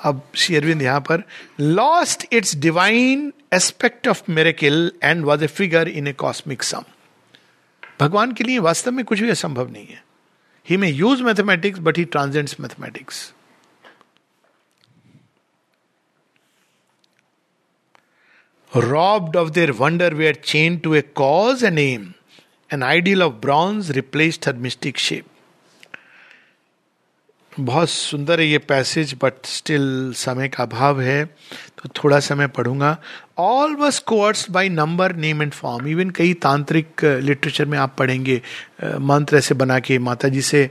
अब 0.04 0.22
शेयरविंद 0.36 0.82
यहाँ 0.82 1.02
पर 1.02 1.24
lost 1.60 2.26
its 2.34 2.56
divine 2.56 3.34
aspect 3.54 4.08
of 4.08 4.22
miracle 4.30 4.92
and 5.04 5.26
was 5.26 5.44
a 5.44 5.48
figure 5.48 5.88
in 5.88 6.08
a 6.08 6.14
cosmic 6.14 6.64
sum 6.64 6.84
भगवान 8.00 8.32
के 8.32 8.44
लिए 8.44 8.60
वास्तव 8.60 8.92
में 8.92 9.06
कुछ 9.06 9.20
भी 9.20 9.30
असंभव 9.30 9.72
नहीं 9.72 9.88
है। 9.88 10.11
He 10.64 10.78
may 10.78 10.90
use 10.90 11.22
mathematics, 11.22 11.80
but 11.80 11.98
he 11.98 12.06
transcends 12.06 12.60
mathematics. 12.60 13.34
Robbed 18.74 19.36
of 19.36 19.54
their 19.54 19.74
wonder, 19.74 20.10
we 20.10 20.28
are 20.28 20.34
chained 20.34 20.84
to 20.84 20.94
a 20.96 21.02
cause 21.02 21.62
and 21.62 21.78
aim. 21.78 22.16
An 22.70 22.84
ideal 22.84 23.22
of 23.22 23.42
bronze 23.42 23.90
replaced 23.96 24.46
her 24.46 24.54
mystic 24.54 24.98
shape. 24.98 25.31
बहुत 27.62 27.90
सुंदर 27.90 28.40
है 28.40 28.46
ये 28.48 28.58
पैसेज 28.58 29.14
बट 29.22 29.46
स्टिल 29.46 30.14
समय 30.16 30.48
का 30.48 30.64
अभाव 30.64 31.02
है 31.02 31.24
तो 31.26 31.90
थोड़ा 31.96 32.20
समय 32.20 32.48
पढ़ूँगा। 32.48 32.98
All 33.38 33.76
was 33.76 34.00
course 34.08 34.50
by 34.52 34.70
number 34.70 35.16
name 35.16 35.42
and 35.42 35.52
form 35.52 35.88
even 35.88 36.10
कई 36.10 36.34
तांत्रिक 36.34 37.04
लिटरेचर 37.04 37.66
में 37.66 37.78
आप 37.78 37.96
पढ़ेंगे 38.00 38.42
मंत्र 39.02 39.38
ऐसे 39.38 39.56
बना 39.56 39.80
के 39.80 40.00
माता 40.00 40.28
जी 40.28 40.42
से 40.42 40.70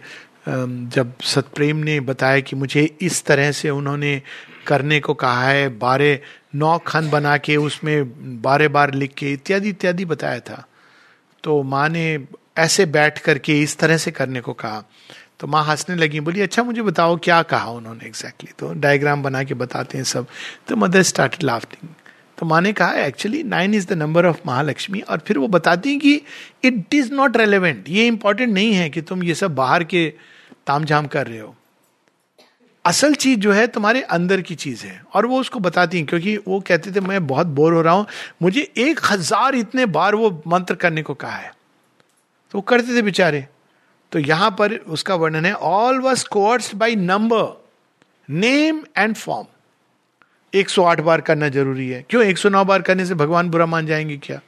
जब 0.49 1.13
सतप्रेम 1.25 1.77
ने 1.77 1.99
बताया 2.01 2.41
कि 2.41 2.57
मुझे 2.57 2.83
इस 3.01 3.25
तरह 3.25 3.53
से 3.53 3.71
उन्होंने 3.71 4.21
करने 4.67 5.01
को 5.01 5.15
कहा 5.15 5.49
है 5.49 5.69
बारह 5.79 6.19
नौ 6.55 6.77
खन 6.79 7.11
बना 7.11 7.37
के 7.37 7.57
उसमें 7.57 8.43
बारह 8.43 8.69
बार 8.69 8.95
लिख 8.95 9.15
के 9.15 9.33
इत्यादि 9.33 9.69
इत्यादि 9.69 10.05
बताया 10.05 10.41
था। 10.41 10.65
तो 11.45 11.63
माँ 11.63 11.89
ने 11.89 12.27
ऐसे 12.59 12.87
बैठ 12.87 13.19
करके 13.19 13.61
इस 13.63 13.77
तरह 13.79 13.97
से 13.97 14.11
करने 14.11 14.41
को 14.41 14.53
कहा। 14.53 14.83
तो 15.41 15.47
माँ 15.47 15.65
हंसने 15.65 15.97
लगी, 15.97 16.21
बोली 16.21 16.41
अच्छा 16.41 16.63
मुझे 16.63 16.83
बताओ, 16.83 17.17
क्या 17.17 17.43
कहा 17.43 17.71
उन्होंने 17.71 18.07
एग्जैक्टली 18.07 18.51
exactly. 18.51 18.75
तो 18.75 18.81
डायग्राम 18.81 19.23
बना 19.23 19.43
के 19.45 19.55
बताते 19.55 19.99
हैं 19.99 20.05
सब। 20.05 20.27
तो 20.69 20.77
मदर 20.77 21.03
स्टार्ट 21.03 21.43
लाफ्टिंग 21.43 21.89
तो 22.39 22.47
माँ 22.47 22.61
ने 22.61 22.73
कहा 22.73 22.93
actually 22.93 23.43
nine 23.43 23.75
is 23.75 23.87
the 23.87 23.93
number 23.93 24.27
of 24.27 24.41
Mahalakshmi 24.47 25.01
और 25.01 25.19
फिर 25.19 25.39
वो 25.39 25.49
बताती 25.49 25.91
हैं 25.91 25.99
कि 25.99 26.23
इट 26.65 26.95
इज़ 26.95 27.13
नॉट 27.13 27.37
रेलिवेंट 27.37 27.89
ये 27.89 28.07
इंपॉर्टेंट 28.07 28.53
नहीं 28.55 28.73
है 28.75 28.91
कि 28.91 29.03
तुम 29.03 29.23
ये 29.23 29.35
सब 29.35 29.55
बाहर 29.55 29.85
के 29.85 30.13
ताम 30.67 30.85
झाम 30.85 31.07
कर 31.07 31.27
रहे 31.27 31.39
हो। 31.39 31.55
असल 32.85 33.15
चीज़ 33.15 33.41
जो 33.41 33.53
है, 33.53 33.67
तुम्हारे 33.67 34.03
अंदर 34.03 34.41
की 34.41 34.55
चीज़ 34.55 34.85
है। 34.85 35.03
और 35.15 35.27
वो 35.27 35.41
उसको 35.41 35.61
बताती 35.61 35.99
हैं, 35.99 36.07
क्योंकि 36.07 36.37
वो 36.37 36.61
कहते 36.61 36.93
थे, 36.93 37.01
मैं 37.01 37.27
बहुत 37.27 37.47
बोर 37.47 37.73
हो 37.73 37.83
रहा 37.83 37.95
हूँ। 37.95 38.07
मुझे 38.43 38.61
एक 38.77 39.01
हज़ार 39.11 39.55
इतने 39.55 39.87
बार 39.87 40.15
वो 40.15 40.43
मंत्र 40.47 40.75
करने 40.75 41.03
को 41.03 41.15
कहा 41.15 41.37
है। 41.37 41.53
तो 42.51 42.59
वो 42.59 42.63
करते 42.63 42.97
थे 42.97 43.03
बेचारे। 43.03 43.47
तो 44.13 44.19
यहाँ 44.19 44.51
पर 44.51 44.73
उसका 44.73 45.15
वर्णन 45.15 45.47
है 45.47 45.53
all 45.53 45.99
was 45.99 46.25
course 46.29 46.75
by 46.75 46.97
number 46.97 47.69
name 48.31 48.85
and 48.97 49.17
form 49.17 49.47
108 50.55 51.01
बार 51.01 51.21
करना 51.21 51.49
ज़रूरी 51.49 51.89
है। 51.89 52.05
क्यों 52.11 52.25
109 52.25 52.65
बार 52.65 52.83
करने 52.83 53.07
से 53.07 53.15
भगवान 53.15 53.51
बुरा 53.51 53.67
मान 53.67 53.87
जाएँगे 53.87 54.17
क्या? 54.17 54.41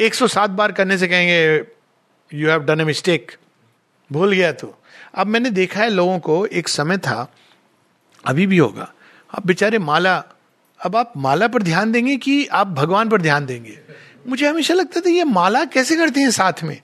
107 0.00 0.50
बार 0.50 0.72
करने 0.72 0.98
से 0.98 1.08
कहेंगे 1.08 1.64
you 2.38 2.50
have 2.50 2.64
done 2.64 2.80
a 2.80 2.84
mistake 2.84 3.32
भूल 4.12 4.32
गया 4.32 4.52
तो। 4.52 4.78
अब 5.14 5.26
मैंने 5.26 5.50
देखा 5.50 5.80
है 5.80 5.90
लोगों 5.90 6.18
को, 6.18 6.46
एक 6.46 6.68
समय 6.68 6.98
था, 6.98 7.32
अभी 8.26 8.46
भी 8.46 8.58
होगा 8.58 8.92
अब 9.34 9.42
बेचारे 9.46 9.78
माला, 9.78 10.24
अब 10.80 10.96
आप 10.96 11.12
माला 11.16 11.48
पर 11.48 11.62
ध्यान 11.62 11.92
देंगे 11.92 12.16
कि 12.16 12.46
आप 12.46 12.66
भगवान 12.66 13.08
पर 13.08 13.22
ध्यान 13.22 13.46
देंगे? 13.46 13.78
मुझे 14.28 14.48
हमेशा 14.48 14.74
लगता 14.74 15.00
था, 15.00 15.10
ये 15.10 15.24
माला 15.24 15.64
कैसे 15.64 15.96
करते 15.96 16.20
हैं 16.20 16.30
साथ 16.30 16.62
में? 16.62 16.80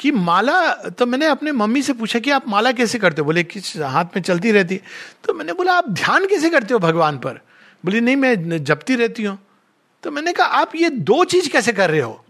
कि 0.00 0.10
माला 0.10 0.72
तो 0.90 1.06
मैंने 1.06 1.26
अपने 1.26 1.52
मम्मी 1.52 1.82
से 1.82 1.92
पूछा 1.92 2.18
कि 2.18 2.30
आप 2.30 2.48
माला 2.48 2.72
कैसे 2.72 2.98
करते 2.98 3.20
हो? 3.20 3.24
बोले, 3.24 3.42
किस 3.44 3.76
हाथ 3.76 4.04
में 4.16 4.22
चलती 4.22 4.52
रहती 4.52 4.80
तो 5.24 5.34
मैंने 5.34 5.52
बोला, 5.52 5.72
आप 5.72 5.88
ध्यान 5.88 6.26
कैसे 6.26 6.50
करते 6.50 6.74
हो 6.74 6.80
भगवान 6.80 7.18
पर? 7.18 7.40
बोली, 7.84 8.00
नहीं, 8.00 8.16
मैं 8.16 8.64
जपती 8.64 8.94
रहती 8.96 9.22
हूँ। 9.22 9.38
तो 10.04 10.10
मैंने 10.10 10.32
कहा, 10.32 10.46
आप 10.46 10.74
ये 10.76 10.90
दो 10.90 11.24
चीज़ 11.24 11.48
कैसे 11.50 11.72
कर 11.72 11.90
रहे 11.90 12.00
हो? 12.00 12.22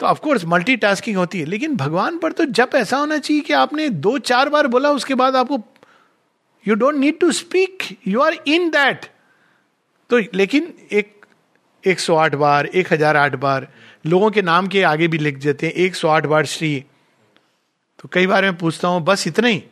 तो 0.00 0.06
ऑफकोर्स 0.06 0.44
मल्टीटास्किंग 0.44 1.16
होती 1.16 1.40
है, 1.40 1.46
लेकिन 1.46 1.76
भगवान 1.76 2.18
पर 2.18 2.32
तो 2.32 2.44
जब 2.44 2.70
ऐसा 2.74 2.96
होना 2.96 3.18
चाहिए 3.18 3.42
कि 3.42 3.52
आपने 3.52 3.88
दो, 3.88 4.16
चार 4.18 4.48
बार 4.48 4.66
बोला, 4.66 4.90
उसके 4.90 5.14
बाद 5.14 5.36
आपको 5.36 5.62
you 6.66 6.74
don't 6.74 6.94
need 6.94 7.18
to 7.20 7.32
speak 7.32 7.82
you 8.06 8.20
are 8.20 8.36
in 8.46 8.70
that 8.70 9.06
तो 10.10 10.18
लेकिन 10.34 10.72
एक 10.92 11.26
108 11.84 12.34
बार 12.34 12.66
1008 12.74 13.34
बार 13.34 13.66
लोगों 14.04 14.30
के 14.30 14.42
नाम 14.42 14.66
के 14.66 14.82
आगे 14.84 15.08
भी 15.08 15.18
लिख 15.18 15.38
देते 15.38 15.66
हैं, 15.66 15.72
एक 15.74 15.94
सौ 15.94 16.08
आठ 16.08 16.26
बार 16.26 16.46
श्री। 16.46 16.84
तो 17.98 18.08
कई 18.12 18.26
बार 18.26 18.42
मैं 18.42 18.56
पूछता 18.56 18.88
हूँ, 18.88 19.02
बस 19.04 19.26
इतना 19.26 19.48
ही? 19.48 19.62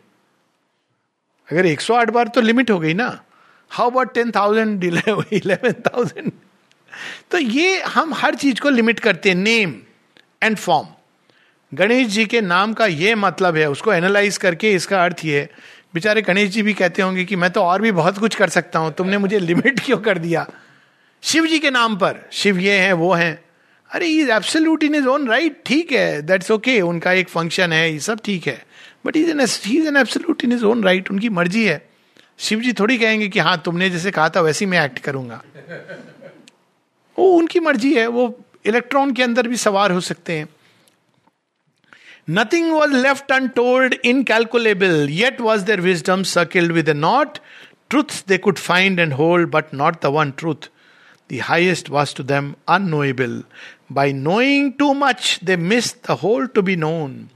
अगर 1.48 1.66
एक 1.66 1.80
सौ 1.80 1.94
आठ 1.94 2.10
बार 2.10 2.28
तो 2.28 2.40
लिमिट 2.40 2.70
हो 2.70 2.78
गई 2.78 2.94
ना। 2.94 3.08
How 3.70 3.90
about 3.90 4.12
ten 4.14 4.30
thousand 4.30 4.84
eleven 4.84 5.72
thousand 5.86 6.30
तो 7.30 7.38
ये 7.38 7.80
हम 7.82 8.14
हर 8.14 8.34
चीज़ 8.34 8.60
को 8.60 8.70
लिमिट 8.70 9.00
करते 9.00 9.28
हैं 9.28 9.36
name 9.36 9.74
and 10.42 10.56
form 10.56 10.86
Ganesh 11.72 12.06
ji 12.08 12.24
के 12.26 12.40
नाम 12.40 12.72
का 12.74 12.86
ये 12.86 13.14
मतलब 13.14 13.56
है, 13.56 13.68
उसको 13.70 13.92
एनालाइज 13.92 14.36
करके 14.36 14.72
इसका 14.74 15.02
अर्थ 15.04 15.24
ये 15.24 15.48
बेचारे 15.94 16.22
गणेश 16.22 16.50
जी 16.50 16.62
भी 16.62 16.74
कहते 16.74 17.02
होंगे 17.02 17.24
कि 17.24 17.36
मैं 17.36 17.50
तो 17.50 17.62
और 17.62 17.82
भी 17.82 17.92
बहुत 17.92 18.18
कुछ 18.18 18.34
कर 18.34 18.48
सकता 18.48 18.78
हूँ, 18.78 18.92
तुमने 18.92 19.18
मुझे 19.18 19.38
लिमिट 19.38 19.80
क्यों 19.84 19.98
कर 19.98 20.18
दिया? 20.18 20.46
शिव 21.22 21.46
जी 21.46 21.58
के 21.58 21.70
नाम 21.70 21.96
पर। 21.96 22.24
शिव 22.32 22.58
ये 22.58 22.78
है, 22.78 22.92
वो 22.92 23.12
है। 23.12 23.47
अरे 23.90 24.06
is 24.06 24.30
absolute 24.30 24.82
in 24.84 24.94
his 24.94 25.06
own 25.08 25.28
right 25.28 25.62
ठीक 25.66 25.92
है 25.92 26.22
दैट्स 26.22 26.50
ओके 26.50 26.70
okay, 26.70 26.88
उनका 26.88 27.12
एक 27.12 27.28
फ़ंक्शन 27.28 27.72
है 27.72 27.92
ये 27.92 27.98
सब 28.00 28.20
ठीक 28.24 28.46
है. 28.46 28.62
But 29.06 29.16
is 29.16 29.30
an 29.30 29.40
is 29.40 29.86
an 29.88 29.96
absolute 29.96 30.44
in 30.44 30.52
his 30.52 30.64
own 30.64 30.84
right 30.84 31.10
उनकी 31.10 31.28
मर्ज़ी 31.38 31.64
है. 31.64 31.82
शिव 32.38 32.60
जी 32.60 32.72
थोड़ी 32.80 32.98
कहेंगे 32.98 33.28
कि 33.28 33.38
हाँ 33.38 33.56
तुमने 33.64 33.90
जैसे 33.90 34.10
कहा 34.10 34.28
था 34.28 34.40
वैसे 34.40 34.64
ही 34.64 34.70
मैं 34.70 34.84
एक्ट 34.84 34.98
करूँगा. 35.08 35.42
वो 37.16 37.30
उनकी 37.38 37.60
मर्ज़ी 37.60 37.94
है. 37.94 38.06
वो 38.06 38.38
इलेक्ट्रॉन 38.66 39.12
के 39.12 39.22
अंदर 39.22 39.48
भी 39.48 39.56
सवार 39.56 39.92
हो 39.92 40.00
सकते 40.00 40.38
हैं. 40.38 40.48
Nothing 42.30 42.70
was 42.72 42.94
left 42.94 43.32
untold 43.32 43.94
incalculable 44.04 45.06
yet 45.10 45.40
was 45.40 45.64
there 45.64 45.80
wisdom 45.80 46.22
circled 46.32 46.72
with 46.72 46.90
not 46.96 47.38
truth 47.90 48.22
they 48.28 48.38
could 48.38 48.58
find 48.58 49.00
and 49.00 49.12
hold 49.12 49.50
but 49.50 49.74
not 49.74 50.02
the 50.02 50.16
one 50.16 50.30
truth 50.38 50.68
The 51.30 51.38
highest 51.46 51.88
was 51.94 52.12
to 52.14 52.24
them 52.28 52.46
unknowable. 52.66 53.32
By 53.92 54.12
knowing 54.12 54.72
too 54.78 54.92
much 54.94 55.38
they 55.44 55.56
miss 55.56 55.94
the 56.08 56.18
whole 56.22 56.46
to 56.46 56.62
be 56.62 56.76
known 56.76 57.28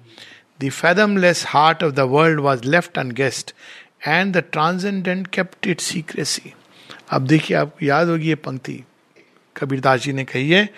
the 0.62 0.70
fathomless 0.70 1.44
heart 1.48 1.82
of 1.84 1.92
the 1.92 2.00
world 2.10 2.40
was 2.40 2.64
left 2.64 2.98
unguessed 3.12 3.54
and 4.06 4.36
the 4.36 4.44
transcendent 4.52 5.26
kept 5.26 5.66
it 5.66 5.80
secrecy 5.80 6.52
अब 7.10 7.26
देखिए, 7.26 7.56
आपको 7.56 7.84
याद 7.86 8.08
होगी 8.08 8.28
ये 8.28 8.34
पंक्ति। 8.34 8.82
कबीरदास 9.56 10.00
जी 10.00 10.12
ने 10.12 10.24
कही 10.24 10.50
है, 10.50 10.68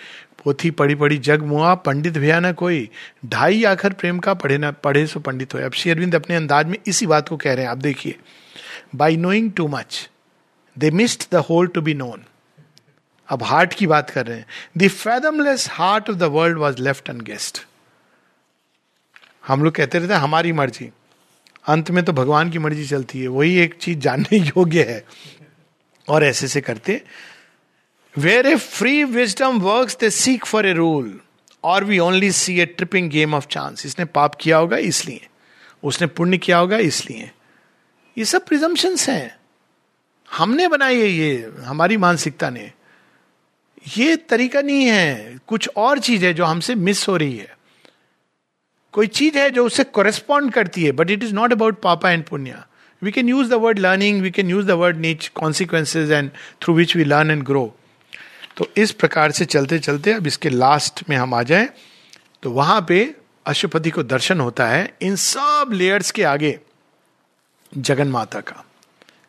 पोथी 0.43 0.71
पढ़ी 0.71 0.95
पढ़ी, 0.95 1.17
जग 1.17 1.43
मुआ, 1.43 1.73
पंडित 1.75 2.17
भया 2.17 2.39
न 2.39 2.51
कोई। 2.53 2.89
ढाई 3.25 3.63
आखर 3.63 3.93
प्रेम 3.93 4.19
का 4.19 4.33
पढ़े 4.33 4.57
ना, 4.57 4.71
पढ़े 4.71 5.05
सो 5.07 5.19
पंडित 5.19 5.53
हो 5.53 5.59
अब 5.59 5.73
श्री 5.73 6.11
अपने 6.11 6.35
अंदाज 6.35 6.65
में 6.67 6.77
इसी 6.87 7.05
बात 7.05 7.29
को 7.29 7.37
कह 7.37 7.53
रहे 7.53 7.63
हैं। 7.63 7.71
आप 7.71 7.77
देखिए 7.77 8.15
by 8.95 9.17
knowing 9.17 9.51
too 9.51 9.67
much 9.67 10.09
they 10.77 10.91
missed 10.91 11.23
the 11.31 11.43
whole 11.49 11.67
to 11.67 11.81
be 11.81 11.93
known 11.93 12.23
अब 13.29 13.43
हार्ट 13.43 13.73
की 13.73 13.87
बात 13.87 14.09
कर 14.09 14.27
रहे 14.27 14.37
हैं। 14.37 14.45
The 14.77 14.87
fathomless 14.87 15.67
heart 15.71 16.09
of 16.09 16.17
the 16.17 16.23
world 16.23 16.57
was 16.57 16.81
left 16.81 17.09
unguessed 17.21 17.65
हम 19.47 19.63
लोग 19.63 19.75
कहते 19.75 19.99
रहते 19.99 20.13
हमारी 20.13 20.51
मर्ज़ी। 20.51 20.89
अंत 21.67 21.91
में 21.91 22.05
तो 22.05 22.13
भगवान 22.13 22.49
की 22.49 22.59
मर्ज़ी 22.59 22.85
चलती 22.85 23.21
है। 23.21 23.27
वही 23.27 23.57
एक 23.57 23.73
चीज़ 23.73 23.99
जानने 23.99 24.37
योग्य 24.37 24.83
है। 24.83 25.05
और 26.09 26.23
ऐसे 26.23 26.47
से 26.47 26.61
करते 26.61 27.03
where 28.17 28.47
a 28.47 28.55
free 28.55 29.03
wisdom 29.03 29.59
work 29.59 29.89
they 29.99 30.09
seek 30.09 30.45
for 30.45 30.65
a 30.65 30.73
rule 30.73 31.19
और 31.63 31.83
we 31.83 31.99
only 31.99 32.31
see 32.31 32.59
a 32.59 32.65
tripping 32.65 33.09
game 33.09 33.33
of 33.33 33.47
chance 33.47 33.85
इसने 33.85 34.05
पाप 34.05 34.35
किया 34.35 34.57
होगा 34.57 34.77
इसलिए। 34.77 35.27
उसने 35.83 36.07
पुण्य 36.07 36.37
किया 36.37 36.57
होगा 36.57 36.77
इसलिए। 36.77 37.31
ये 38.17 38.25
सब 38.25 38.45
प्रिजम्पन्स 38.45 39.09
हैं। 39.09 39.37
हमने 40.31 40.67
बनाई 40.67 41.01
है 41.01 41.07
ये। 41.07 41.53
हमारी 41.63 41.97
मानसिकता 41.97 42.49
ने। 42.49 42.71
ये 43.85 44.15
तरीका 44.29 44.61
नहीं 44.61 44.85
है। 44.85 45.39
कुछ 45.47 45.69
और 45.77 45.99
चीज़ 45.99 46.25
है 46.25 46.33
जो 46.33 46.45
हमसे 46.45 46.75
मिस 46.75 47.07
हो 47.07 47.17
रही 47.17 47.37
है। 47.37 47.53
कोई 48.93 49.07
चीज़ 49.07 49.37
है 49.37 49.49
जो 49.49 49.65
उससे 49.65 49.83
कोरेस्पॉन्ड 49.83 50.53
करती 50.53 50.83
है 50.83 50.91
but 50.91 51.09
it 51.11 51.23
is 51.23 51.33
not 51.33 51.51
about 51.51 51.81
पापा 51.81 52.11
एंड 52.11 52.23
पुण्य 52.23 52.63
we 53.01 53.11
can 53.11 53.29
use 53.29 53.49
the 53.49 53.53
word 53.53 53.79
learning 53.79 54.21
we 54.21 54.31
can 54.31 54.49
use 54.49 54.67
the 54.67 54.71
word 54.71 54.97
नीच 54.97 55.27
consequences 55.35 56.11
and 56.11 56.29
through 56.61 56.73
which 56.73 56.95
we 56.95 57.03
learn 57.03 57.31
and 57.31 57.43
grow 57.43 57.65
तो 58.57 58.67
इस 58.77 58.91
प्रकार 58.91 59.31
से 59.31 59.45
चलते 59.45 59.79
चलते 59.79 60.13
अब 60.13 60.27
इसके 60.27 60.49
लास्ट 60.49 61.03
में 61.09 61.15
हम 61.17 61.33
आ 61.33 61.43
जाए। 61.43 61.69
तो 62.43 62.51
वहाँ 62.51 62.85
पे 62.87 63.15
अशुपति 63.45 63.89
को 63.89 64.03
दर्शन 64.03 64.39
होता 64.39 64.67
है 64.67 64.93
इन 65.01 65.15
सब 65.15 65.69
लेयर्स 65.73 66.11
के 66.11 66.23
आगे। 66.23 66.59
जगन 67.73 68.07
माता 68.07 68.39
का 68.39 68.63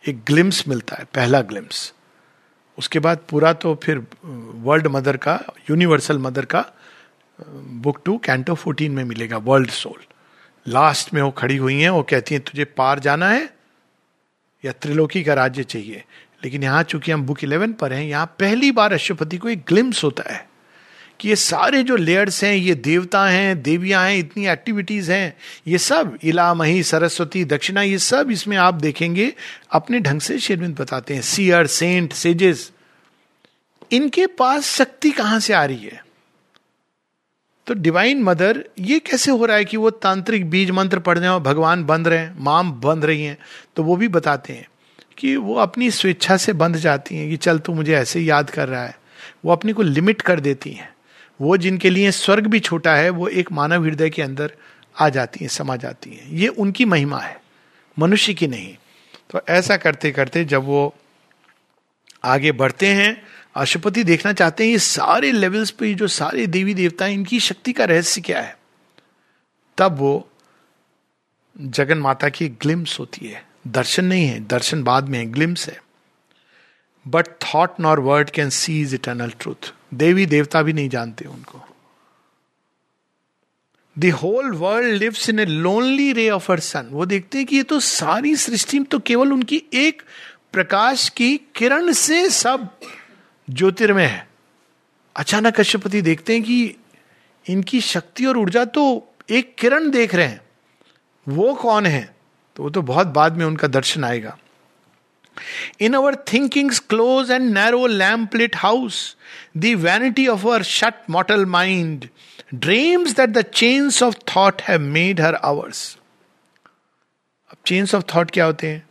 एक 0.09 0.23
ग्लिम्स 0.27 0.67
मिलता 0.69 0.97
है, 0.97 1.05
पहला 1.05 1.41
ग्लिम्स 1.43 1.93
उसके 2.79 2.99
बाद 2.99 3.19
पूरा 3.31 3.53
तो 3.53 3.75
फिर 3.75 4.07
वर्ल्ड 4.65 4.87
मदर 4.87 5.17
का 5.17 5.41
यूनिवर्सल 5.71 6.19
मदर 6.19 6.45
का 6.45 6.65
बुक 7.51 8.01
टू 8.05 8.19
कैंटो 8.19 8.55
फोर्टीन 8.55 8.93
में 8.93 9.05
मिलेगा 9.05 9.37
वर्ल्ड 9.37 9.71
सोल 9.71 10.01
लास्ट 10.69 11.15
में 11.15 11.23
वो 11.23 11.31
खड़ी 11.31 11.57
हुई 11.57 11.81
हैं, 11.81 11.91
वो 11.91 12.03
कहती 12.03 12.35
हैं, 12.35 12.45
तुझे 12.45 12.65
पार 12.65 12.99
जाना 12.99 13.29
है, 13.29 13.51
या 14.65 14.73
त्रिलोकी 14.73 15.25
का 15.25 15.35
राज्य 15.35 15.65
चाहिए? 15.65 16.05
लेकिन 16.45 16.63
यहाँ 16.63 16.83
चूँकि 16.83 17.13
हम 17.13 17.23
बुक 17.23 17.45
इलेवन 17.45 17.73
पर 17.73 17.93
हैं, 17.93 18.05
यहाँ 18.05 18.27
पहली 18.27 18.73
बार 18.73 18.93
अशुपति 18.93 19.39
को 19.39 19.49
एक 19.49 19.65
ग्लिम्स 19.69 20.05
होता 20.05 20.33
है। 20.33 20.49
कि 21.21 21.29
ये 21.29 21.37
सारे 21.37 21.83
जो 21.83 21.97
लेयर्स 21.97 22.45
हैं, 22.45 22.55
ये 22.55 22.75
देवता 22.75 23.27
हैं, 23.27 23.63
देवियाँ 23.63 24.09
हैं, 24.09 24.19
इतनी 24.19 24.47
एक्टिविटीज़ 24.47 25.13
हैं, 25.13 25.37
ये 25.67 25.79
सब 25.79 26.19
इला 26.25 26.55
मही 26.55 26.83
सरस्वती, 26.83 27.45
दक्षिणा, 27.45 27.83
ये 27.83 27.99
सब 27.99 28.31
इसमें 28.31 28.57
आप 28.57 28.75
देखेंगे, 28.75 29.35
अपने 29.71 30.01
ढंग 30.01 30.21
से 30.21 30.39
शेरविंद 30.39 30.81
बताते 30.81 31.15
हैं। 31.15 31.23
सियर 31.23 31.67
सेंट 31.67 32.13
सेजेस 32.13 32.73
इनके 33.93 34.27
पास 34.27 34.65
शक्ति 34.65 35.11
कहाँ 35.11 35.41
से 35.41 35.53
आ 35.53 35.65
रही 35.65 35.85
है? 35.85 36.05
तो 37.67 37.75
डिवाइन 37.75 38.23
मदर 38.23 38.65
ये 38.79 38.99
कैसे 38.99 39.31
हो 39.31 39.47
रहा 39.47 39.57
है 39.57 39.65
कि 39.65 39.77
वो 39.77 39.91
तांत्रिक 39.91 40.51
बीज 40.51 40.71
मंत्र 40.71 40.99
पढ़ 40.99 41.15
पढ़ने 41.15 41.29
और 41.29 41.41
भगवान 41.41 41.85
बंद 41.85 42.09
रहे 42.09 42.19
हैं, 42.19 42.37
माम 42.41 42.73
बंद 42.73 43.05
रही 43.05 43.25
हैं 43.25 43.39
तो 43.77 43.83
वो 43.83 43.97
भी 43.97 44.09
बताते 44.09 44.53
हैं 44.53 44.67
कि 45.19 45.37
वो 45.37 45.55
अपनी 45.55 45.91
स्वेच्छा 45.91 46.37
से 46.37 46.53
बंध 46.53 46.77
जाती 46.77 47.17
हैं 47.17 47.31
कि 47.31 47.37
चल 47.37 47.59
तू 47.59 47.75
मुझे 47.75 47.95
ऐसे 47.95 48.21
याद 48.21 48.51
कर 48.51 48.69
रहा 48.69 48.87
है। 48.87 48.99
वो 49.45 49.53
अपने 49.53 49.73
को 49.73 49.83
लिमिट 49.83 50.23
कर 50.23 50.41
देती 50.41 50.71
हैं। 50.71 50.96
वो 51.41 51.57
जिनके 51.57 51.91
लिए 51.91 52.11
स्वर्ग 52.11 52.47
भी 52.47 52.61
छोटा 52.61 52.95
है, 52.95 53.11
वो 53.11 53.29
एक 53.29 53.53
मानव 53.53 53.85
हृदय 53.85 54.11
के 54.11 54.23
अंदर 54.23 54.53
आ 55.01 55.09
जाती 55.09 55.39
हैं, 55.41 55.49
समा 55.49 55.77
जाती 55.77 56.11
हैं। 56.11 56.29
ये 56.29 56.49
उनकी 56.49 56.85
महिमा 56.85 57.19
है, 57.19 57.43
मनुष्य 57.99 58.35
की 58.35 58.47
नहीं। 58.47 58.77
तो 59.31 59.41
ऐसा 59.49 59.77
करते 59.77 60.11
करते 60.11 60.45
जब 60.45 60.65
वो 60.65 60.95
आगे 62.25 62.53
बढ़ते 62.53 62.87
हैं, 62.87 63.23
अशुपति 63.55 64.05
देखना 64.05 64.33
चाहते 64.33 64.65
हैं, 64.65 64.71
ये 64.71 64.79
सारे 64.79 65.33
लेवल्स 65.33 65.71
पे, 65.71 65.95
जो 65.95 66.09
सारे 66.09 66.47
देवी 66.47 66.75
देवता 66.75 67.07
इनकी 67.07 67.41
शक्ति 67.41 67.73
का 67.73 67.85
रहस्य 67.85 68.21
क्या 68.21 68.43
है? 68.43 68.59
तब 69.79 69.97
वो 69.99 70.29
जगन 71.61 71.99
माता 71.99 72.29
की 72.29 72.49
ग्लिम्स 72.49 73.01
होती 73.01 73.27
है। 73.27 73.45
दर्शन 73.67 74.05
नहीं 74.05 74.27
है, 74.27 74.41
दर्शन 74.41 74.83
बाद 74.83 75.09
में 75.09 75.19
है 75.19 75.27
ग्लिम्स 75.27 75.69
है। 75.69 75.83
But 77.09 77.27
thought 77.27 77.81
nor 77.81 78.01
word 78.01 78.31
can 78.31 78.51
seize 78.51 78.95
eternal 78.95 79.31
truth 79.31 79.75
देवी 79.95 80.27
देवता 80.27 80.63
भी 80.63 80.73
नहीं 80.73 80.89
जानते 80.89 81.25
उनको। 81.25 81.61
The 83.97 84.11
whole 84.13 84.51
world 84.53 84.95
lives 84.95 85.29
in 85.29 85.39
a 85.39 85.45
lonely 85.45 86.13
ray 86.13 86.29
of 86.31 86.53
her 86.53 86.61
sun 86.61 86.89
वो 86.91 87.07
देखते 87.07 87.39
हैं 87.39 87.47
कि 87.47 87.57
ये 87.57 87.63
तो 87.63 87.81
सारी 87.81 88.37
सृष्टि 88.37 88.81
तो 88.81 88.99
केवल 88.99 89.33
उनकी 89.33 89.63
एक 89.75 90.03
प्रकाश 90.53 91.09
की 91.09 91.37
किरण 91.55 91.93
से 91.93 92.29
सब 92.31 92.69
ज्योतिर्मय 93.51 94.05
है। 94.05 94.29
अचानक 95.17 95.61
कश्यपति 95.61 96.03
देखते 96.03 96.33
हैं 96.33 96.43
कि 96.43 96.77
इनकी 97.47 97.81
शक्ति 97.81 98.27
और 98.27 98.39
ऊर्जा 98.39 98.65
तो 98.65 99.15
एक 99.31 99.55
किरण 99.59 99.91
देख 99.91 100.15
रहे 100.15 100.27
हैं। 100.27 100.41
वो 101.29 101.55
कौन 101.55 101.87
है? 101.87 102.17
तो 102.57 102.63
वो 102.63 102.71
तो 102.71 102.83
बहुत 102.83 103.07
बाद 103.07 103.37
में 103.37 103.45
उनका 103.47 103.69
दर्शन 103.69 104.05
आएगा। 104.05 104.39
Our 105.95 106.17
thinkings 106.33 106.79
close 106.79 107.31
and 107.31 107.55
narrow 107.55 107.87
lamp 107.87 108.35
lit 108.35 108.57
house 108.57 109.17
the 109.57 109.65
vanity 109.65 110.29
of 110.29 110.41
our 110.41 110.63
shut 110.63 110.95
mortal 111.11 111.47
mind 111.47 112.09
dreams 112.55 113.11
that 113.11 113.31
the 113.31 113.43
chains 113.43 114.03
of 114.03 114.15
thought 114.37 114.63
have 114.63 114.81
made 114.81 115.21
her 115.21 115.35
ours 115.35 115.99
अब 117.51 117.57
चेन्स 117.67 117.95
ऑफ़ 117.95 118.05
थॉट 118.17 118.31
क्या 118.31 118.45
होते 118.45 118.67
हैं? 118.67 118.89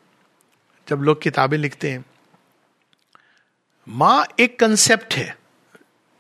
जब 0.89 0.95
लोग 0.95 1.21
किताबें 1.21 1.57
लिखते 1.57 1.91
हैं। 1.91 2.05
माँ 3.87 4.25
एक 4.39 4.59
कंसेप्ट 4.59 5.13
है। 5.13 5.37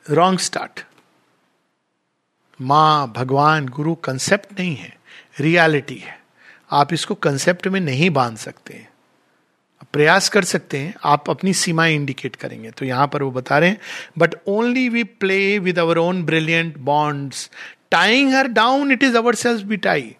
रॉन्ग 0.09 0.39
स्टार्ट 0.39 0.85
माँ, 2.61 3.13
भगवान, 3.15 3.67
गुरु 3.67 3.95
कंसेप्ट 3.95 4.59
नहीं 4.59 4.75
है। 4.75 4.97
रियलिटी 5.39 5.95
है। 5.95 6.21
आप 6.71 6.93
इसको 6.93 7.15
कंसेप्ट 7.15 7.67
में 7.67 7.79
नहीं 7.79 8.09
बाँध 8.09 8.37
सकते 8.37 8.87
प्रयास 9.93 10.27
कर 10.29 10.43
सकते 10.43 10.77
हैं, 10.77 10.93
आप 11.03 11.29
अपनी 11.29 11.53
सीमाएँ 11.53 11.95
इंडिकेट 11.95 12.35
करेंगे। 12.35 12.71
तो 12.71 12.85
यहाँ 12.85 13.07
पर 13.07 13.23
वो 13.23 13.31
बता 13.31 13.57
रहे 13.57 13.69
हैं 13.69 13.79
but 14.17 14.35
only 14.47 14.87
we 14.89 15.03
play 15.03 15.57
with 15.59 15.79
our 15.79 15.97
own 15.97 16.23
brilliant 16.23 16.77
bonds 16.77 17.49
tying 17.91 18.33
her 18.33 18.47
down 18.47 18.91
it 18.91 19.03
is 19.03 19.17
our 19.17 19.35
self 19.35 19.63
be 19.63 19.77
tie 19.77 20.15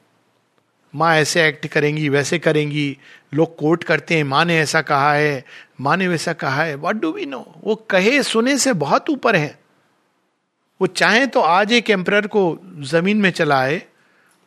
माँ 0.93 1.16
ऐसे 1.16 1.47
एक्ट 1.47 1.68
करेंगी, 1.68 2.10
वैसे 2.10 2.39
करेंगी। 2.39 2.97
लोग 3.34 3.56
कोट 3.58 3.84
करते 3.84 4.16
हैं, 4.16 4.24
माँ 4.24 4.43
ने 4.45 4.58
ऐसा 4.60 4.82
कहा 4.82 5.14
है, 5.14 5.43
माँ 5.82 5.95
ने 5.97 6.08
वैसा 6.08 6.34
कहा 6.34 6.64
है। 6.64 6.76
वट 6.76 6.95
डू 6.95 7.12
वी 7.12 7.26
नो 7.26 7.39
वो 7.64 7.76
कहे, 7.76 8.22
सुने 8.24 8.58
से 8.58 8.74
बहुत 8.74 9.10
ऊपर 9.10 9.36
है। 9.36 9.58
वो 10.82 10.88
चाहे 10.88 11.26
तो 11.28 11.39
आज 11.39 11.72
एक 11.74 11.89
एम्पर 11.89 12.28
को 12.28 12.60
ज़मीन 12.84 13.18
में 13.18 13.30
चलाए 13.32 13.82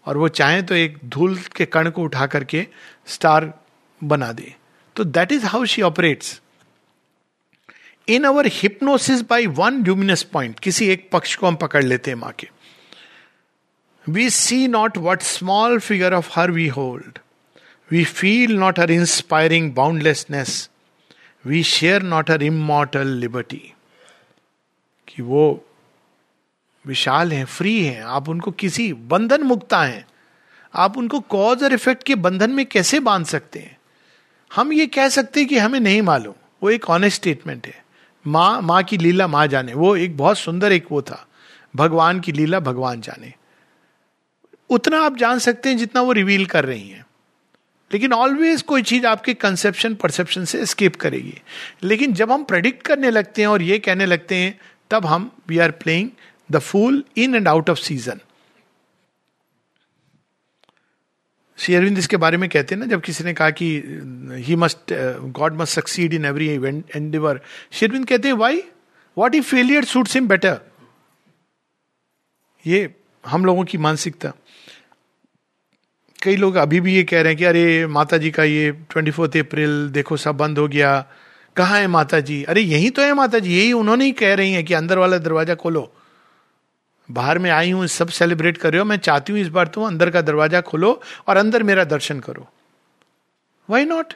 और 0.07 0.17
वो 0.17 0.29
चाहे 0.29 0.63
तो 0.63 0.75
एक 0.75 0.99
धूल 1.05 1.37
के 1.57 1.65
कण 1.67 1.91
को 1.91 2.03
उठा 2.03 2.27
करके 2.27 2.67
स्टार 3.07 3.53
बना 4.01 4.33
दे। 4.33 4.55
तो 4.99 5.05
that 5.05 5.33
is 5.33 5.47
how 5.47 5.65
she 5.65 5.83
operates 5.83 6.41
in 8.09 8.25
our 8.25 8.47
hypnosis 8.47 9.21
by 9.21 9.47
one 9.47 9.85
luminous 9.85 10.23
point 10.23 10.61
किसी 10.61 10.89
एक 10.89 11.11
पक्ष 11.13 11.37
को 11.37 11.47
हम 11.47 11.55
पकड़ 11.55 11.85
लेते 11.85 12.11
हैं 12.11 12.19
माँ 12.19 12.33
के। 12.33 12.49
We 14.09 14.31
see 14.31 14.69
not 14.69 14.99
what 14.99 15.23
small 15.23 15.79
figure 15.79 16.15
of 16.15 16.31
her 16.35 16.51
we 16.51 16.69
hold 16.69 17.19
we 17.91 18.05
feel 18.05 18.57
not 18.57 18.79
her 18.79 18.91
inspiring 18.91 19.73
boundlessness 19.73 20.71
we 21.47 21.63
share 21.63 22.03
not 22.03 22.31
her 22.31 22.43
immortal 22.43 23.07
liberty 23.07 23.73
कि 25.09 25.23
वो 25.23 25.67
विशाल 26.87 27.33
हैं 27.33 27.45
फ्री 27.45 27.85
हैं। 27.85 28.03
आप 28.03 28.29
उनको 28.29 28.51
किसी 28.51 28.93
बंधन 28.93 29.43
मुक्ता 29.43 29.83
हैं। 29.83 30.07
आप 30.75 30.99
उनको 30.99 31.21
कॉज 31.21 31.65
और 31.65 31.73
इफ़ेक्ट 31.73 32.03
के 32.03 32.15
बंधन 32.15 32.51
में 32.51 32.67
कैसे 32.67 33.01
बाँध 33.01 33.27
सकते 33.27 33.59
हैं? 33.59 33.78
हम 34.55 34.73
ये 34.73 34.87
कह 34.87 35.09
सकते 35.09 35.41
हैं 35.41 35.49
कि 35.49 35.59
हमें 35.59 35.81
नहीं 35.81 36.03
मालूम। 36.03 36.35
वो 36.63 36.71
एक 36.71 36.91
ऑनेस्ट 36.91 37.17
स्टेटमेंट 37.17 37.67
है। 37.67 37.85
माँ 38.27 38.63
माँ 38.63 38.83
की 38.83 38.99
लीला 38.99 39.27
माँ 39.27 39.47
जाने। 39.47 39.75
वो 39.75 39.97
एक 39.97 40.17
बहुत 40.17 40.39
सुंदर 40.39 40.73
एक 40.73 40.87
वो 40.91 41.03
था। 41.03 41.29
भगवान 41.77 42.21
की 42.21 42.33
लीला 42.33 42.61
भगवान 42.61 43.01
जाने। 43.01 43.33
उतना 44.71 45.01
आप 45.01 45.17
जान 45.17 45.39
सकते 45.39 45.69
हैं 45.69 45.77
जितना 45.77 46.01
वो 46.01 46.13
रिवील 46.13 46.47
कर 46.47 46.65
रही 46.65 46.89
हैं। 46.89 47.07
लेकिन 47.93 48.13
ऑलवेज 48.13 48.63
कोई 48.63 48.83
चीज़ 48.83 49.07
आपके 49.07 49.35
कंसेप्शन 49.35 49.95
परसेप्शन 49.95 50.45
से 50.45 50.67
स्केप 50.67 50.97
करेगी। 50.97 51.39
लेकिन 51.83 52.13
जब 52.13 52.33
हम 52.33 52.45
प्रेडिक्ट 52.45 52.87
करने 52.87 53.11
लगते 53.11 53.43
हैं 53.43 53.49
और 53.49 53.63
ये 53.63 53.79
कहने 53.79 54.07
लगते 54.07 54.35
हैं, 54.35 54.59
तब 54.91 55.07
हम 55.07 55.33
we 55.49 55.59
are 55.59 55.71
playing 55.71 56.11
the 56.51 56.59
fool 56.59 57.05
in 57.17 57.35
and 57.35 57.49
out 57.49 57.71
of 57.71 57.79
season 57.79 58.21
Shri 61.59 61.75
Aurobindo 61.75 61.99
इसके 61.99 62.17
बारे 62.17 62.37
में 62.37 62.49
कहते 62.49 62.75
हैं 62.75 62.81
ना, 62.81 62.87
जब 62.87 63.01
किसी 63.03 63.25
ने 63.25 63.33
कहा 63.35 63.51
कि 63.53 63.67
he 64.47 64.57
must 64.57 64.93
God 65.39 65.57
must 65.57 65.75
succeed 65.75 66.15
in 66.15 66.25
every 66.25 66.49
endeavour 66.49 67.41
Shri 67.73 67.87
Aurobindo 67.89 68.07
कहते 68.09 68.29
हैं 68.29 68.35
why 68.37 68.63
what 69.17 69.35
if 69.35 69.41
failure 69.43 69.85
suits 69.87 70.15
him 70.15 70.29
better 70.29 70.61
ये 72.65 72.89
हम 73.25 73.45
लोगों 73.45 73.65
की 73.65 73.79
मानसिकता। 73.79 74.33
कई 76.19 76.37
लोग 76.37 76.57
अभी 76.57 76.81
भी 76.81 76.95
ये 76.95 77.03
कह 77.05 77.21
रहे 77.23 77.33
हैं 77.33 77.39
कि, 77.39 77.45
अरे 77.45 77.87
माता 77.89 78.17
जी 78.19 78.31
का 78.31 78.45
ये 78.45 78.71
ट्वेंटी 78.91 79.11
फोर्थ 79.11 79.37
अप्रैल 79.39 79.89
देखो, 79.91 80.17
सब 80.17 80.37
बंद 80.37 80.59
हो 80.59 80.67
गया। 80.69 81.07
कहाँ 81.57 81.81
है 81.81 81.87
माता 81.89 82.21
जी 82.21 82.43
अरे, 82.45 82.61
यही 82.63 82.91
तो 82.91 83.03
है 83.03 83.13
माता 83.15 83.39
जी 83.39 83.57
यही 83.57 83.73
उन्होंने 83.75 84.05
ही 84.05 84.13
कह 84.13 84.35
रही 84.35 84.53
हैं 84.53 84.65
कि 84.65 84.75
अंदर 84.75 84.99
वाला 84.99 85.19
दरवाज़ा 85.19 85.55
खोलो। 85.57 85.91
बाहर 87.11 87.39
में 87.39 87.51
आई 87.51 87.71
हूँ 87.71 87.87
सब 87.87 88.09
सेलिब्रेट 88.09 88.57
कर 88.57 88.73
रहे 88.73 88.79
हो 88.79 88.85
मैं 88.85 88.97
चाहती 88.97 89.33
हूँ 89.33 89.41
इस 89.41 89.49
बार 89.49 89.67
तुम 89.67 89.87
अंदर 89.87 90.11
का 90.11 90.21
दरवाज़ा 90.21 90.61
खोलो 90.61 91.01
और 91.29 91.37
अंदर 91.37 91.63
मेरा 91.63 91.85
दर्शन 91.85 92.21
करो। 92.21 92.49
वाई 93.69 93.85
नॉट 93.85 94.13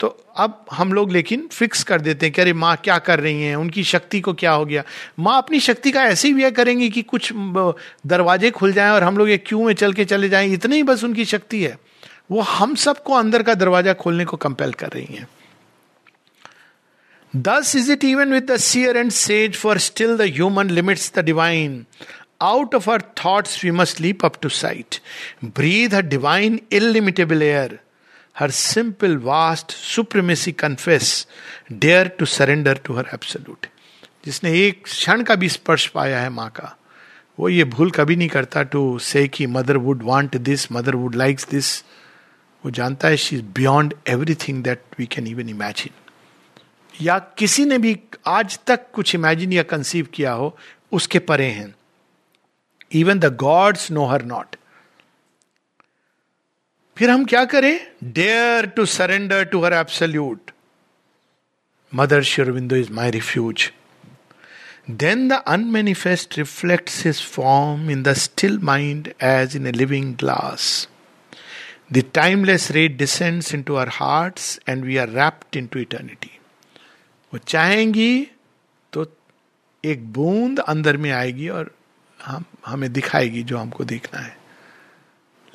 तो 0.00 0.08
अब 0.36 0.64
हम 0.72 0.92
लोग 0.92 1.12
लेकिन 1.12 1.46
फिक्स 1.52 1.82
कर 1.84 2.00
देते 2.00 2.26
हैं 2.26 2.32
कि 2.34 2.40
अरे 2.40 2.52
माँ 2.52 2.76
क्या 2.84 2.98
कर 2.98 3.20
रही 3.20 3.42
हैं 3.42 3.54
उनकी 3.56 3.84
शक्ति 3.84 4.20
को 4.20 4.32
क्या 4.34 4.52
हो 4.52 4.64
गया? 4.64 4.82
माँ 5.18 5.36
अपनी 5.38 5.60
शक्ति 5.60 5.90
का 5.90 6.02
ऐसे 6.04 6.28
ही 6.28 6.34
व्यय 6.34 6.50
करेंगी 6.50 6.88
कि 6.90 7.02
कुछ 7.02 7.32
दरवाजे 8.06 8.50
खुल 8.50 8.72
जाएँ 8.72 8.90
और 8.90 9.02
हम 9.02 9.18
लोग 9.18 9.30
एक 9.30 9.44
क्यू 9.46 9.62
में 9.66 9.72
चल 9.74 9.92
के 9.92 10.04
चले 10.04 10.28
जाएँ 10.28 10.52
इतनी 10.52 10.76
ही 10.76 10.82
बस 10.82 11.04
उनकी 11.04 11.24
शक्ति 11.24 11.62
है। 11.64 11.78
वो 12.30 12.40
हम 12.40 12.74
सबको 12.74 13.14
अंदर 13.14 13.42
का 13.42 13.54
दरवाज़ा 13.54 13.92
खोलने 13.92 14.24
को 14.24 14.36
कंपेल 14.36 14.72
कर 14.72 14.88
रही 14.88 15.14
हैं। 15.14 15.28
Thus 17.34 17.74
is 17.74 17.88
it 17.90 18.04
even 18.04 18.30
with 18.30 18.46
the 18.46 18.58
and 18.96 19.12
sage, 19.12 19.56
for 19.56 19.78
still 19.78 20.16
the 20.16 20.28
human 20.28 20.74
limits 20.74 21.10
the 21.10 21.22
divine. 21.22 21.84
Out 22.40 22.74
of 22.74 22.86
our 22.88 23.00
thoughts 23.00 23.62
we 23.62 23.70
must 23.70 23.98
leap 23.98 24.22
up 24.22 24.40
to 24.42 24.50
sight. 24.50 25.00
Breathe 25.42 25.92
her 25.92 26.02
divine, 26.02 26.60
illimitable 26.70 27.42
air. 27.42 27.80
Her 28.34 28.50
simple, 28.50 29.16
vast 29.16 29.70
supremacy 29.70 30.52
confess. 30.52 31.26
Dare 31.78 32.10
to 32.10 32.26
surrender 32.26 32.74
to 32.74 32.94
her 32.94 33.06
absolute. 33.12 33.66
जिसने 34.24 34.50
एक 34.60 34.82
क्षण 34.84 35.22
का 35.22 35.34
भी 35.34 35.48
स्पर्श 35.48 35.86
पाया 35.94 36.20
है 36.20 36.30
माँ 36.30 36.48
का 36.50 36.76
वो 37.38 37.48
ये 37.48 37.64
भूल 37.64 37.90
कभी 37.90 38.16
नहीं 38.16 38.28
करता 38.28 38.62
टू 38.72 38.98
से 38.98 39.26
कि 39.28 39.46
mother 39.46 39.76
would 39.84 40.02
want 40.02 40.36
this 40.36 40.66
mother 40.72 40.94
would 40.96 41.14
likes 41.14 41.48
this 41.50 41.68
वो 42.64 42.70
जानता 42.78 43.08
है 43.08 43.16
she 43.16 43.36
is 43.36 43.42
beyond 43.56 43.94
everything 44.08 44.62
that 44.64 44.82
we 44.98 45.06
can 45.14 45.26
even 45.26 45.48
imagine 45.48 45.92
या 46.94 47.18
किसी 47.38 47.64
ने 47.64 47.78
भी 47.78 47.96
आज 48.26 48.58
तक 48.66 48.90
कुछ 48.94 49.14
इमेजिन 49.14 49.52
या 49.52 49.62
कंसीव 49.74 50.08
किया 50.14 50.32
हो 50.32 50.56
उसके 50.92 51.18
परे 51.30 51.46
हैं 51.50 51.74
even 52.92 53.18
the 53.18 53.36
gods 53.36 53.90
know 53.90 54.06
her 54.06 54.24
not 54.24 54.56
फिर 56.96 57.10
हम 57.10 57.24
क्या 57.24 57.44
करें? 57.44 57.78
Dare 58.04 58.66
to 58.66 58.86
surrender 58.86 59.44
to 59.44 59.64
her 59.64 59.72
absolute 59.72 60.50
mother 61.94 62.22
शिविंदो 62.22 62.76
is 62.76 62.92
my 62.92 63.10
refuge 63.10 63.70
then 64.90 65.28
the 65.28 65.42
unmanifest 65.46 66.38
reflect 66.38 66.90
his 67.04 67.22
form 67.22 67.90
in 67.90 68.02
the 68.02 68.12
still 68.12 68.58
mind 68.58 69.12
as 69.22 69.56
in 69.56 69.66
a 69.66 69.72
living 69.72 70.14
glass 70.14 70.88
the 71.92 72.04
timeless 72.14 72.70
ray 72.70 72.96
descends 72.96 73.54
into 73.62 73.74
our 73.74 73.88
heart 73.88 74.40
and 74.68 74.84
we 74.84 74.96
are 74.96 75.08
rapt 75.08 75.56
into 75.66 75.78
eternity 75.78 76.30
वो 77.32 77.38
चाहेंगी 77.38 78.28
तो 78.92 79.06
एक 79.84 80.12
बूंद 80.12 80.60
अंदर 80.60 80.96
में 80.96 81.10
आएगी 81.10 81.48
और 81.48 81.70
हम 82.18 82.44
हमें 82.66 82.92
दिखाएगी 82.92 83.42
जो 83.42 83.58
हमको 83.58 83.84
देखना 83.84 84.20
है। 84.20 84.38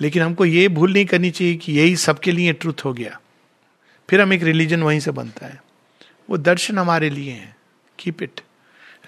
लेकिन 0.02 0.24
हमको 0.24 0.46
ये 0.46 0.68
भूल 0.68 0.94
नहीं 0.94 1.06
करनी 1.06 1.32
चाहिए 1.32 1.56
कि 1.56 1.74
यही 1.74 1.96
सबके 1.96 2.32
लिए 2.32 2.54
ट्रुथ 2.54 2.86
हो 2.86 2.94
गया। 2.94 3.20
फिर 4.10 4.22
हम 4.22 4.34
एक 4.34 4.44
रिलीजन 4.44 4.84
वहीं 4.84 5.00
से 5.00 5.12
बनता 5.12 5.46
है। 5.46 5.64
वो 6.30 6.38
दर्शन 6.38 6.78
हमारे 6.78 7.10
लिए 7.10 7.32
हैं। 7.32 7.56
कीप 8.00 8.24
इट 8.24 8.42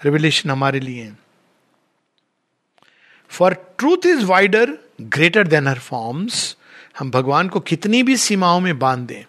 रेवलेशन 0.04 0.50
हमारे 0.50 0.80
लिए 0.80 1.02
है। 1.04 1.18
For 3.28 3.74
truth 3.78 4.06
is 4.06 4.24
wider 4.24 4.78
greater 5.00 5.46
than 5.46 5.66
her 5.66 5.78
forms 5.78 6.56
हम 6.98 7.10
भगवान 7.10 7.48
को 7.48 7.60
कितनी 7.60 8.02
भी 8.02 8.16
सीमाओं 8.16 8.60
में 8.60 8.78
बाँध 8.78 9.06
दें। 9.06 9.24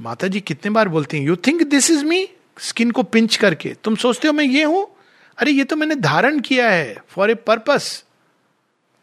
माता 0.00 0.26
जी 0.26 0.40
कितने 0.40 0.70
बार 0.70 0.88
बोलती 0.88 1.18
हैं 1.18 1.24
you 1.24 1.36
think 1.36 1.62
this 1.62 1.90
is 1.90 2.04
me 2.04 2.28
skin 2.58 2.90
को 2.90 3.02
पिंच 3.02 3.36
करके। 3.36 3.76
तुम 3.84 3.96
सोचते 3.96 4.28
हो 4.28 4.34
मैं 4.34 4.44
ये 4.44 4.64
हूँ? 4.64 4.95
अरे, 5.38 5.50
ये 5.50 5.64
तो 5.64 5.76
मैंने 5.76 5.94
धारण 5.96 6.40
किया 6.40 6.68
है 6.70 6.96
फॉर 7.08 7.30
ए 7.30 7.34
पर्पस 7.36 8.04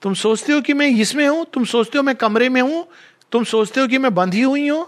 तुम 0.01 0.13
सोचते 0.15 0.53
हो 0.53 0.61
कि 0.61 0.73
मैं 0.73 0.87
इसमें 0.87 1.27
हूँ, 1.27 1.45
तुम 1.53 1.65
सोचते 1.65 1.97
हो 1.97 2.03
मैं 2.03 2.15
कमरे 2.15 2.49
में 2.49 2.61
हूँ, 2.61 2.85
तुम 3.31 3.43
सोचते 3.43 3.81
हो 3.81 3.87
कि 3.87 3.97
मैं 3.97 4.13
बंधी 4.15 4.41
हुई 4.41 4.67
हूँ। 4.67 4.85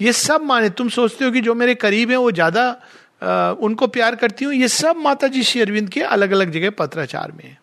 ये 0.00 0.12
सब 0.12 0.42
माने, 0.42 0.68
तुम 0.70 0.88
सोचते 0.88 1.24
हो 1.24 1.30
कि 1.30 1.40
जो 1.40 1.54
मेरे 1.54 1.74
करीब 1.76 2.10
है, 2.10 2.16
वो 2.16 2.30
ज़्यादा 2.32 3.56
उनको 3.62 3.86
प्यार 3.86 4.14
करती 4.16 4.44
हूँ। 4.44 4.54
ये 4.54 4.68
सब 4.68 4.96
माता 4.96 5.28
जी 5.28 5.42
श्री 5.42 5.60
अरविंद 5.60 5.88
के 5.88 6.02
अलग 6.02 6.30
अलग 6.30 6.50
जगह 6.50 6.70
पत्राचार 6.70 7.32
में 7.32 7.44
है। 7.44 7.58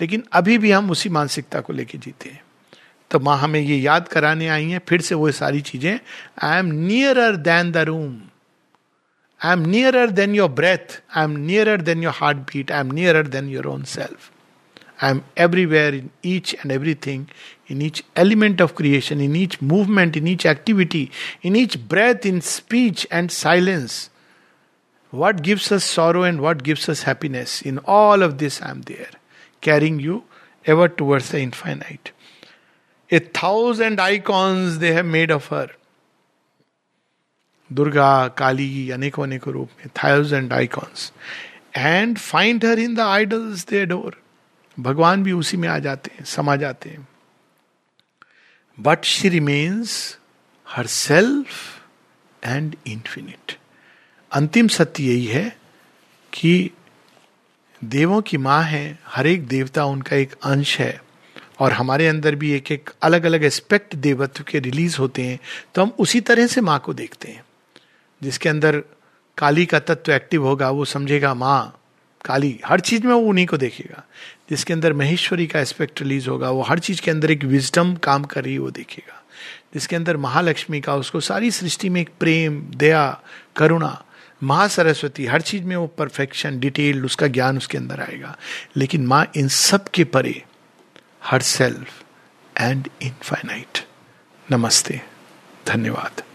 लेकिन 0.00 0.24
अभी 0.32 0.58
भी 0.58 0.70
हम 0.70 0.90
उसी 0.90 1.08
मानसिकता 1.08 1.60
को 1.60 1.72
लेके 1.72 1.98
जीते 1.98 2.30
हैं। 2.30 2.42
तो 3.10 3.20
माँ 3.20 3.36
हमें 3.38 3.60
ये 3.60 3.76
याद 3.76 4.08
कराने 4.08 4.48
आई 4.48 4.64
हैं, 4.64 4.80
फिर 4.88 5.00
से 5.00 5.14
वो 5.14 5.30
सारी 5.32 5.60
चीज़ें। 5.60 5.98
I 6.42 6.58
am 6.58 6.66
nearer 6.66 7.36
than 7.38 7.72
the 7.72 7.76
room 7.86 8.20
I 9.42 9.52
am 9.52 9.64
nearer 9.64 10.08
than 10.08 10.34
your 10.34 10.48
breath. 10.48 11.00
I 11.14 11.22
am 11.22 11.46
nearer 11.46 11.76
than 11.76 12.02
your 12.02 12.10
heartbeat. 12.12 12.70
I 12.70 12.80
am 12.80 12.90
nearer 12.90 13.22
than 13.22 13.48
your 13.48 13.68
own 13.68 13.84
self. 13.84 14.32
I 15.00 15.10
am 15.10 15.24
everywhere 15.36 15.94
in 15.94 16.10
each 16.22 16.54
and 16.60 16.72
everything, 16.72 17.30
in 17.68 17.80
each 17.80 18.02
element 18.16 18.60
of 18.60 18.74
creation, 18.74 19.20
in 19.20 19.36
each 19.36 19.62
movement, 19.62 20.16
in 20.16 20.26
each 20.26 20.44
activity, 20.44 21.12
in 21.40 21.54
each 21.54 21.88
breath, 21.88 22.26
in 22.26 22.40
speech 22.40 23.06
and 23.10 23.30
silence. 23.30 24.10
What 25.10 25.42
gives 25.42 25.70
us 25.70 25.84
sorrow 25.84 26.24
and 26.24 26.40
what 26.40 26.64
gives 26.64 26.88
us 26.88 27.04
happiness? 27.04 27.62
In 27.62 27.78
all 27.84 28.22
of 28.22 28.38
this, 28.38 28.60
I 28.60 28.70
am 28.70 28.82
there, 28.82 29.10
carrying 29.60 30.00
you 30.00 30.24
ever 30.66 30.88
towards 30.88 31.30
the 31.30 31.40
infinite. 31.40 32.10
A 33.10 33.20
thousand 33.20 34.00
icons 34.00 34.80
they 34.80 34.92
have 34.92 35.06
made 35.06 35.30
of 35.30 35.46
her. 35.46 35.70
Durga, 37.70 38.28
Kali, 38.28 38.90
अनेकों 38.90 39.22
अनेकों 39.22 39.52
रूप 39.54 39.70
में 39.78 39.88
thousand 40.04 40.52
icons 40.52 41.12
and 41.76 42.18
find 42.18 42.64
her 42.64 42.78
in 42.78 42.94
the 42.94 43.00
idols 43.00 43.66
they 43.66 43.84
adore 43.86 44.20
भगवान 44.76 45.22
भी 45.22 45.32
उसी 45.32 45.56
में 45.56 45.68
आ 45.68 45.78
जाते 45.78 46.10
हैं, 46.14 46.24
समा 46.24 46.56
जाते 46.56 46.90
हैं। 46.90 47.08
But 48.78 49.04
she 49.04 49.28
remains 49.28 50.18
herself 50.86 51.48
and 52.42 52.76
infinite 52.86 53.56
अंतिम 54.32 54.68
सत्य 54.68 55.04
यही 55.04 55.24
है 55.24 55.56
कि 56.32 56.70
देवों 57.82 58.20
की 58.22 58.36
माँ 58.36 58.62
है, 58.62 58.98
हर 59.06 59.26
एक 59.26 59.46
देवता 59.48 59.84
उनका 59.84 60.16
एक 60.16 60.32
अंश 60.44 60.78
है। 60.78 61.00
और 61.60 61.72
हमारे 61.72 62.06
अंदर 62.08 62.34
भी 62.34 62.50
एक 62.52 62.70
एक 62.72 62.90
अलग 63.02 63.24
अलग 63.24 63.44
एस्पेक्ट 63.44 63.94
देवत्व 63.96 64.44
के 64.48 64.58
रिलीज़ 64.58 64.96
होते 64.98 65.22
हैं 65.22 65.38
तो 65.74 65.82
हम 65.82 65.92
उसी 65.98 66.20
तरह 66.20 66.46
से 66.46 66.60
माँ 66.60 66.78
को 66.78 66.94
देखते 66.94 67.28
हैं। 67.28 67.42
जिसके 68.22 68.48
अंदर 68.48 68.82
काली 69.38 69.66
का 69.66 69.78
तत्व 69.78 70.12
एक्टिव 70.12 70.46
होगा, 70.46 70.70
वो 70.70 70.84
समझेगा, 70.84 71.34
माँ, 71.34 71.80
काली, 72.24 72.60
हर 72.66 72.80
चीज़ 72.80 73.06
में 73.06 73.14
वो 73.14 73.20
उन्हीं 73.20 73.46
को 73.46 73.56
देखेगा। 73.56 74.04
जिसके 74.50 74.72
अंदर 74.72 74.92
महेश्वरी 74.92 75.46
का 75.46 75.60
एस्पेक्ट 75.60 76.02
रिलीज़ 76.02 76.28
होगा, 76.28 76.50
वो 76.50 76.62
हर 76.62 76.78
चीज़ 76.78 77.02
के 77.02 77.10
अंदर 77.10 77.30
एक 77.30 77.44
विजडम 77.44 77.94
काम 77.94 78.24
कर 78.24 78.44
रही 78.44 78.52
है, 78.52 78.58
वो 78.58 78.70
देखेगा। 78.70 79.24
जिसके 79.74 79.96
अंदर 79.96 80.16
महालक्ष्मी 80.16 80.80
का, 80.80 80.94
उसको 80.94 81.20
सारी 81.20 81.50
सृष्टि 81.50 81.88
में 81.88 82.00
एक 82.00 82.10
प्रेम, 82.20 82.62
दया, 82.62 83.20
करुणा, 83.56 84.04
महासरस्वती, 84.42 85.26
हर 85.26 85.40
चीज़ 85.40 85.62
में 85.62 85.76
वो 85.76 85.86
परफेक्शन 85.86 86.60
डिटेल्ड 86.60 87.04
उसका 87.04 87.26
ज्ञान 87.26 87.56
उसके 87.56 87.78
अंदर 87.78 88.00
आएगा। 88.00 88.36
लेकिन 88.76 89.06
माँ, 89.06 89.30
इन 89.36 89.48
सब 89.48 89.88
के 89.88 90.04
परे, 90.04 90.44
हर 91.24 91.42
सेल्फ 91.42 92.04
एंड 92.60 92.88
इनफाइनाइट 93.02 93.86
नमस्ते। 94.50 95.00
धन्यवाद। 95.66 96.27